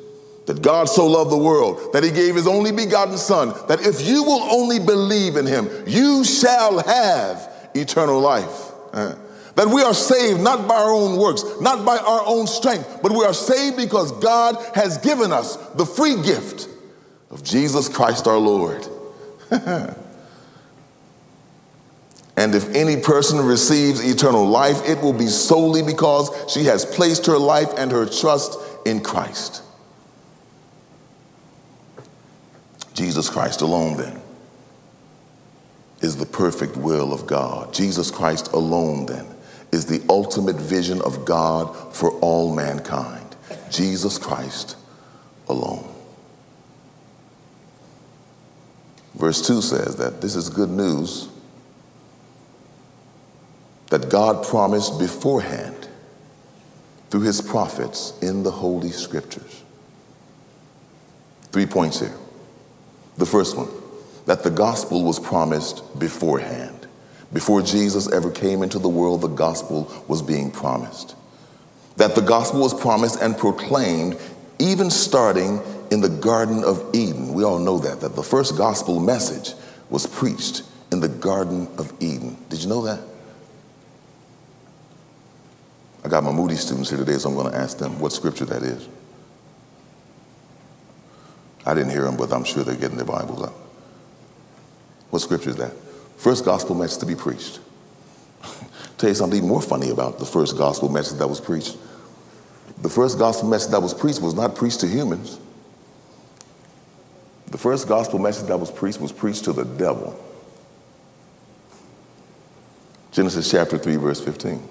that 0.46 0.62
God 0.62 0.90
so 0.90 1.06
loved 1.06 1.32
the 1.32 1.38
world 1.38 1.94
that 1.94 2.04
he 2.04 2.12
gave 2.12 2.36
his 2.36 2.48
only 2.48 2.72
begotten 2.72 3.18
Son, 3.18 3.50
that 3.68 3.86
if 3.86 4.02
you 4.02 4.24
will 4.24 4.42
only 4.42 4.80
believe 4.80 5.36
in 5.36 5.46
him, 5.46 5.70
you 5.86 6.24
shall 6.24 6.80
have 6.80 7.70
eternal 7.74 8.20
life. 8.20 8.72
Uh, 8.92 9.16
that 9.56 9.68
we 9.68 9.82
are 9.82 9.94
saved 9.94 10.42
not 10.42 10.68
by 10.68 10.76
our 10.76 10.92
own 10.92 11.18
works, 11.18 11.44
not 11.60 11.86
by 11.86 11.98
our 11.98 12.24
own 12.26 12.48
strength, 12.48 13.00
but 13.04 13.12
we 13.12 13.24
are 13.24 13.34
saved 13.34 13.78
because 13.78 14.12
God 14.14 14.56
has 14.74 14.98
given 14.98 15.32
us 15.32 15.58
the 15.76 15.86
free 15.86 16.22
gift 16.22 16.68
of 17.30 17.44
Jesus 17.44 17.90
Christ 17.90 18.28
our 18.28 18.38
Lord. 18.38 18.88
and 19.52 19.96
if 22.38 22.74
any 22.74 22.98
person 22.98 23.46
receives 23.46 24.00
eternal 24.04 24.48
life, 24.48 24.88
it 24.88 25.02
will 25.02 25.14
be 25.14 25.28
solely 25.28 25.84
because 25.84 26.30
she 26.52 26.64
has 26.66 26.86
placed 26.86 27.26
her 27.26 27.38
life 27.38 27.70
and 27.78 27.92
her 27.92 28.06
trust 28.06 28.58
in 28.86 29.02
Christ. 29.02 29.64
Jesus 33.02 33.32
Christ 33.32 33.62
alone, 33.62 33.98
then, 33.98 34.22
is 36.02 36.18
the 36.18 36.26
perfect 36.28 36.78
will 36.78 37.14
of 37.14 37.26
God. 37.26 37.74
Jesus 37.74 38.12
Christ 38.12 38.54
alone, 38.54 39.08
then, 39.08 39.26
is 39.72 39.88
the 39.88 40.06
ultimate 40.08 40.58
vision 40.58 41.02
of 41.02 41.26
God 41.26 41.96
for 41.96 42.12
all 42.20 42.54
mankind 42.54 43.26
Jesus 43.72 44.20
Christ 44.20 44.78
alone. 45.50 45.84
Verse 49.16 49.48
2 49.48 49.64
says 49.64 49.96
that 49.96 50.22
this 50.22 50.36
is 50.36 50.50
good 50.50 50.70
news 50.70 51.28
that 53.90 54.12
God 54.12 54.46
promised 54.46 55.00
beforehand 55.00 55.88
through 57.10 57.22
his 57.22 57.42
prophets 57.42 58.14
in 58.22 58.44
the 58.44 58.52
Holy 58.52 58.92
Scriptures. 58.92 59.64
Three 61.52 61.66
points 61.66 62.00
here. 62.00 62.16
The 63.18 63.26
first 63.26 63.58
one, 63.58 63.70
that 64.26 64.44
the 64.44 64.50
gospel 64.50 65.04
was 65.04 65.20
promised 65.20 66.00
beforehand. 66.00 66.88
Before 67.34 67.62
Jesus 67.62 68.12
ever 68.12 68.30
came 68.32 68.62
into 68.64 68.80
the 68.80 68.90
world, 68.90 69.22
the 69.22 69.28
gospel 69.28 69.92
was 70.08 70.22
being 70.22 70.52
promised. 70.52 71.16
That 71.98 72.16
the 72.16 72.22
gospel 72.22 72.62
was 72.62 72.74
promised 72.74 73.22
and 73.22 73.38
proclaimed 73.38 74.18
even 74.60 74.90
starting 74.90 75.62
in 75.92 76.02
the 76.02 76.10
Garden 76.10 76.64
of 76.64 76.94
Eden. 76.94 77.34
We 77.34 77.44
all 77.44 77.60
know 77.60 77.80
that, 77.80 78.02
that 78.02 78.16
the 78.16 78.24
first 78.24 78.58
gospel 78.58 79.00
message 79.00 79.54
was 79.90 80.08
preached 80.08 80.64
in 80.92 81.00
the 81.00 81.10
Garden 81.10 81.68
of 81.78 81.92
Eden. 82.02 82.38
Did 82.50 82.62
you 82.64 82.70
know 82.70 82.82
that? 82.84 83.00
I 86.04 86.08
got 86.08 86.24
my 86.24 86.32
Moody 86.32 86.56
students 86.56 86.90
here 86.90 87.00
today, 87.00 87.18
so 87.18 87.30
I'm 87.30 87.36
going 87.36 87.52
to 87.52 87.58
ask 87.58 87.78
them 87.78 88.00
what 88.00 88.12
scripture 88.12 88.46
that 88.46 88.64
is. 88.64 88.88
I 91.66 91.74
didn't 91.74 91.92
hear 91.92 92.04
them, 92.04 92.18
but 92.18 92.32
I'm 92.32 92.44
sure 92.44 92.64
they're 92.64 92.76
getting 92.76 92.98
their 92.98 93.06
Bibles 93.06 93.44
out. 93.44 93.54
What 95.12 95.20
scripture 95.20 95.50
is 95.50 95.58
that? 95.58 95.74
First 96.18 96.46
gospel 96.46 96.76
message 96.76 97.00
to 97.00 97.06
be 97.06 97.16
preached. 97.16 97.60
Tell 98.98 99.10
you 99.10 99.16
something 99.16 99.38
even 99.38 99.50
more 99.50 99.62
funny 99.62 99.90
about 99.90 100.20
the 100.20 100.26
first 100.26 100.58
gospel 100.58 100.90
message 100.90 101.20
that 101.20 101.28
was 101.28 101.42
preached. 101.42 101.78
The 102.82 102.90
first 102.90 103.20
gospel 103.20 103.50
message 103.50 103.72
that 103.72 103.82
was 103.82 103.94
preached 103.94 104.22
was 104.22 104.34
not 104.34 104.56
preached 104.56 104.80
to 104.80 104.88
humans. 104.88 105.40
The 107.48 107.58
first 107.58 107.88
gospel 107.88 108.18
message 108.18 108.48
that 108.48 108.58
was 108.58 108.72
preached 108.72 109.00
was 109.00 109.12
preached 109.12 109.44
to 109.44 109.54
the 109.54 109.66
devil. 109.66 110.18
Genesis 113.12 113.52
chapter 113.52 113.78
3, 113.78 113.98
verse 113.98 114.22
15. 114.22 114.68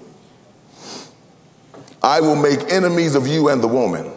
I 2.01 2.19
will 2.19 2.35
make 2.35 2.59
enemies 2.71 3.13
of 3.13 3.27
you 3.27 3.49
and 3.49 3.61
the 3.61 3.67
woman, 3.67 4.11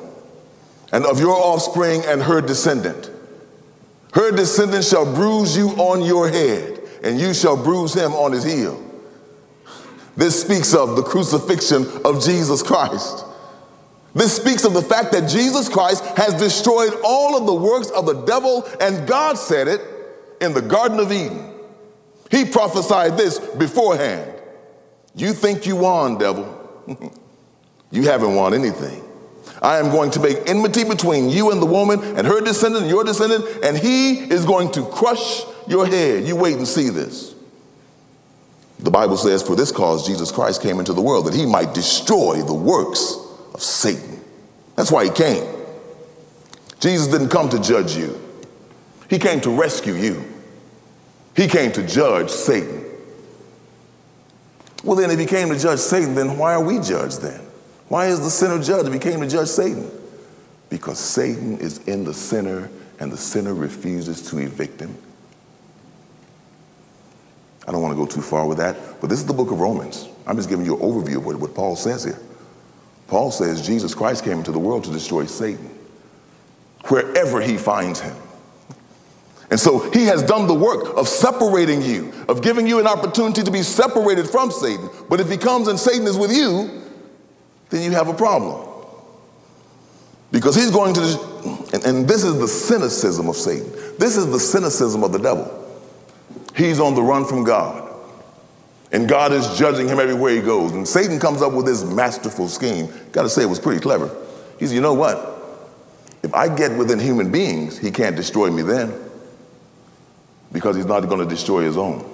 and 0.95 1.05
of 1.07 1.19
your 1.19 1.35
offspring 1.35 2.03
and 2.07 2.23
her 2.23 2.41
descendant. 2.41 3.11
Her 4.13 4.31
descendant 4.31 4.85
shall 4.85 5.05
bruise 5.05 5.57
you 5.57 5.71
on 5.71 6.03
your 6.03 6.29
head 6.29 6.81
and 7.03 7.19
you 7.19 7.35
shall 7.35 7.57
bruise 7.57 7.93
him 7.93 8.13
on 8.13 8.31
his 8.31 8.45
heel. 8.45 8.81
This 10.17 10.41
speaks 10.41 10.73
of 10.73 10.95
the 10.95 11.03
crucifixion 11.03 11.85
of 12.05 12.25
Jesus 12.25 12.63
Christ. 12.63 13.25
This 14.15 14.37
speaks 14.37 14.63
of 14.63 14.73
the 14.73 14.83
fact 14.83 15.11
that 15.11 15.29
Jesus 15.29 15.69
Christ 15.69 16.05
has 16.17 16.33
destroyed 16.35 16.93
all 17.05 17.37
of 17.37 17.47
the 17.47 17.55
works 17.55 17.91
of 17.91 18.07
the 18.07 18.23
devil, 18.25 18.65
and 18.81 19.09
God 19.09 19.37
said 19.37 19.67
it 19.67 19.81
in 20.41 20.55
the 20.55 20.63
Garden 20.63 21.01
of 21.01 21.11
Eden. 21.11 21.53
He 22.31 22.45
prophesied 22.45 23.17
this 23.17 23.41
beforehand. 23.41 24.33
You 25.17 25.33
think 25.33 25.67
you 25.67 25.75
won, 25.75 26.19
devil. 26.19 26.47
you 27.91 28.05
haven't 28.05 28.37
won 28.37 28.55
anything. 28.55 29.03
I 29.65 29.79
am 29.79 29.91
going 29.91 30.11
to 30.11 30.21
make 30.21 30.47
enmity 30.47 30.85
between 30.85 31.31
you 31.31 31.51
and 31.51 31.61
the 31.61 31.67
woman 31.67 31.99
and 32.19 32.27
her 32.27 32.43
descendant 32.43 32.83
and 32.83 32.91
your 32.91 33.03
descendant, 33.03 33.47
and 33.65 33.79
he 33.79 34.31
is 34.31 34.45
going 34.45 34.71
to 34.73 34.85
crush 34.85 35.43
your 35.67 35.87
head. 35.87 36.29
You 36.29 36.37
wait 36.37 36.59
and 36.59 36.69
see 36.69 36.91
this. 36.91 37.35
The 38.81 38.91
Bible 38.91 39.17
says, 39.17 39.43
For 39.43 39.57
this 39.57 39.73
cause 39.73 40.07
Jesus 40.07 40.31
Christ 40.31 40.61
came 40.61 40.81
into 40.81 40.93
the 40.93 41.01
world, 41.01 41.27
that 41.27 41.35
he 41.35 41.47
might 41.47 41.73
destroy 41.73 42.43
the 42.43 42.53
works 42.53 43.17
of 43.55 43.63
Satan. 43.63 44.23
That's 44.77 44.93
why 44.93 45.05
he 45.05 45.11
came. 45.11 45.51
Jesus 46.79 47.07
didn't 47.07 47.31
come 47.31 47.49
to 47.49 47.59
judge 47.59 47.97
you, 47.97 48.21
he 49.09 49.19
came 49.19 49.41
to 49.41 49.51
rescue 49.51 49.95
you. 49.95 50.23
He 51.35 51.49
came 51.49 51.73
to 51.73 51.87
judge 51.87 52.29
Satan. 52.29 52.85
Well, 54.85 54.95
then, 54.95 55.11
if 55.11 55.19
he 55.19 55.27
came 55.27 55.49
to 55.49 55.59
judge 55.59 55.79
Satan, 55.79 56.15
then 56.15 56.37
why 56.37 56.53
are 56.53 56.63
we 56.63 56.81
judged 56.81 57.23
then? 57.23 57.44
Why 57.89 58.07
is 58.07 58.21
the 58.21 58.31
sinner 58.31 58.63
judged 58.63 58.87
if 58.87 58.93
he 58.93 58.99
came 58.99 59.21
to 59.21 59.29
judge 59.29 59.49
Satan? 59.49 59.91
Because 60.71 60.99
Satan 60.99 61.59
is 61.59 61.87
in 61.87 62.05
the 62.05 62.15
sinner 62.15 62.71
and 62.99 63.13
the 63.13 63.17
sinner 63.17 63.55
refuses 63.55 64.23
to 64.31 64.39
evict 64.39 64.81
him. 64.81 64.97
I 67.67 67.73
don't 67.73 67.83
want 67.83 67.93
to 67.93 67.97
go 67.97 68.07
too 68.07 68.23
far 68.23 68.47
with 68.47 68.59
that, 68.59 68.77
but 69.01 69.09
this 69.09 69.19
is 69.19 69.27
the 69.27 69.33
book 69.33 69.51
of 69.51 69.61
Romans. 69.61 70.09
I'm 70.27 70.37
just 70.37 70.49
giving 70.49 70.67
you 70.67 70.77
an 70.77 70.83
overview 70.83 71.17
of 71.17 71.27
what, 71.27 71.37
what 71.37 71.55
Paul 71.55 71.77
says 71.77 72.05
here. 72.05 72.19
Paul 73.07 73.31
says 73.31 73.67
Jesus 73.67 73.95
Christ 73.95 74.25
came 74.25 74.39
into 74.39 74.53
the 74.53 74.59
world 74.59 74.85
to 74.85 74.91
destroy 74.91 75.27
Satan 75.27 75.71
wherever 76.89 77.41
he 77.41 77.57
finds 77.57 78.01
him. 78.01 78.17
And 79.51 79.61
so 79.61 79.91
he 79.91 80.05
has 80.07 80.23
done 80.23 80.47
the 80.47 80.55
work 80.55 80.97
of 80.97 81.09
separating 81.09 81.83
you, 81.83 82.13
of 82.29 82.43
giving 82.43 82.67
you 82.67 82.81
an 82.81 82.87
opportunity 82.87 83.43
to 83.43 83.51
be 83.51 83.63
separated 83.63 84.29
from 84.29 84.51
Satan. 84.51 84.89
But 85.09 85.21
if 85.21 85.31
he 85.31 85.37
comes 85.37 85.69
and 85.69 85.79
Satan 85.79 86.07
is 86.07 86.17
with 86.17 86.35
you, 86.35 86.84
then 87.75 87.83
you 87.83 87.91
have 87.91 88.09
a 88.09 88.15
problem. 88.15 88.69
Because 90.31 90.55
he's 90.55 90.71
going 90.71 90.95
to, 90.95 91.01
and, 91.73 91.85
and 91.85 92.09
this 92.09 92.23
is 92.23 92.39
the 92.39 92.47
cynicism 92.47 93.29
of 93.29 93.35
Satan. 93.35 93.71
This 93.99 94.17
is 94.17 94.31
the 94.31 94.39
cynicism 94.39 95.03
of 95.03 95.13
the 95.13 95.19
devil. 95.19 95.61
He's 96.57 96.79
on 96.79 96.95
the 96.95 97.03
run 97.03 97.25
from 97.25 97.43
God. 97.43 97.83
And 98.93 99.09
God 99.09 99.33
is 99.33 99.59
judging 99.59 99.89
him 99.89 99.99
everywhere 99.99 100.37
he 100.37 100.41
goes. 100.41 100.71
And 100.71 100.87
Satan 100.87 101.19
comes 101.19 101.43
up 101.43 101.53
with 101.53 101.67
this 101.67 101.85
masterful 101.85 102.49
scheme. 102.49 102.89
Got 103.11 103.25
to 103.25 103.29
say, 103.29 103.43
it 103.43 103.49
was 103.49 103.59
pretty 103.59 103.81
clever. 103.81 104.09
He 104.61 104.67
said, 104.67 104.75
You 104.75 104.81
know 104.81 104.95
what? 104.95 105.33
If 106.23 106.33
I 106.33 106.55
get 106.55 106.79
within 106.79 107.01
human 107.01 107.33
beings, 107.33 107.77
he 107.77 107.91
can't 107.91 108.15
destroy 108.15 108.51
me 108.51 108.63
then 108.63 108.95
because 110.53 110.77
he's 110.77 110.87
not 110.87 111.01
going 111.09 111.21
to 111.21 111.27
destroy 111.27 111.65
his 111.65 111.77
own. 111.77 112.09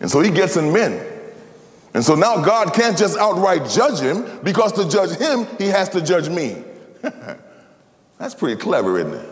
And 0.00 0.10
so 0.10 0.20
he 0.20 0.30
gets 0.30 0.56
in 0.56 0.72
men. 0.72 1.04
And 1.94 2.04
so 2.04 2.14
now 2.14 2.42
God 2.42 2.74
can't 2.74 2.96
just 2.96 3.16
outright 3.16 3.68
judge 3.70 4.00
him 4.00 4.40
because 4.42 4.72
to 4.72 4.88
judge 4.88 5.16
him, 5.18 5.46
he 5.58 5.66
has 5.68 5.88
to 5.90 6.02
judge 6.02 6.28
me. 6.28 6.62
That's 8.18 8.34
pretty 8.34 8.60
clever, 8.60 8.98
isn't 8.98 9.14
it? 9.14 9.28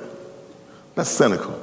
That's 0.94 1.10
cynical. 1.10 1.60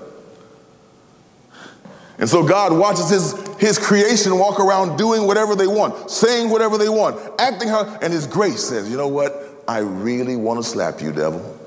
And 2.20 2.30
so 2.30 2.43
God 2.45 2.78
watches 2.78 3.10
his, 3.10 3.58
his 3.58 3.80
creation 3.80 4.38
walk 4.38 4.60
around 4.60 4.97
doing 4.97 5.26
whatever 5.26 5.56
they 5.56 5.66
want, 5.66 6.12
saying 6.12 6.52
whatever 6.52 6.78
they 6.78 6.89
want, 6.89 7.20
acting 7.39 7.68
how, 7.68 7.97
and 8.02 8.14
his 8.14 8.28
grace 8.28 8.64
says, 8.64 8.89
you 8.89 8.95
know 8.95 9.08
what? 9.08 9.64
I 9.68 9.80
really 9.80 10.36
want 10.36 10.64
to 10.64 10.64
slap 10.64 11.02
you, 11.02 11.12
devil. 11.12 11.58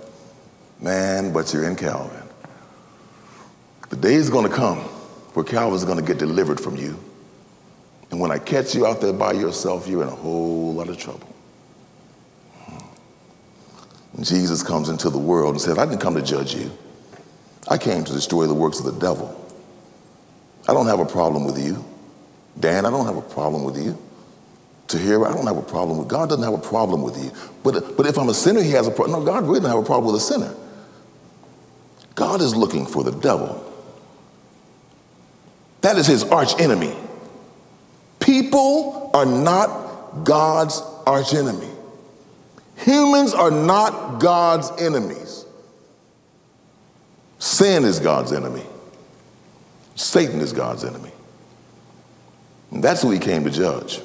Man, 0.80 1.32
but 1.32 1.52
you're 1.52 1.68
in 1.68 1.74
Calvin. 1.74 2.22
The 3.90 3.96
day 3.96 4.14
is 4.14 4.30
going 4.30 4.48
to 4.48 4.54
come 4.54 4.78
where 5.34 5.44
Calvin's 5.44 5.84
going 5.84 5.98
to 5.98 6.04
get 6.04 6.18
delivered 6.18 6.60
from 6.60 6.76
you. 6.76 6.96
And 8.14 8.20
when 8.20 8.30
I 8.30 8.38
catch 8.38 8.76
you 8.76 8.86
out 8.86 9.00
there 9.00 9.12
by 9.12 9.32
yourself, 9.32 9.88
you're 9.88 10.02
in 10.02 10.08
a 10.08 10.14
whole 10.14 10.72
lot 10.72 10.88
of 10.88 10.96
trouble. 10.96 11.34
Hmm. 12.60 14.16
And 14.16 14.24
Jesus 14.24 14.62
comes 14.62 14.88
into 14.88 15.10
the 15.10 15.18
world 15.18 15.54
and 15.54 15.60
says, 15.60 15.78
I 15.78 15.84
didn't 15.84 16.00
come 16.00 16.14
to 16.14 16.22
judge 16.22 16.54
you. 16.54 16.70
I 17.66 17.76
came 17.76 18.04
to 18.04 18.12
destroy 18.12 18.46
the 18.46 18.54
works 18.54 18.78
of 18.78 18.84
the 18.84 18.92
devil. 19.00 19.34
I 20.68 20.74
don't 20.74 20.86
have 20.86 21.00
a 21.00 21.04
problem 21.04 21.44
with 21.44 21.58
you. 21.58 21.84
Dan, 22.60 22.86
I 22.86 22.90
don't 22.90 23.04
have 23.04 23.16
a 23.16 23.20
problem 23.20 23.64
with 23.64 23.76
you. 23.84 24.00
Tahira, 24.86 25.28
I 25.28 25.34
don't 25.34 25.48
have 25.48 25.56
a 25.56 25.62
problem 25.62 25.98
with 25.98 26.06
God 26.06 26.28
doesn't 26.28 26.44
have 26.44 26.54
a 26.54 26.58
problem 26.58 27.02
with 27.02 27.20
you. 27.20 27.32
But, 27.64 27.96
but 27.96 28.06
if 28.06 28.16
I'm 28.16 28.28
a 28.28 28.34
sinner, 28.34 28.62
he 28.62 28.70
has 28.70 28.86
a 28.86 28.92
problem. 28.92 29.24
No, 29.24 29.26
God 29.26 29.42
really 29.42 29.58
doesn't 29.58 29.74
have 29.74 29.82
a 29.82 29.86
problem 29.86 30.12
with 30.12 30.22
a 30.22 30.24
sinner. 30.24 30.54
God 32.14 32.40
is 32.40 32.54
looking 32.54 32.86
for 32.86 33.02
the 33.02 33.10
devil. 33.10 33.60
That 35.80 35.96
is 35.96 36.06
his 36.06 36.22
arch 36.22 36.60
enemy. 36.60 36.96
People 38.24 39.10
are 39.12 39.26
not 39.26 40.24
God's 40.24 40.80
archenemy. 41.06 41.68
Humans 42.78 43.34
are 43.34 43.50
not 43.50 44.18
God's 44.18 44.70
enemies. 44.80 45.44
Sin 47.38 47.84
is 47.84 48.00
God's 48.00 48.32
enemy. 48.32 48.62
Satan 49.94 50.40
is 50.40 50.54
God's 50.54 50.84
enemy. 50.84 51.12
And 52.70 52.82
that's 52.82 53.02
who 53.02 53.10
he 53.10 53.18
came 53.18 53.44
to 53.44 53.50
judge. 53.50 54.00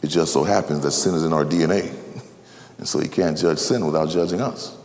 It 0.00 0.06
just 0.06 0.32
so 0.32 0.42
happens 0.42 0.82
that 0.84 0.92
sin 0.92 1.14
is 1.14 1.24
in 1.24 1.34
our 1.34 1.44
DNA. 1.44 1.94
And 2.76 2.88
so 2.88 2.98
he 2.98 3.06
can't 3.06 3.38
judge 3.38 3.58
sin 3.58 3.86
without 3.86 4.08
judging 4.08 4.40
us. 4.40 4.76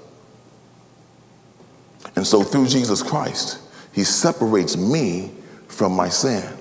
And 2.16 2.26
so 2.26 2.44
through 2.44 2.68
Jesus 2.68 3.02
Christ, 3.02 3.60
he 3.94 4.04
separates 4.04 4.78
me 4.78 5.32
from 5.68 5.94
my 5.94 6.08
sin. 6.08 6.59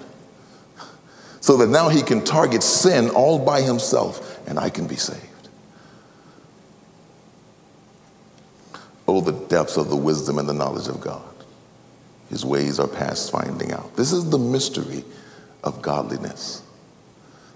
So 1.41 1.57
that 1.59 1.69
now 1.69 1.89
he 1.89 2.03
can 2.03 2.25
target 2.25 2.63
sin 2.63 3.11
all 3.11 3.39
by 3.39 3.63
himself 3.63 4.41
and 4.49 4.59
I 4.59 4.71
can 4.71 4.87
be 4.87 4.97
saved. 4.97 5.25
Oh, 9.07 9.21
the 9.21 9.33
depths 9.33 9.77
of 9.77 9.89
the 9.89 9.97
wisdom 9.97 10.39
and 10.39 10.49
the 10.49 10.55
knowledge 10.55 10.89
of 10.89 11.01
God. 11.01 11.23
His 12.29 12.45
ways 12.45 12.79
are 12.79 12.89
past 12.89 13.31
finding 13.31 13.73
out. 13.73 13.97
This 13.97 14.13
is 14.13 14.29
the 14.29 14.39
mystery 14.39 15.05
of 15.65 15.81
godliness. 15.81 16.63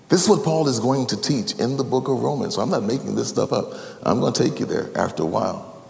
This 0.09 0.23
is 0.25 0.29
what 0.29 0.45
Paul 0.45 0.69
is 0.69 0.81
going 0.81 1.07
to 1.07 1.21
teach 1.21 1.55
in 1.55 1.77
the 1.77 1.85
book 1.85 2.09
of 2.09 2.23
Romans. 2.23 2.55
So 2.55 2.63
I'm 2.63 2.71
not 2.71 2.83
making 2.83 3.15
this 3.15 3.29
stuff 3.29 3.53
up. 3.53 3.73
I'm 4.03 4.21
going 4.21 4.33
to 4.33 4.43
take 4.43 4.61
you 4.61 4.67
there 4.67 4.91
after 4.97 5.23
a 5.23 5.27
while. 5.27 5.83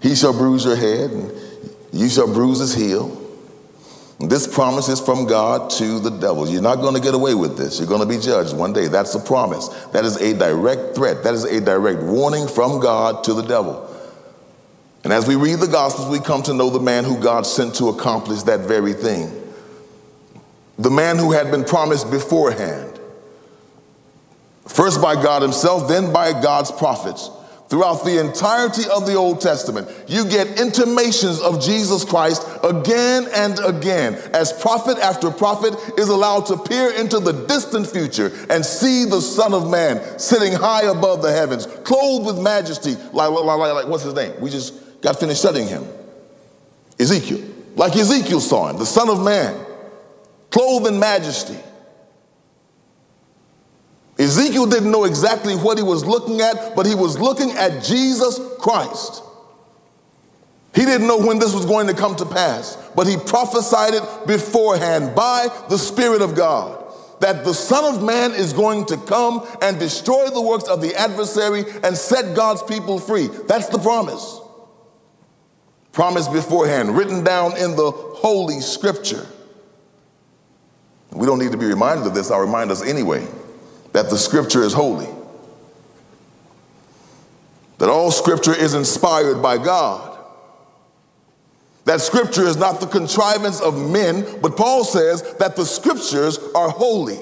He 0.00 0.14
shall 0.14 0.32
bruise 0.32 0.64
your 0.64 0.76
head, 0.76 1.10
and 1.10 1.32
you 1.92 2.08
shall 2.08 2.32
bruise 2.32 2.58
his 2.58 2.74
heel. 2.74 3.08
This 4.20 4.46
promise 4.46 4.88
is 4.88 5.00
from 5.00 5.26
God 5.26 5.70
to 5.70 5.98
the 5.98 6.10
devil. 6.10 6.46
You're 6.46 6.60
not 6.60 6.76
going 6.76 6.94
to 6.94 7.00
get 7.00 7.14
away 7.14 7.34
with 7.34 7.56
this. 7.56 7.78
You're 7.78 7.88
going 7.88 8.02
to 8.02 8.06
be 8.06 8.18
judged 8.18 8.54
one 8.54 8.74
day. 8.74 8.86
That's 8.86 9.14
a 9.14 9.20
promise. 9.20 9.68
That 9.92 10.04
is 10.04 10.16
a 10.16 10.36
direct 10.36 10.94
threat. 10.94 11.24
That 11.24 11.32
is 11.32 11.44
a 11.44 11.58
direct 11.58 12.02
warning 12.02 12.46
from 12.46 12.80
God 12.80 13.24
to 13.24 13.32
the 13.32 13.42
devil. 13.42 13.86
And 15.04 15.12
as 15.12 15.26
we 15.26 15.36
read 15.36 15.60
the 15.60 15.66
Gospels, 15.66 16.10
we 16.10 16.20
come 16.20 16.42
to 16.42 16.52
know 16.52 16.68
the 16.68 16.80
man 16.80 17.04
who 17.04 17.18
God 17.18 17.46
sent 17.46 17.76
to 17.76 17.88
accomplish 17.88 18.42
that 18.42 18.60
very 18.60 18.92
thing. 18.92 19.34
The 20.78 20.90
man 20.90 21.16
who 21.16 21.32
had 21.32 21.50
been 21.50 21.64
promised 21.64 22.10
beforehand, 22.10 23.00
first 24.68 25.00
by 25.00 25.14
God 25.14 25.40
Himself, 25.40 25.88
then 25.88 26.12
by 26.12 26.32
God's 26.32 26.70
prophets. 26.70 27.30
Throughout 27.70 28.04
the 28.04 28.18
entirety 28.18 28.82
of 28.92 29.06
the 29.06 29.14
Old 29.14 29.40
Testament, 29.40 29.88
you 30.08 30.24
get 30.24 30.58
intimations 30.58 31.38
of 31.38 31.62
Jesus 31.62 32.04
Christ 32.04 32.44
again 32.64 33.28
and 33.32 33.60
again 33.60 34.14
as 34.34 34.52
prophet 34.52 34.98
after 34.98 35.30
prophet 35.30 35.76
is 35.96 36.08
allowed 36.08 36.46
to 36.46 36.56
peer 36.56 36.90
into 36.90 37.20
the 37.20 37.30
distant 37.46 37.86
future 37.86 38.32
and 38.50 38.66
see 38.66 39.04
the 39.04 39.20
Son 39.20 39.54
of 39.54 39.70
Man 39.70 40.18
sitting 40.18 40.52
high 40.52 40.82
above 40.90 41.22
the 41.22 41.30
heavens, 41.30 41.66
clothed 41.84 42.26
with 42.26 42.40
majesty, 42.42 42.96
like, 43.12 43.30
like, 43.30 43.44
like, 43.44 43.74
like 43.74 43.86
what's 43.86 44.02
his 44.02 44.14
name? 44.14 44.32
We 44.40 44.50
just 44.50 45.00
got 45.00 45.20
finished 45.20 45.38
studying 45.38 45.68
him. 45.68 45.86
Ezekiel. 46.98 47.40
Like 47.76 47.94
Ezekiel 47.94 48.40
saw 48.40 48.68
him, 48.68 48.78
the 48.78 48.84
Son 48.84 49.08
of 49.08 49.22
Man, 49.22 49.54
clothed 50.50 50.88
in 50.88 50.98
majesty. 50.98 51.56
Ezekiel 54.20 54.66
didn't 54.66 54.90
know 54.90 55.04
exactly 55.04 55.54
what 55.54 55.78
he 55.78 55.82
was 55.82 56.04
looking 56.04 56.42
at, 56.42 56.76
but 56.76 56.84
he 56.84 56.94
was 56.94 57.18
looking 57.18 57.52
at 57.52 57.82
Jesus 57.82 58.38
Christ. 58.58 59.22
He 60.74 60.84
didn't 60.84 61.06
know 61.06 61.16
when 61.16 61.38
this 61.38 61.54
was 61.54 61.64
going 61.64 61.86
to 61.86 61.94
come 61.94 62.14
to 62.16 62.26
pass, 62.26 62.76
but 62.94 63.06
he 63.06 63.16
prophesied 63.16 63.94
it 63.94 64.02
beforehand 64.26 65.14
by 65.16 65.48
the 65.70 65.78
Spirit 65.78 66.20
of 66.20 66.34
God 66.34 66.76
that 67.20 67.44
the 67.44 67.54
Son 67.54 67.94
of 67.94 68.02
Man 68.02 68.32
is 68.32 68.52
going 68.52 68.84
to 68.86 68.98
come 68.98 69.46
and 69.62 69.78
destroy 69.78 70.28
the 70.28 70.40
works 70.40 70.68
of 70.68 70.82
the 70.82 70.94
adversary 70.94 71.64
and 71.82 71.96
set 71.96 72.36
God's 72.36 72.62
people 72.62 72.98
free. 72.98 73.28
That's 73.46 73.68
the 73.68 73.78
promise. 73.78 74.40
Promise 75.92 76.28
beforehand, 76.28 76.94
written 76.94 77.24
down 77.24 77.56
in 77.56 77.74
the 77.74 77.90
Holy 77.90 78.60
Scripture. 78.60 79.26
We 81.10 81.26
don't 81.26 81.38
need 81.38 81.52
to 81.52 81.58
be 81.58 81.66
reminded 81.66 82.06
of 82.06 82.14
this, 82.14 82.30
I'll 82.30 82.40
remind 82.40 82.70
us 82.70 82.82
anyway 82.82 83.26
that 83.92 84.10
the 84.10 84.16
scripture 84.16 84.62
is 84.62 84.72
holy, 84.72 85.08
that 87.78 87.88
all 87.88 88.10
scripture 88.10 88.54
is 88.54 88.74
inspired 88.74 89.42
by 89.42 89.58
God. 89.58 90.06
That 91.86 92.00
scripture 92.00 92.44
is 92.44 92.56
not 92.56 92.80
the 92.80 92.86
contrivance 92.86 93.60
of 93.60 93.90
men, 93.90 94.24
but 94.40 94.56
Paul 94.56 94.84
says 94.84 95.22
that 95.38 95.56
the 95.56 95.64
scriptures 95.64 96.38
are 96.54 96.68
holy. 96.68 97.18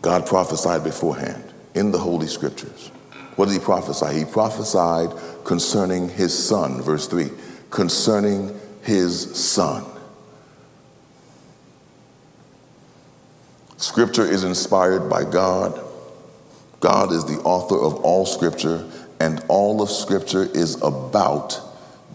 God 0.00 0.24
prophesied 0.24 0.84
beforehand 0.84 1.52
in 1.74 1.90
the 1.90 1.98
Holy 1.98 2.28
Scriptures 2.28 2.92
What 3.36 3.46
did 3.46 3.54
he 3.54 3.60
prophesy? 3.60 4.18
He 4.18 4.24
prophesied 4.24 5.10
concerning 5.44 6.08
his 6.08 6.36
son, 6.36 6.82
verse 6.82 7.06
3, 7.06 7.30
concerning 7.70 8.58
his 8.82 9.36
son. 9.36 9.84
Scripture 13.76 14.24
is 14.24 14.42
inspired 14.42 15.10
by 15.10 15.22
God. 15.24 15.78
God 16.80 17.12
is 17.12 17.24
the 17.24 17.38
author 17.42 17.76
of 17.76 17.96
all 17.96 18.24
Scripture, 18.24 18.88
and 19.20 19.44
all 19.48 19.82
of 19.82 19.90
Scripture 19.90 20.44
is 20.44 20.80
about 20.82 21.60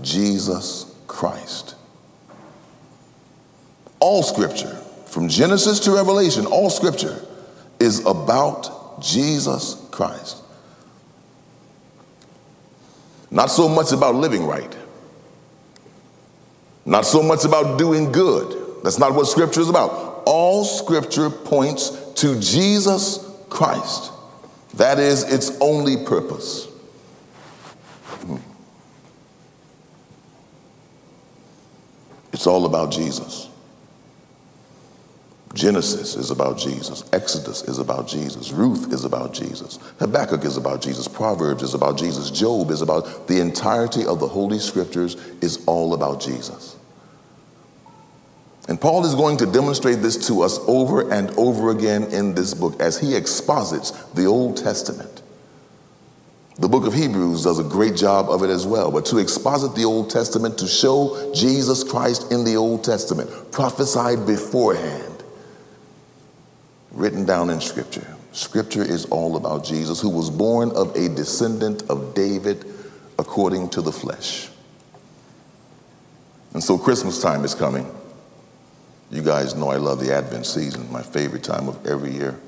Jesus 0.01 0.91
Christ. 1.07 1.75
All 3.99 4.23
Scripture, 4.23 4.75
from 5.05 5.29
Genesis 5.29 5.79
to 5.81 5.91
Revelation, 5.91 6.47
all 6.47 6.71
Scripture 6.71 7.23
is 7.79 8.03
about 8.05 9.01
Jesus 9.01 9.75
Christ. 9.91 10.40
Not 13.31 13.49
so 13.49 13.69
much 13.69 13.93
about 13.93 14.15
living 14.15 14.45
right, 14.45 14.75
not 16.85 17.05
so 17.05 17.23
much 17.23 17.45
about 17.45 17.79
doing 17.79 18.11
good. 18.11 18.83
That's 18.83 18.99
not 18.99 19.15
what 19.15 19.27
Scripture 19.27 19.61
is 19.61 19.69
about. 19.69 20.23
All 20.25 20.65
Scripture 20.65 21.29
points 21.29 21.89
to 22.15 22.39
Jesus 22.39 23.25
Christ. 23.49 24.11
That 24.73 24.99
is 24.99 25.23
its 25.23 25.57
only 25.61 26.05
purpose. 26.05 26.65
Hmm. 28.25 28.37
It's 32.33 32.47
all 32.47 32.65
about 32.65 32.91
Jesus. 32.91 33.50
Genesis 35.53 36.15
is 36.15 36.31
about 36.31 36.57
Jesus. 36.57 37.03
Exodus 37.11 37.63
is 37.63 37.77
about 37.77 38.07
Jesus. 38.07 38.51
Ruth 38.51 38.93
is 38.93 39.03
about 39.03 39.33
Jesus. 39.33 39.79
Habakkuk 39.99 40.45
is 40.45 40.55
about 40.55 40.81
Jesus. 40.81 41.07
Proverbs 41.07 41.61
is 41.61 41.73
about 41.73 41.97
Jesus. 41.97 42.31
Job 42.31 42.71
is 42.71 42.81
about 42.81 43.27
the 43.27 43.41
entirety 43.41 44.05
of 44.05 44.19
the 44.19 44.27
Holy 44.27 44.59
Scriptures 44.59 45.15
is 45.41 45.63
all 45.65 45.93
about 45.93 46.21
Jesus. 46.21 46.77
And 48.69 48.79
Paul 48.79 49.05
is 49.05 49.15
going 49.15 49.37
to 49.37 49.45
demonstrate 49.45 50.01
this 50.01 50.27
to 50.27 50.43
us 50.43 50.59
over 50.67 51.11
and 51.11 51.29
over 51.31 51.71
again 51.71 52.03
in 52.05 52.35
this 52.35 52.53
book 52.53 52.79
as 52.79 52.99
he 52.99 53.15
exposits 53.15 53.91
the 54.13 54.25
Old 54.25 54.55
Testament. 54.55 55.21
The 56.57 56.69
book 56.69 56.85
of 56.85 56.93
Hebrews 56.93 57.43
does 57.43 57.59
a 57.59 57.63
great 57.63 57.95
job 57.95 58.29
of 58.29 58.43
it 58.43 58.49
as 58.49 58.67
well. 58.67 58.91
But 58.91 59.05
to 59.07 59.17
exposit 59.17 59.73
the 59.73 59.85
Old 59.85 60.09
Testament, 60.09 60.59
to 60.59 60.67
show 60.67 61.33
Jesus 61.33 61.83
Christ 61.83 62.31
in 62.31 62.43
the 62.43 62.55
Old 62.55 62.83
Testament, 62.83 63.29
prophesied 63.51 64.27
beforehand, 64.27 65.10
written 66.91 67.25
down 67.25 67.49
in 67.49 67.61
Scripture. 67.61 68.15
Scripture 68.31 68.83
is 68.83 69.05
all 69.05 69.35
about 69.35 69.65
Jesus, 69.65 69.99
who 69.99 70.09
was 70.09 70.29
born 70.29 70.71
of 70.71 70.95
a 70.95 71.09
descendant 71.09 71.83
of 71.89 72.13
David 72.13 72.65
according 73.19 73.69
to 73.69 73.81
the 73.81 73.91
flesh. 73.91 74.49
And 76.53 76.63
so 76.63 76.77
Christmas 76.77 77.21
time 77.21 77.43
is 77.43 77.53
coming. 77.55 77.89
You 79.09 79.21
guys 79.21 79.55
know 79.55 79.69
I 79.69 79.77
love 79.77 79.99
the 79.99 80.13
Advent 80.13 80.45
season, 80.45 80.89
my 80.91 81.01
favorite 81.01 81.43
time 81.43 81.67
of 81.67 81.85
every 81.85 82.11
year. 82.11 82.39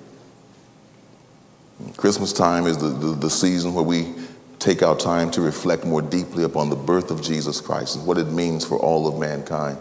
Christmas 1.97 2.31
time 2.31 2.65
is 2.65 2.77
the, 2.77 2.87
the, 2.87 3.13
the, 3.15 3.29
season 3.29 3.73
where 3.73 3.83
we 3.83 4.13
take 4.59 4.81
our 4.81 4.95
time 4.95 5.29
to 5.31 5.41
reflect 5.41 5.85
more 5.85 6.01
deeply 6.01 6.43
upon 6.43 6.69
the 6.69 6.75
birth 6.75 7.11
of 7.11 7.21
Jesus 7.21 7.59
Christ 7.59 7.97
and 7.97 8.05
what 8.07 8.17
it 8.17 8.25
means 8.25 8.63
for 8.63 8.77
all 8.77 9.07
of 9.07 9.19
mankind. 9.19 9.77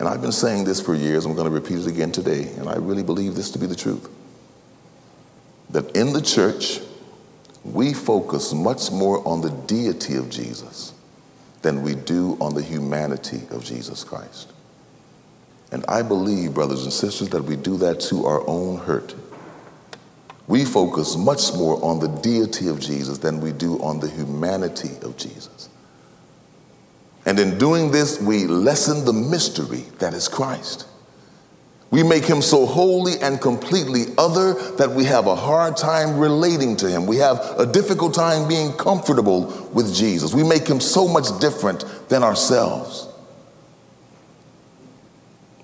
And 0.00 0.08
I've 0.08 0.22
been 0.22 0.32
saying 0.32 0.64
this 0.64 0.80
for 0.80 0.94
years, 0.94 1.26
I'm 1.26 1.34
going 1.34 1.46
to 1.46 1.52
repeat 1.52 1.80
it 1.80 1.86
again 1.86 2.10
today, 2.10 2.48
and 2.56 2.70
I 2.70 2.76
really 2.76 3.02
believe 3.02 3.34
this 3.34 3.50
to 3.50 3.58
be 3.58 3.66
the 3.66 3.76
truth. 3.76 4.08
That 5.68 5.94
in 5.94 6.14
the 6.14 6.22
church, 6.22 6.80
we 7.64 7.92
focus 7.92 8.54
much 8.54 8.90
more 8.90 9.26
on 9.28 9.42
the 9.42 9.50
deity 9.50 10.16
of 10.16 10.30
Jesus 10.30 10.94
than 11.60 11.82
we 11.82 11.94
do 11.94 12.38
on 12.40 12.54
the 12.54 12.62
humanity 12.62 13.42
of 13.50 13.62
Jesus 13.62 14.02
Christ. 14.02 14.50
And 15.70 15.84
I 15.86 16.00
believe, 16.00 16.54
brothers 16.54 16.84
and 16.84 16.92
sisters, 16.92 17.28
that 17.28 17.44
we 17.44 17.56
do 17.56 17.76
that 17.76 18.00
to 18.00 18.24
our 18.24 18.42
own 18.48 18.78
hurt. 18.78 19.14
We 20.46 20.64
focus 20.64 21.14
much 21.16 21.52
more 21.52 21.78
on 21.84 22.00
the 22.00 22.08
deity 22.08 22.68
of 22.68 22.80
Jesus 22.80 23.18
than 23.18 23.40
we 23.40 23.52
do 23.52 23.78
on 23.82 24.00
the 24.00 24.08
humanity 24.08 24.96
of 25.02 25.18
Jesus. 25.18 25.69
And 27.26 27.38
in 27.38 27.58
doing 27.58 27.90
this, 27.90 28.20
we 28.20 28.46
lessen 28.46 29.04
the 29.04 29.12
mystery 29.12 29.84
that 29.98 30.14
is 30.14 30.28
Christ. 30.28 30.86
We 31.90 32.02
make 32.04 32.24
him 32.24 32.40
so 32.40 32.66
holy 32.66 33.18
and 33.20 33.40
completely 33.40 34.04
other 34.16 34.54
that 34.76 34.90
we 34.90 35.04
have 35.04 35.26
a 35.26 35.34
hard 35.34 35.76
time 35.76 36.18
relating 36.18 36.76
to 36.76 36.88
him. 36.88 37.06
We 37.06 37.16
have 37.16 37.38
a 37.58 37.66
difficult 37.66 38.14
time 38.14 38.46
being 38.46 38.72
comfortable 38.74 39.68
with 39.72 39.92
Jesus. 39.92 40.32
We 40.32 40.44
make 40.44 40.68
him 40.68 40.80
so 40.80 41.08
much 41.08 41.26
different 41.40 41.84
than 42.08 42.22
ourselves. 42.22 43.08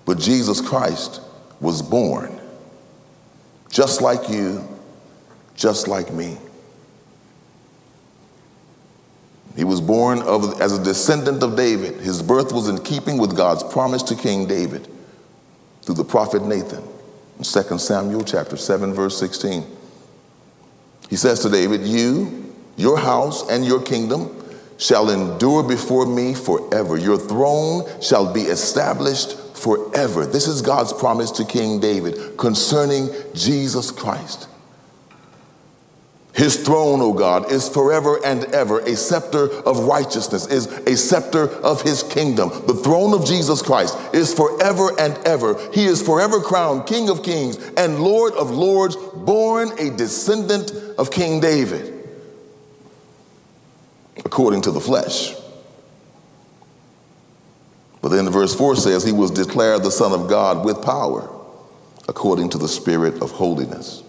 But 0.05 0.19
Jesus 0.19 0.61
Christ 0.61 1.21
was 1.61 1.81
born 1.81 2.41
just 3.71 4.01
like 4.01 4.29
you, 4.29 4.67
just 5.55 5.87
like 5.87 6.13
me. 6.13 6.39
He 9.57 9.65
was 9.65 9.81
born 9.81 10.21
of, 10.21 10.61
as 10.61 10.77
a 10.77 10.85
descendant 10.85 11.43
of 11.43 11.57
David. 11.57 12.01
His 12.01 12.23
birth 12.23 12.53
was 12.53 12.69
in 12.69 12.79
keeping 12.85 13.17
with 13.17 13.37
God's 13.37 13.63
promise 13.63 14.03
to 14.05 14.15
King 14.15 14.47
David 14.47 14.87
through 15.83 15.95
the 15.95 16.05
prophet 16.05 16.43
Nathan 16.43 16.85
in 17.39 17.45
2 17.45 17.79
Samuel 17.79 18.23
chapter 18.23 18.57
7 18.57 18.93
verse 18.93 19.19
16. 19.19 19.65
He 21.09 21.17
says 21.17 21.41
to 21.41 21.49
David, 21.49 21.87
"You, 21.87 22.53
your 22.77 22.99
house 22.99 23.49
and 23.49 23.65
your 23.65 23.81
kingdom 23.81 24.31
shall 24.79 25.09
endure 25.11 25.63
before 25.63 26.05
me 26.05 26.35
forever. 26.35 26.99
Your 26.99 27.17
throne 27.17 27.85
shall 28.03 28.33
be 28.33 28.43
established 28.43 29.39
forever. 29.57 30.27
This 30.27 30.47
is 30.47 30.61
God's 30.61 30.93
promise 30.93 31.31
to 31.33 31.45
King 31.45 31.81
David 31.81 32.37
concerning 32.37 33.09
Jesus 33.35 33.91
Christ. 33.91 34.49
His 36.37 36.57
throne, 36.57 37.01
O 37.01 37.15
God, 37.15 37.51
is 37.51 37.67
forever 37.67 38.21
and 38.23 38.45
ever. 38.55 38.81
A 38.81 38.95
scepter 38.95 39.51
of 39.51 39.79
righteousness 39.85 40.47
is 40.47 40.67
a 40.67 40.95
scepter 40.95 41.49
of 41.49 41.81
his 41.81 42.03
kingdom. 42.03 42.51
The 42.67 42.75
throne 42.75 43.15
of 43.15 43.25
Jesus 43.25 43.63
Christ 43.63 43.97
is 44.13 44.35
forever 44.35 44.91
and 45.01 45.17
ever. 45.27 45.59
He 45.73 45.87
is 45.87 46.03
forever 46.03 46.41
crowned 46.41 46.87
King 46.87 47.09
of 47.09 47.23
kings 47.23 47.57
and 47.79 48.01
Lord 48.01 48.35
of 48.35 48.51
lords, 48.51 48.97
born 48.97 49.71
a 49.79 49.89
descendant 49.97 50.73
of 50.99 51.11
King 51.11 51.41
David, 51.41 52.07
according 54.19 54.61
to 54.63 54.71
the 54.71 54.81
flesh. 54.81 55.35
But 58.03 58.11
then 58.11 58.29
verse 58.29 58.55
4 58.55 58.77
says, 58.77 59.05
He 59.05 59.13
was 59.13 59.31
declared 59.31 59.83
the 59.83 59.91
Son 59.91 60.13
of 60.13 60.29
God 60.29 60.67
with 60.67 60.83
power, 60.83 61.31
according 62.09 62.51
to 62.51 62.59
the 62.59 62.69
Spirit 62.69 63.23
of 63.23 63.31
holiness, 63.31 64.03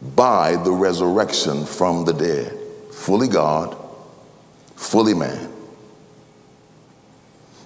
by 0.00 0.56
the 0.56 0.72
resurrection 0.72 1.64
from 1.64 2.04
the 2.04 2.12
dead. 2.12 2.56
Fully 2.92 3.28
God, 3.28 3.76
fully 4.74 5.14
man. 5.14 5.52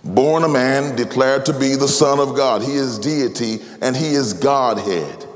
Born 0.03 0.45
a 0.45 0.49
man, 0.49 0.97
declared 0.97 1.47
to 1.47 1.53
be 1.53 1.75
the 1.77 1.89
Son 1.89 2.19
of 2.19 2.35
God. 2.35 2.63
He 2.63 2.73
is 2.73 2.99
deity 2.99 3.61
and 3.83 3.97
he 3.97 4.15
is 4.15 4.33
Godhead. 4.33 5.27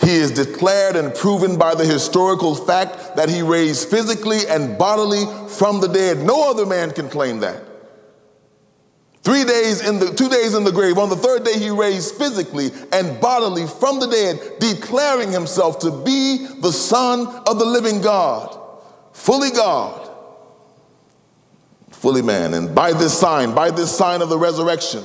He 0.00 0.14
is 0.14 0.30
declared 0.30 0.96
and 0.96 1.14
proven 1.14 1.58
by 1.58 1.74
the 1.74 1.84
historical 1.84 2.54
fact 2.54 3.16
that 3.16 3.28
he 3.28 3.42
raised 3.42 3.88
physically 3.88 4.46
and 4.48 4.78
bodily 4.78 5.24
from 5.48 5.80
the 5.80 5.88
dead. 5.88 6.18
No 6.18 6.50
other 6.50 6.66
man 6.66 6.92
can 6.92 7.08
claim 7.08 7.40
that. 7.40 7.67
Three 9.28 9.44
days 9.44 9.86
in 9.86 9.98
the 9.98 10.14
two 10.14 10.30
days 10.30 10.54
in 10.54 10.64
the 10.64 10.72
grave. 10.72 10.96
On 10.96 11.10
the 11.10 11.16
third 11.16 11.44
day, 11.44 11.58
he 11.58 11.68
raised 11.68 12.14
physically 12.14 12.70
and 12.92 13.20
bodily 13.20 13.66
from 13.66 14.00
the 14.00 14.06
dead, 14.06 14.40
declaring 14.58 15.30
himself 15.30 15.80
to 15.80 15.90
be 16.02 16.46
the 16.60 16.72
Son 16.72 17.26
of 17.46 17.58
the 17.58 17.64
living 17.66 18.00
God, 18.00 18.58
fully 19.12 19.50
God, 19.50 20.08
fully 21.90 22.22
man. 22.22 22.54
And 22.54 22.74
by 22.74 22.94
this 22.94 23.12
sign, 23.12 23.54
by 23.54 23.70
this 23.70 23.94
sign 23.94 24.22
of 24.22 24.30
the 24.30 24.38
resurrection, 24.38 25.04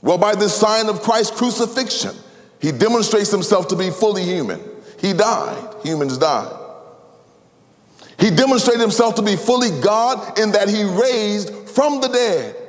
well, 0.00 0.16
by 0.16 0.36
this 0.36 0.54
sign 0.54 0.88
of 0.88 1.02
Christ's 1.02 1.36
crucifixion, 1.36 2.14
he 2.60 2.70
demonstrates 2.70 3.32
himself 3.32 3.66
to 3.66 3.76
be 3.76 3.90
fully 3.90 4.22
human. 4.22 4.60
He 5.00 5.12
died, 5.12 5.74
humans 5.82 6.18
died. 6.18 6.56
He 8.20 8.30
demonstrated 8.30 8.80
himself 8.80 9.16
to 9.16 9.22
be 9.22 9.34
fully 9.34 9.70
God 9.80 10.38
in 10.38 10.52
that 10.52 10.68
he 10.68 10.84
raised 10.84 11.68
from 11.68 12.00
the 12.00 12.06
dead. 12.06 12.61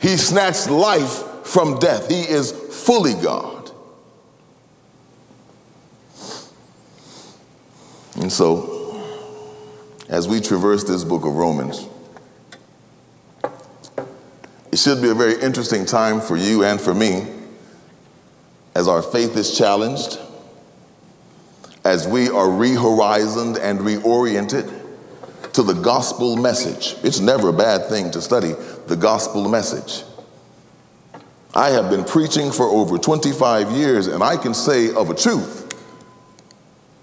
He 0.00 0.16
snatched 0.16 0.70
life 0.70 1.44
from 1.44 1.78
death. 1.78 2.08
He 2.08 2.22
is 2.22 2.52
fully 2.52 3.14
God. 3.14 3.70
And 8.16 8.32
so, 8.32 9.02
as 10.08 10.26
we 10.26 10.40
traverse 10.40 10.84
this 10.84 11.04
book 11.04 11.24
of 11.24 11.34
Romans, 11.34 11.86
it 14.72 14.78
should 14.78 15.02
be 15.02 15.08
a 15.10 15.14
very 15.14 15.40
interesting 15.40 15.84
time 15.84 16.20
for 16.20 16.36
you 16.36 16.64
and 16.64 16.80
for 16.80 16.94
me 16.94 17.26
as 18.74 18.88
our 18.88 19.02
faith 19.02 19.36
is 19.36 19.56
challenged, 19.56 20.18
as 21.84 22.06
we 22.06 22.28
are 22.28 22.46
rehorizoned 22.46 23.58
and 23.58 23.80
reoriented 23.80 24.80
to 25.52 25.62
the 25.62 25.74
gospel 25.74 26.36
message. 26.36 26.96
It's 27.02 27.20
never 27.20 27.48
a 27.48 27.52
bad 27.52 27.88
thing 27.88 28.10
to 28.12 28.22
study 28.22 28.54
the 28.90 28.96
gospel 28.96 29.48
message. 29.48 30.04
I 31.54 31.70
have 31.70 31.90
been 31.90 32.04
preaching 32.04 32.50
for 32.50 32.66
over 32.66 32.98
25 32.98 33.70
years, 33.70 34.08
and 34.08 34.20
I 34.20 34.36
can 34.36 34.52
say 34.52 34.92
of 34.92 35.10
a 35.10 35.14
truth 35.14 35.58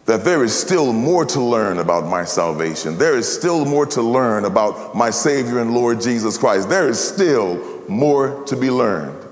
that 0.05 0.25
there 0.25 0.43
is 0.43 0.57
still 0.57 0.91
more 0.91 1.25
to 1.25 1.41
learn 1.41 1.79
about 1.79 2.05
my 2.05 2.25
salvation. 2.25 2.97
There 2.97 3.17
is 3.17 3.27
still 3.27 3.63
more 3.63 3.85
to 3.87 4.01
learn 4.01 4.43
about 4.43 4.95
my 4.95 5.09
Savior 5.09 5.59
and 5.59 5.73
Lord 5.73 6.01
Jesus 6.01 6.37
Christ. 6.37 6.67
There 6.67 6.89
is 6.89 6.99
still 6.99 7.83
more 7.87 8.43
to 8.45 8.57
be 8.57 8.69
learned. 8.69 9.23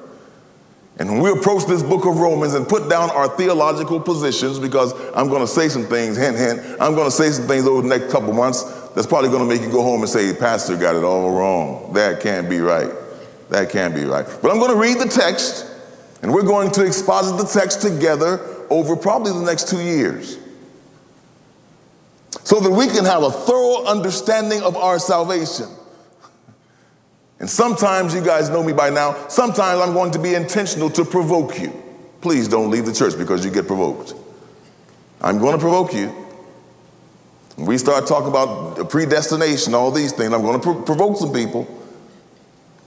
And 0.97 1.10
when 1.12 1.22
we 1.22 1.32
approach 1.38 1.66
this 1.66 1.84
book 1.84 2.06
of 2.06 2.20
Romans 2.20 2.53
and 2.53 2.66
put 2.66 2.89
down 2.89 3.10
our 3.10 3.28
theological 3.28 3.99
positions, 3.99 4.60
because 4.60 4.93
I'm 5.14 5.28
going 5.28 5.41
to 5.41 5.47
say 5.47 5.68
some 5.68 5.84
things, 5.84 6.16
hint, 6.16 6.38
hint, 6.38 6.62
I'm 6.80 6.95
going 6.95 7.08
to 7.08 7.12
say 7.12 7.32
some 7.32 7.47
things 7.47 7.68
over 7.68 7.82
the 7.82 7.89
next 7.89 8.12
couple 8.14 8.32
months 8.32 8.64
that's 8.95 9.07
probably 9.07 9.29
going 9.29 9.47
to 9.47 9.53
make 9.53 9.61
you 9.61 9.69
go 9.69 9.83
home 9.83 10.01
and 10.01 10.09
say, 10.09 10.33
Pastor 10.33 10.77
got 10.77 10.95
it 10.95 11.03
all 11.03 11.31
wrong. 11.31 11.93
That 11.93 12.21
can't 12.21 12.49
be 12.49 12.59
right. 12.59 12.89
That 13.49 13.69
can't 13.69 13.93
be 13.93 14.05
right. 14.05 14.25
But 14.41 14.51
I'm 14.51 14.57
going 14.59 14.71
to 14.71 14.77
read 14.77 14.99
the 14.99 15.09
text, 15.09 15.69
and 16.21 16.33
we're 16.33 16.43
going 16.43 16.71
to 16.71 16.85
exposit 16.85 17.37
the 17.37 17.43
text 17.43 17.81
together 17.81 18.39
over 18.69 18.95
probably 18.95 19.33
the 19.33 19.45
next 19.45 19.67
two 19.67 19.81
years 19.81 20.39
so 22.43 22.59
that 22.59 22.71
we 22.71 22.87
can 22.87 23.05
have 23.05 23.23
a 23.23 23.31
thorough 23.31 23.85
understanding 23.85 24.61
of 24.61 24.77
our 24.77 24.97
salvation. 24.97 25.67
And 27.39 27.49
sometimes, 27.49 28.13
you 28.13 28.23
guys 28.23 28.49
know 28.49 28.63
me 28.63 28.71
by 28.71 28.89
now, 28.89 29.27
sometimes 29.27 29.81
I'm 29.81 29.93
going 29.93 30.11
to 30.11 30.19
be 30.19 30.35
intentional 30.35 30.89
to 30.91 31.03
provoke 31.03 31.59
you. 31.59 31.83
Please 32.21 32.47
don't 32.47 32.71
leave 32.71 32.85
the 32.85 32.93
church 32.93 33.17
because 33.17 33.43
you 33.43 33.51
get 33.51 33.67
provoked. 33.67 34.13
I'm 35.21 35.37
going 35.39 35.53
to 35.53 35.59
provoke 35.59 35.93
you. 35.93 36.24
We 37.58 37.78
start 37.78 38.06
talking 38.06 38.30
about 38.30 38.89
predestination, 38.89 39.74
all 39.74 39.91
these 39.91 40.12
things. 40.12 40.34
I'm 40.34 40.41
going 40.41 40.60
to 40.60 40.84
provoke 40.84 41.18
some 41.18 41.32
people. 41.32 41.68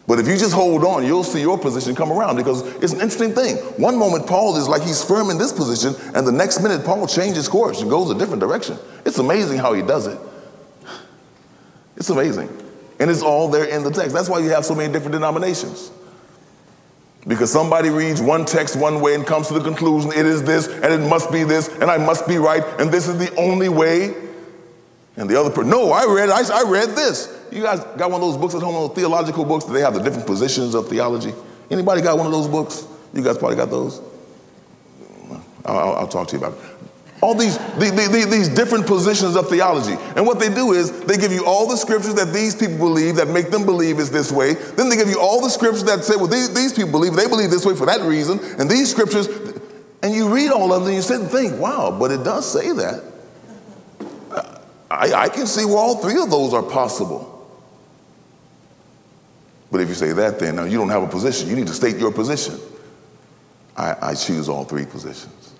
But 0.07 0.19
if 0.19 0.27
you 0.27 0.39
just 0.39 0.55
hold 0.55 0.85
on, 0.85 1.05
you'll 1.05 1.23
see 1.23 1.41
your 1.41 1.59
position 1.59 1.95
come 1.95 2.11
around 2.11 2.37
because 2.37 2.62
it's 2.77 2.95
an 2.95 3.01
interesting 3.01 3.35
thing. 3.35 3.57
One 3.77 3.99
moment, 3.99 4.27
Paul 4.27 4.57
is 4.57 4.66
like 4.66 4.83
he's 4.83 5.05
firm 5.05 5.29
in 5.29 5.37
this 5.37 5.53
position, 5.53 5.95
and 6.14 6.27
the 6.27 6.33
next 6.33 6.62
minute, 6.62 6.85
Paul 6.85 7.07
changes 7.07 7.47
course 7.47 7.83
and 7.83 7.91
goes 7.91 8.11
a 8.11 8.14
different 8.14 8.41
direction. 8.41 8.79
It's 9.05 9.19
amazing 9.19 9.59
how 9.59 9.75
he 9.75 9.83
does 9.83 10.07
it. 10.07 10.19
It's 11.97 12.09
amazing. 12.09 12.49
And 13.01 13.11
it's 13.11 13.23
all 13.23 13.49
there 13.49 13.64
in 13.64 13.83
the 13.85 13.91
text. 13.91 14.14
That's 14.14 14.31
why 14.31 14.39
you 14.39 14.49
have 14.51 14.64
so 14.64 14.75
many 14.75 14.91
different 14.91 15.12
denominations. 15.12 15.91
Because 17.27 17.53
somebody 17.53 17.91
reads 17.91 18.23
one 18.23 18.47
text 18.47 18.77
one 18.77 19.03
way 19.03 19.14
and 19.14 19.27
comes 19.27 19.49
to 19.49 19.55
the 19.55 19.61
conclusion 19.61 20.11
it 20.12 20.25
is 20.25 20.43
this, 20.43 20.69
and 20.69 20.87
it 20.87 21.07
must 21.07 21.31
be 21.31 21.45
this, 21.45 21.69
and 21.69 21.91
I 21.91 21.99
must 21.99 22.27
be 22.27 22.39
right, 22.39 22.62
and 22.81 22.91
this 22.91 23.09
is 23.09 23.19
the 23.19 23.35
only 23.37 23.69
way. 23.69 24.28
And 25.19 25.29
the 25.29 25.39
other 25.39 25.51
person, 25.51 25.69
no, 25.69 25.91
I 25.91 26.07
read, 26.07 26.31
I, 26.31 26.43
I 26.61 26.62
read 26.62 26.91
this. 26.91 27.37
You 27.51 27.62
guys 27.62 27.81
got 27.81 28.11
one 28.11 28.21
of 28.23 28.29
those 28.29 28.37
books 28.37 28.55
at 28.55 28.62
home, 28.62 28.75
those 28.75 28.95
theological 28.95 29.45
books 29.45 29.64
that 29.64 29.73
they 29.73 29.81
have 29.81 29.95
the 29.95 30.01
different 30.01 30.27
positions 30.27 30.75
of 30.75 30.89
theology? 30.89 31.35
Anybody 31.71 32.03
got 32.03 32.16
one 32.16 32.27
of 32.27 32.33
those 32.33 32.47
books? 32.47 32.87
You 33.12 33.23
guys 33.23 33.37
probably 33.37 33.57
got 33.57 33.69
those. 33.69 34.01
I'll, 35.64 35.95
I'll 35.95 36.09
talk 36.09 36.29
to 36.29 36.39
you 36.39 36.45
about 36.45 36.57
it. 36.57 36.64
All 37.21 37.35
these, 37.35 37.59
these 37.79 38.49
different 38.49 38.87
positions 38.87 39.35
of 39.35 39.49
theology. 39.49 39.97
And 40.14 40.25
what 40.25 40.39
they 40.39 40.55
do 40.55 40.73
is 40.73 40.93
they 41.01 41.16
give 41.16 41.33
you 41.33 41.45
all 41.45 41.66
the 41.66 41.77
scriptures 41.77 42.14
that 42.14 42.33
these 42.33 42.55
people 42.55 42.79
believe 42.79 43.16
that 43.16 43.27
make 43.27 43.51
them 43.51 43.66
believe 43.66 43.99
is 43.99 44.12
this 44.12 44.31
way. 44.31 44.55
Then 44.55 44.89
they 44.89 44.95
give 44.95 45.09
you 45.09 45.19
all 45.21 45.41
the 45.41 45.51
scriptures 45.51 45.83
that 45.85 46.05
say, 46.05 46.14
well, 46.14 46.29
these, 46.29 46.55
these 46.55 46.73
people 46.73 46.93
believe, 46.93 47.14
they 47.14 47.27
believe 47.27 47.51
this 47.51 47.66
way 47.66 47.75
for 47.75 47.87
that 47.87 48.03
reason. 48.03 48.39
And 48.61 48.71
these 48.71 48.89
scriptures, 48.89 49.27
and 50.01 50.14
you 50.14 50.33
read 50.33 50.53
all 50.53 50.73
of 50.73 50.83
them 50.83 50.91
and 50.91 50.95
you 50.95 51.03
sit 51.03 51.21
and 51.21 51.29
think, 51.29 51.61
wow, 51.61 51.91
but 51.99 52.12
it 52.12 52.23
does 52.23 52.49
say 52.49 52.71
that. 52.71 53.07
I, 54.91 55.12
I 55.12 55.28
can 55.28 55.47
see 55.47 55.64
where 55.64 55.76
all 55.76 55.97
three 55.97 56.20
of 56.20 56.30
those 56.30 56.55
are 56.55 56.62
possible. 56.62 57.34
But 59.70 59.82
if 59.82 59.89
you 59.89 59.95
say 59.95 60.12
that, 60.12 60.39
then 60.39 60.57
now 60.57 60.64
you 60.64 60.78
don't 60.78 60.89
have 60.89 61.03
a 61.03 61.09
position. 61.09 61.49
You 61.49 61.57
need 61.57 61.66
to 61.66 61.74
state 61.74 61.97
your 61.97 62.11
position. 62.11 62.59
I, 63.76 63.97
I 64.01 64.14
choose 64.14 64.49
all 64.49 64.64
three 64.64 64.86
positions. 64.86 65.53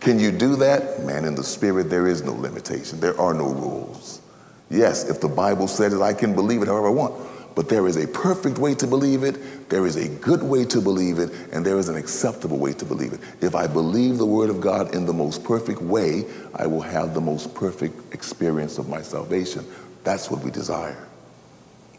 Can 0.00 0.18
you 0.18 0.30
do 0.32 0.56
that? 0.56 1.04
Man, 1.04 1.24
in 1.24 1.34
the 1.34 1.44
spirit, 1.44 1.88
there 1.88 2.06
is 2.06 2.22
no 2.22 2.32
limitation. 2.32 3.00
There 3.00 3.18
are 3.20 3.32
no 3.32 3.46
rules. 3.46 4.20
Yes, 4.68 5.08
if 5.08 5.20
the 5.20 5.28
Bible 5.28 5.68
said 5.68 5.92
it, 5.92 6.00
I 6.00 6.12
can 6.12 6.34
believe 6.34 6.62
it 6.62 6.68
however 6.68 6.88
I 6.88 6.90
want. 6.90 7.31
But 7.54 7.68
there 7.68 7.86
is 7.86 7.96
a 7.96 8.08
perfect 8.08 8.58
way 8.58 8.74
to 8.76 8.86
believe 8.86 9.24
it, 9.24 9.68
there 9.68 9.86
is 9.86 9.96
a 9.96 10.08
good 10.08 10.42
way 10.42 10.64
to 10.66 10.80
believe 10.80 11.18
it, 11.18 11.30
and 11.52 11.64
there 11.64 11.78
is 11.78 11.88
an 11.88 11.96
acceptable 11.96 12.58
way 12.58 12.72
to 12.72 12.84
believe 12.84 13.12
it. 13.12 13.20
If 13.40 13.54
I 13.54 13.66
believe 13.66 14.18
the 14.18 14.26
Word 14.26 14.48
of 14.48 14.60
God 14.60 14.94
in 14.94 15.04
the 15.04 15.12
most 15.12 15.44
perfect 15.44 15.82
way, 15.82 16.24
I 16.54 16.66
will 16.66 16.80
have 16.80 17.14
the 17.14 17.20
most 17.20 17.54
perfect 17.54 18.14
experience 18.14 18.78
of 18.78 18.88
my 18.88 19.02
salvation. 19.02 19.66
That's 20.04 20.30
what 20.30 20.42
we 20.42 20.50
desire 20.50 21.08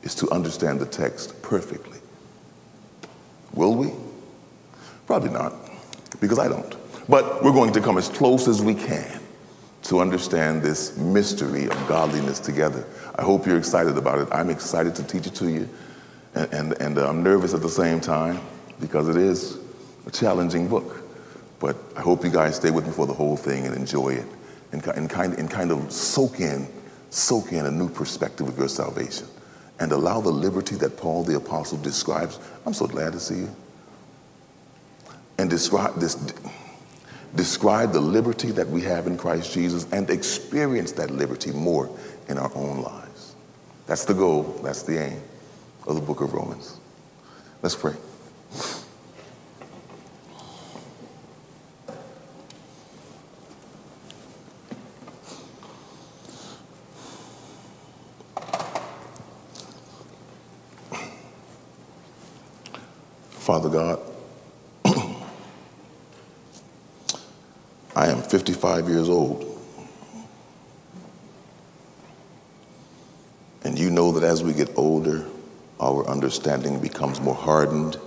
is 0.01 0.15
to 0.15 0.29
understand 0.31 0.79
the 0.79 0.85
text 0.85 1.41
perfectly. 1.41 1.99
Will 3.53 3.75
we? 3.75 3.91
Probably 5.05 5.29
not, 5.29 5.53
because 6.19 6.39
I 6.39 6.47
don't. 6.47 6.75
But 7.07 7.43
we're 7.43 7.51
going 7.51 7.73
to 7.73 7.81
come 7.81 7.97
as 7.97 8.09
close 8.09 8.47
as 8.47 8.61
we 8.61 8.73
can 8.73 9.19
to 9.83 9.99
understand 9.99 10.61
this 10.61 10.97
mystery 10.97 11.65
of 11.65 11.87
godliness 11.87 12.39
together. 12.39 12.85
I 13.15 13.23
hope 13.23 13.45
you're 13.45 13.57
excited 13.57 13.97
about 13.97 14.19
it. 14.19 14.27
I'm 14.31 14.49
excited 14.49 14.95
to 14.95 15.03
teach 15.03 15.27
it 15.27 15.35
to 15.35 15.49
you, 15.49 15.69
and, 16.33 16.53
and, 16.53 16.73
and 16.81 16.97
I'm 16.97 17.23
nervous 17.23 17.53
at 17.53 17.61
the 17.61 17.69
same 17.69 18.01
time 18.01 18.39
because 18.79 19.07
it 19.07 19.17
is 19.17 19.59
a 20.05 20.11
challenging 20.11 20.67
book. 20.67 21.03
But 21.59 21.77
I 21.95 22.01
hope 22.01 22.23
you 22.23 22.31
guys 22.31 22.55
stay 22.55 22.71
with 22.71 22.85
me 22.85 22.91
for 22.91 23.07
the 23.07 23.13
whole 23.13 23.37
thing 23.37 23.65
and 23.65 23.75
enjoy 23.75 24.09
it 24.09 24.25
and, 24.73 24.85
and, 24.87 25.09
kind, 25.09 25.33
and 25.35 25.49
kind 25.49 25.71
of 25.71 25.91
soak 25.91 26.39
in, 26.39 26.67
soak 27.09 27.53
in 27.53 27.65
a 27.65 27.71
new 27.71 27.87
perspective 27.87 28.47
of 28.47 28.57
your 28.57 28.67
salvation 28.67 29.27
and 29.79 29.91
allow 29.91 30.19
the 30.19 30.31
liberty 30.31 30.75
that 30.75 30.97
Paul 30.97 31.23
the 31.23 31.35
Apostle 31.35 31.77
describes. 31.77 32.39
I'm 32.65 32.73
so 32.73 32.87
glad 32.87 33.13
to 33.13 33.19
see 33.19 33.39
you. 33.39 33.55
And 35.37 35.49
describe 35.49 35.95
this 35.99 36.15
describe 37.35 37.93
the 37.93 37.99
liberty 37.99 38.51
that 38.51 38.67
we 38.67 38.81
have 38.81 39.07
in 39.07 39.17
Christ 39.17 39.53
Jesus 39.53 39.91
and 39.91 40.09
experience 40.09 40.91
that 40.93 41.09
liberty 41.09 41.51
more 41.51 41.89
in 42.29 42.37
our 42.37 42.51
own 42.55 42.81
lives. 42.81 43.02
That's 43.85 44.05
the 44.05 44.13
goal, 44.13 44.43
that's 44.63 44.83
the 44.83 44.97
aim 44.97 45.21
of 45.85 45.95
the 45.95 46.01
book 46.01 46.21
of 46.21 46.33
Romans. 46.33 46.79
Let's 47.61 47.75
pray. 47.75 47.93
Father 63.29 63.67
God, 63.67 63.99
I 67.93 68.07
am 68.07 68.21
55 68.21 68.87
years 68.87 69.09
old. 69.09 69.52
And 73.63 73.79
you 73.79 73.89
know 73.89 74.11
that 74.11 74.23
as 74.23 74.43
we 74.43 74.53
get 74.53 74.69
older, 74.77 75.25
our 75.79 76.05
understanding 76.07 76.79
becomes 76.79 77.21
more 77.21 77.35
hardened 77.35 77.97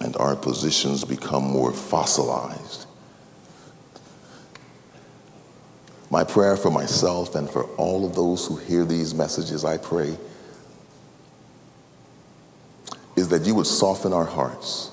and 0.00 0.16
our 0.16 0.36
positions 0.36 1.04
become 1.04 1.44
more 1.44 1.72
fossilized. 1.72 2.86
My 6.10 6.24
prayer 6.24 6.56
for 6.56 6.70
myself 6.70 7.34
and 7.34 7.48
for 7.48 7.64
all 7.76 8.06
of 8.06 8.14
those 8.14 8.46
who 8.46 8.56
hear 8.56 8.84
these 8.84 9.14
messages, 9.14 9.64
I 9.64 9.78
pray 9.78 10.16
is 13.16 13.28
that 13.28 13.44
you 13.44 13.54
would 13.54 13.66
soften 13.66 14.12
our 14.12 14.24
hearts, 14.24 14.90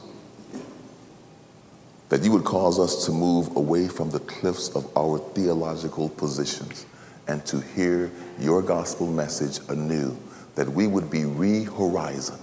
that 2.10 2.24
you 2.24 2.32
would 2.32 2.44
cause 2.44 2.80
us 2.80 3.06
to 3.06 3.12
move 3.12 3.56
away 3.56 3.88
from 3.88 4.12
the 4.12 4.20
cliffs 4.20 4.70
of 4.70 4.96
our 4.96 5.18
theological 5.18 6.10
positions 6.10 6.86
and 7.32 7.46
to 7.48 7.60
hear 7.60 8.12
your 8.40 8.62
gospel 8.62 9.08
message 9.08 9.60
anew, 9.70 10.18
that 10.56 10.70
we 10.70 10.86
would 10.86 11.10
be 11.10 11.26
re-horizoned. 11.26 12.40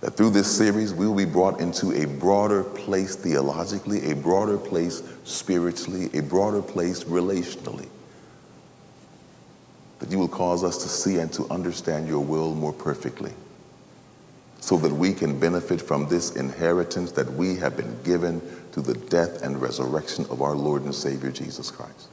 That 0.00 0.16
through 0.16 0.30
this 0.30 0.50
series, 0.50 0.94
we 0.94 1.06
will 1.06 1.14
be 1.14 1.26
brought 1.26 1.60
into 1.60 1.92
a 1.92 2.06
broader 2.06 2.64
place 2.64 3.14
theologically, 3.14 4.10
a 4.10 4.16
broader 4.16 4.56
place 4.56 5.02
spiritually, 5.24 6.08
a 6.14 6.22
broader 6.22 6.62
place 6.62 7.04
relationally 7.04 7.88
that 10.00 10.10
you 10.10 10.18
will 10.18 10.28
cause 10.28 10.64
us 10.64 10.78
to 10.78 10.88
see 10.88 11.18
and 11.18 11.32
to 11.34 11.46
understand 11.50 12.08
your 12.08 12.20
will 12.20 12.54
more 12.54 12.72
perfectly 12.72 13.32
so 14.58 14.76
that 14.78 14.92
we 14.92 15.12
can 15.12 15.38
benefit 15.38 15.80
from 15.80 16.08
this 16.08 16.36
inheritance 16.36 17.12
that 17.12 17.30
we 17.34 17.56
have 17.56 17.76
been 17.76 18.02
given 18.02 18.40
through 18.72 18.82
the 18.82 18.94
death 18.94 19.42
and 19.42 19.60
resurrection 19.60 20.26
of 20.30 20.42
our 20.42 20.54
Lord 20.54 20.82
and 20.84 20.94
Savior 20.94 21.30
Jesus 21.30 21.70
Christ. 21.70 22.08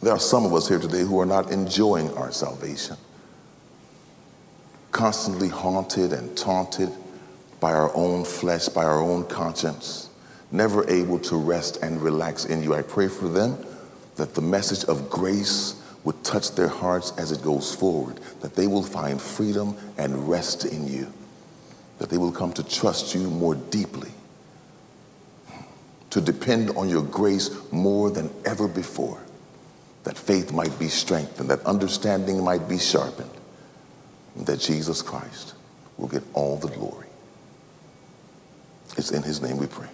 There 0.00 0.12
are 0.12 0.18
some 0.18 0.44
of 0.44 0.54
us 0.54 0.68
here 0.68 0.78
today 0.78 1.02
who 1.02 1.18
are 1.20 1.26
not 1.26 1.50
enjoying 1.50 2.12
our 2.14 2.30
salvation. 2.30 2.96
constantly 4.92 5.48
haunted 5.48 6.12
and 6.12 6.36
taunted 6.36 6.90
by 7.60 7.72
our 7.72 7.94
own 7.94 8.24
flesh, 8.24 8.68
by 8.68 8.84
our 8.84 9.00
own 9.00 9.24
conscience, 9.26 10.08
never 10.50 10.88
able 10.88 11.18
to 11.18 11.36
rest 11.36 11.78
and 11.82 12.00
relax 12.02 12.44
in 12.44 12.62
you. 12.62 12.74
I 12.74 12.82
pray 12.82 13.08
for 13.08 13.28
them 13.28 13.64
that 14.16 14.34
the 14.34 14.40
message 14.40 14.84
of 14.84 15.10
grace 15.10 15.80
would 16.04 16.24
touch 16.24 16.52
their 16.52 16.68
hearts 16.68 17.12
as 17.18 17.32
it 17.32 17.42
goes 17.42 17.74
forward, 17.74 18.18
that 18.40 18.54
they 18.54 18.66
will 18.66 18.82
find 18.82 19.20
freedom 19.20 19.76
and 19.98 20.28
rest 20.28 20.64
in 20.64 20.88
you, 20.88 21.12
that 21.98 22.08
they 22.08 22.16
will 22.18 22.32
come 22.32 22.52
to 22.54 22.62
trust 22.62 23.14
you 23.14 23.28
more 23.28 23.54
deeply, 23.54 24.10
to 26.10 26.20
depend 26.20 26.70
on 26.70 26.88
your 26.88 27.02
grace 27.02 27.50
more 27.70 28.10
than 28.10 28.30
ever 28.44 28.66
before, 28.66 29.20
that 30.08 30.16
faith 30.16 30.54
might 30.54 30.76
be 30.78 30.88
strengthened, 30.88 31.50
that 31.50 31.62
understanding 31.66 32.42
might 32.42 32.66
be 32.66 32.78
sharpened, 32.78 33.30
and 34.36 34.46
that 34.46 34.58
Jesus 34.58 35.02
Christ 35.02 35.52
will 35.98 36.08
get 36.08 36.22
all 36.32 36.56
the 36.56 36.68
glory. 36.68 37.08
It's 38.96 39.10
in 39.10 39.22
his 39.22 39.42
name 39.42 39.58
we 39.58 39.66
pray. 39.66 39.90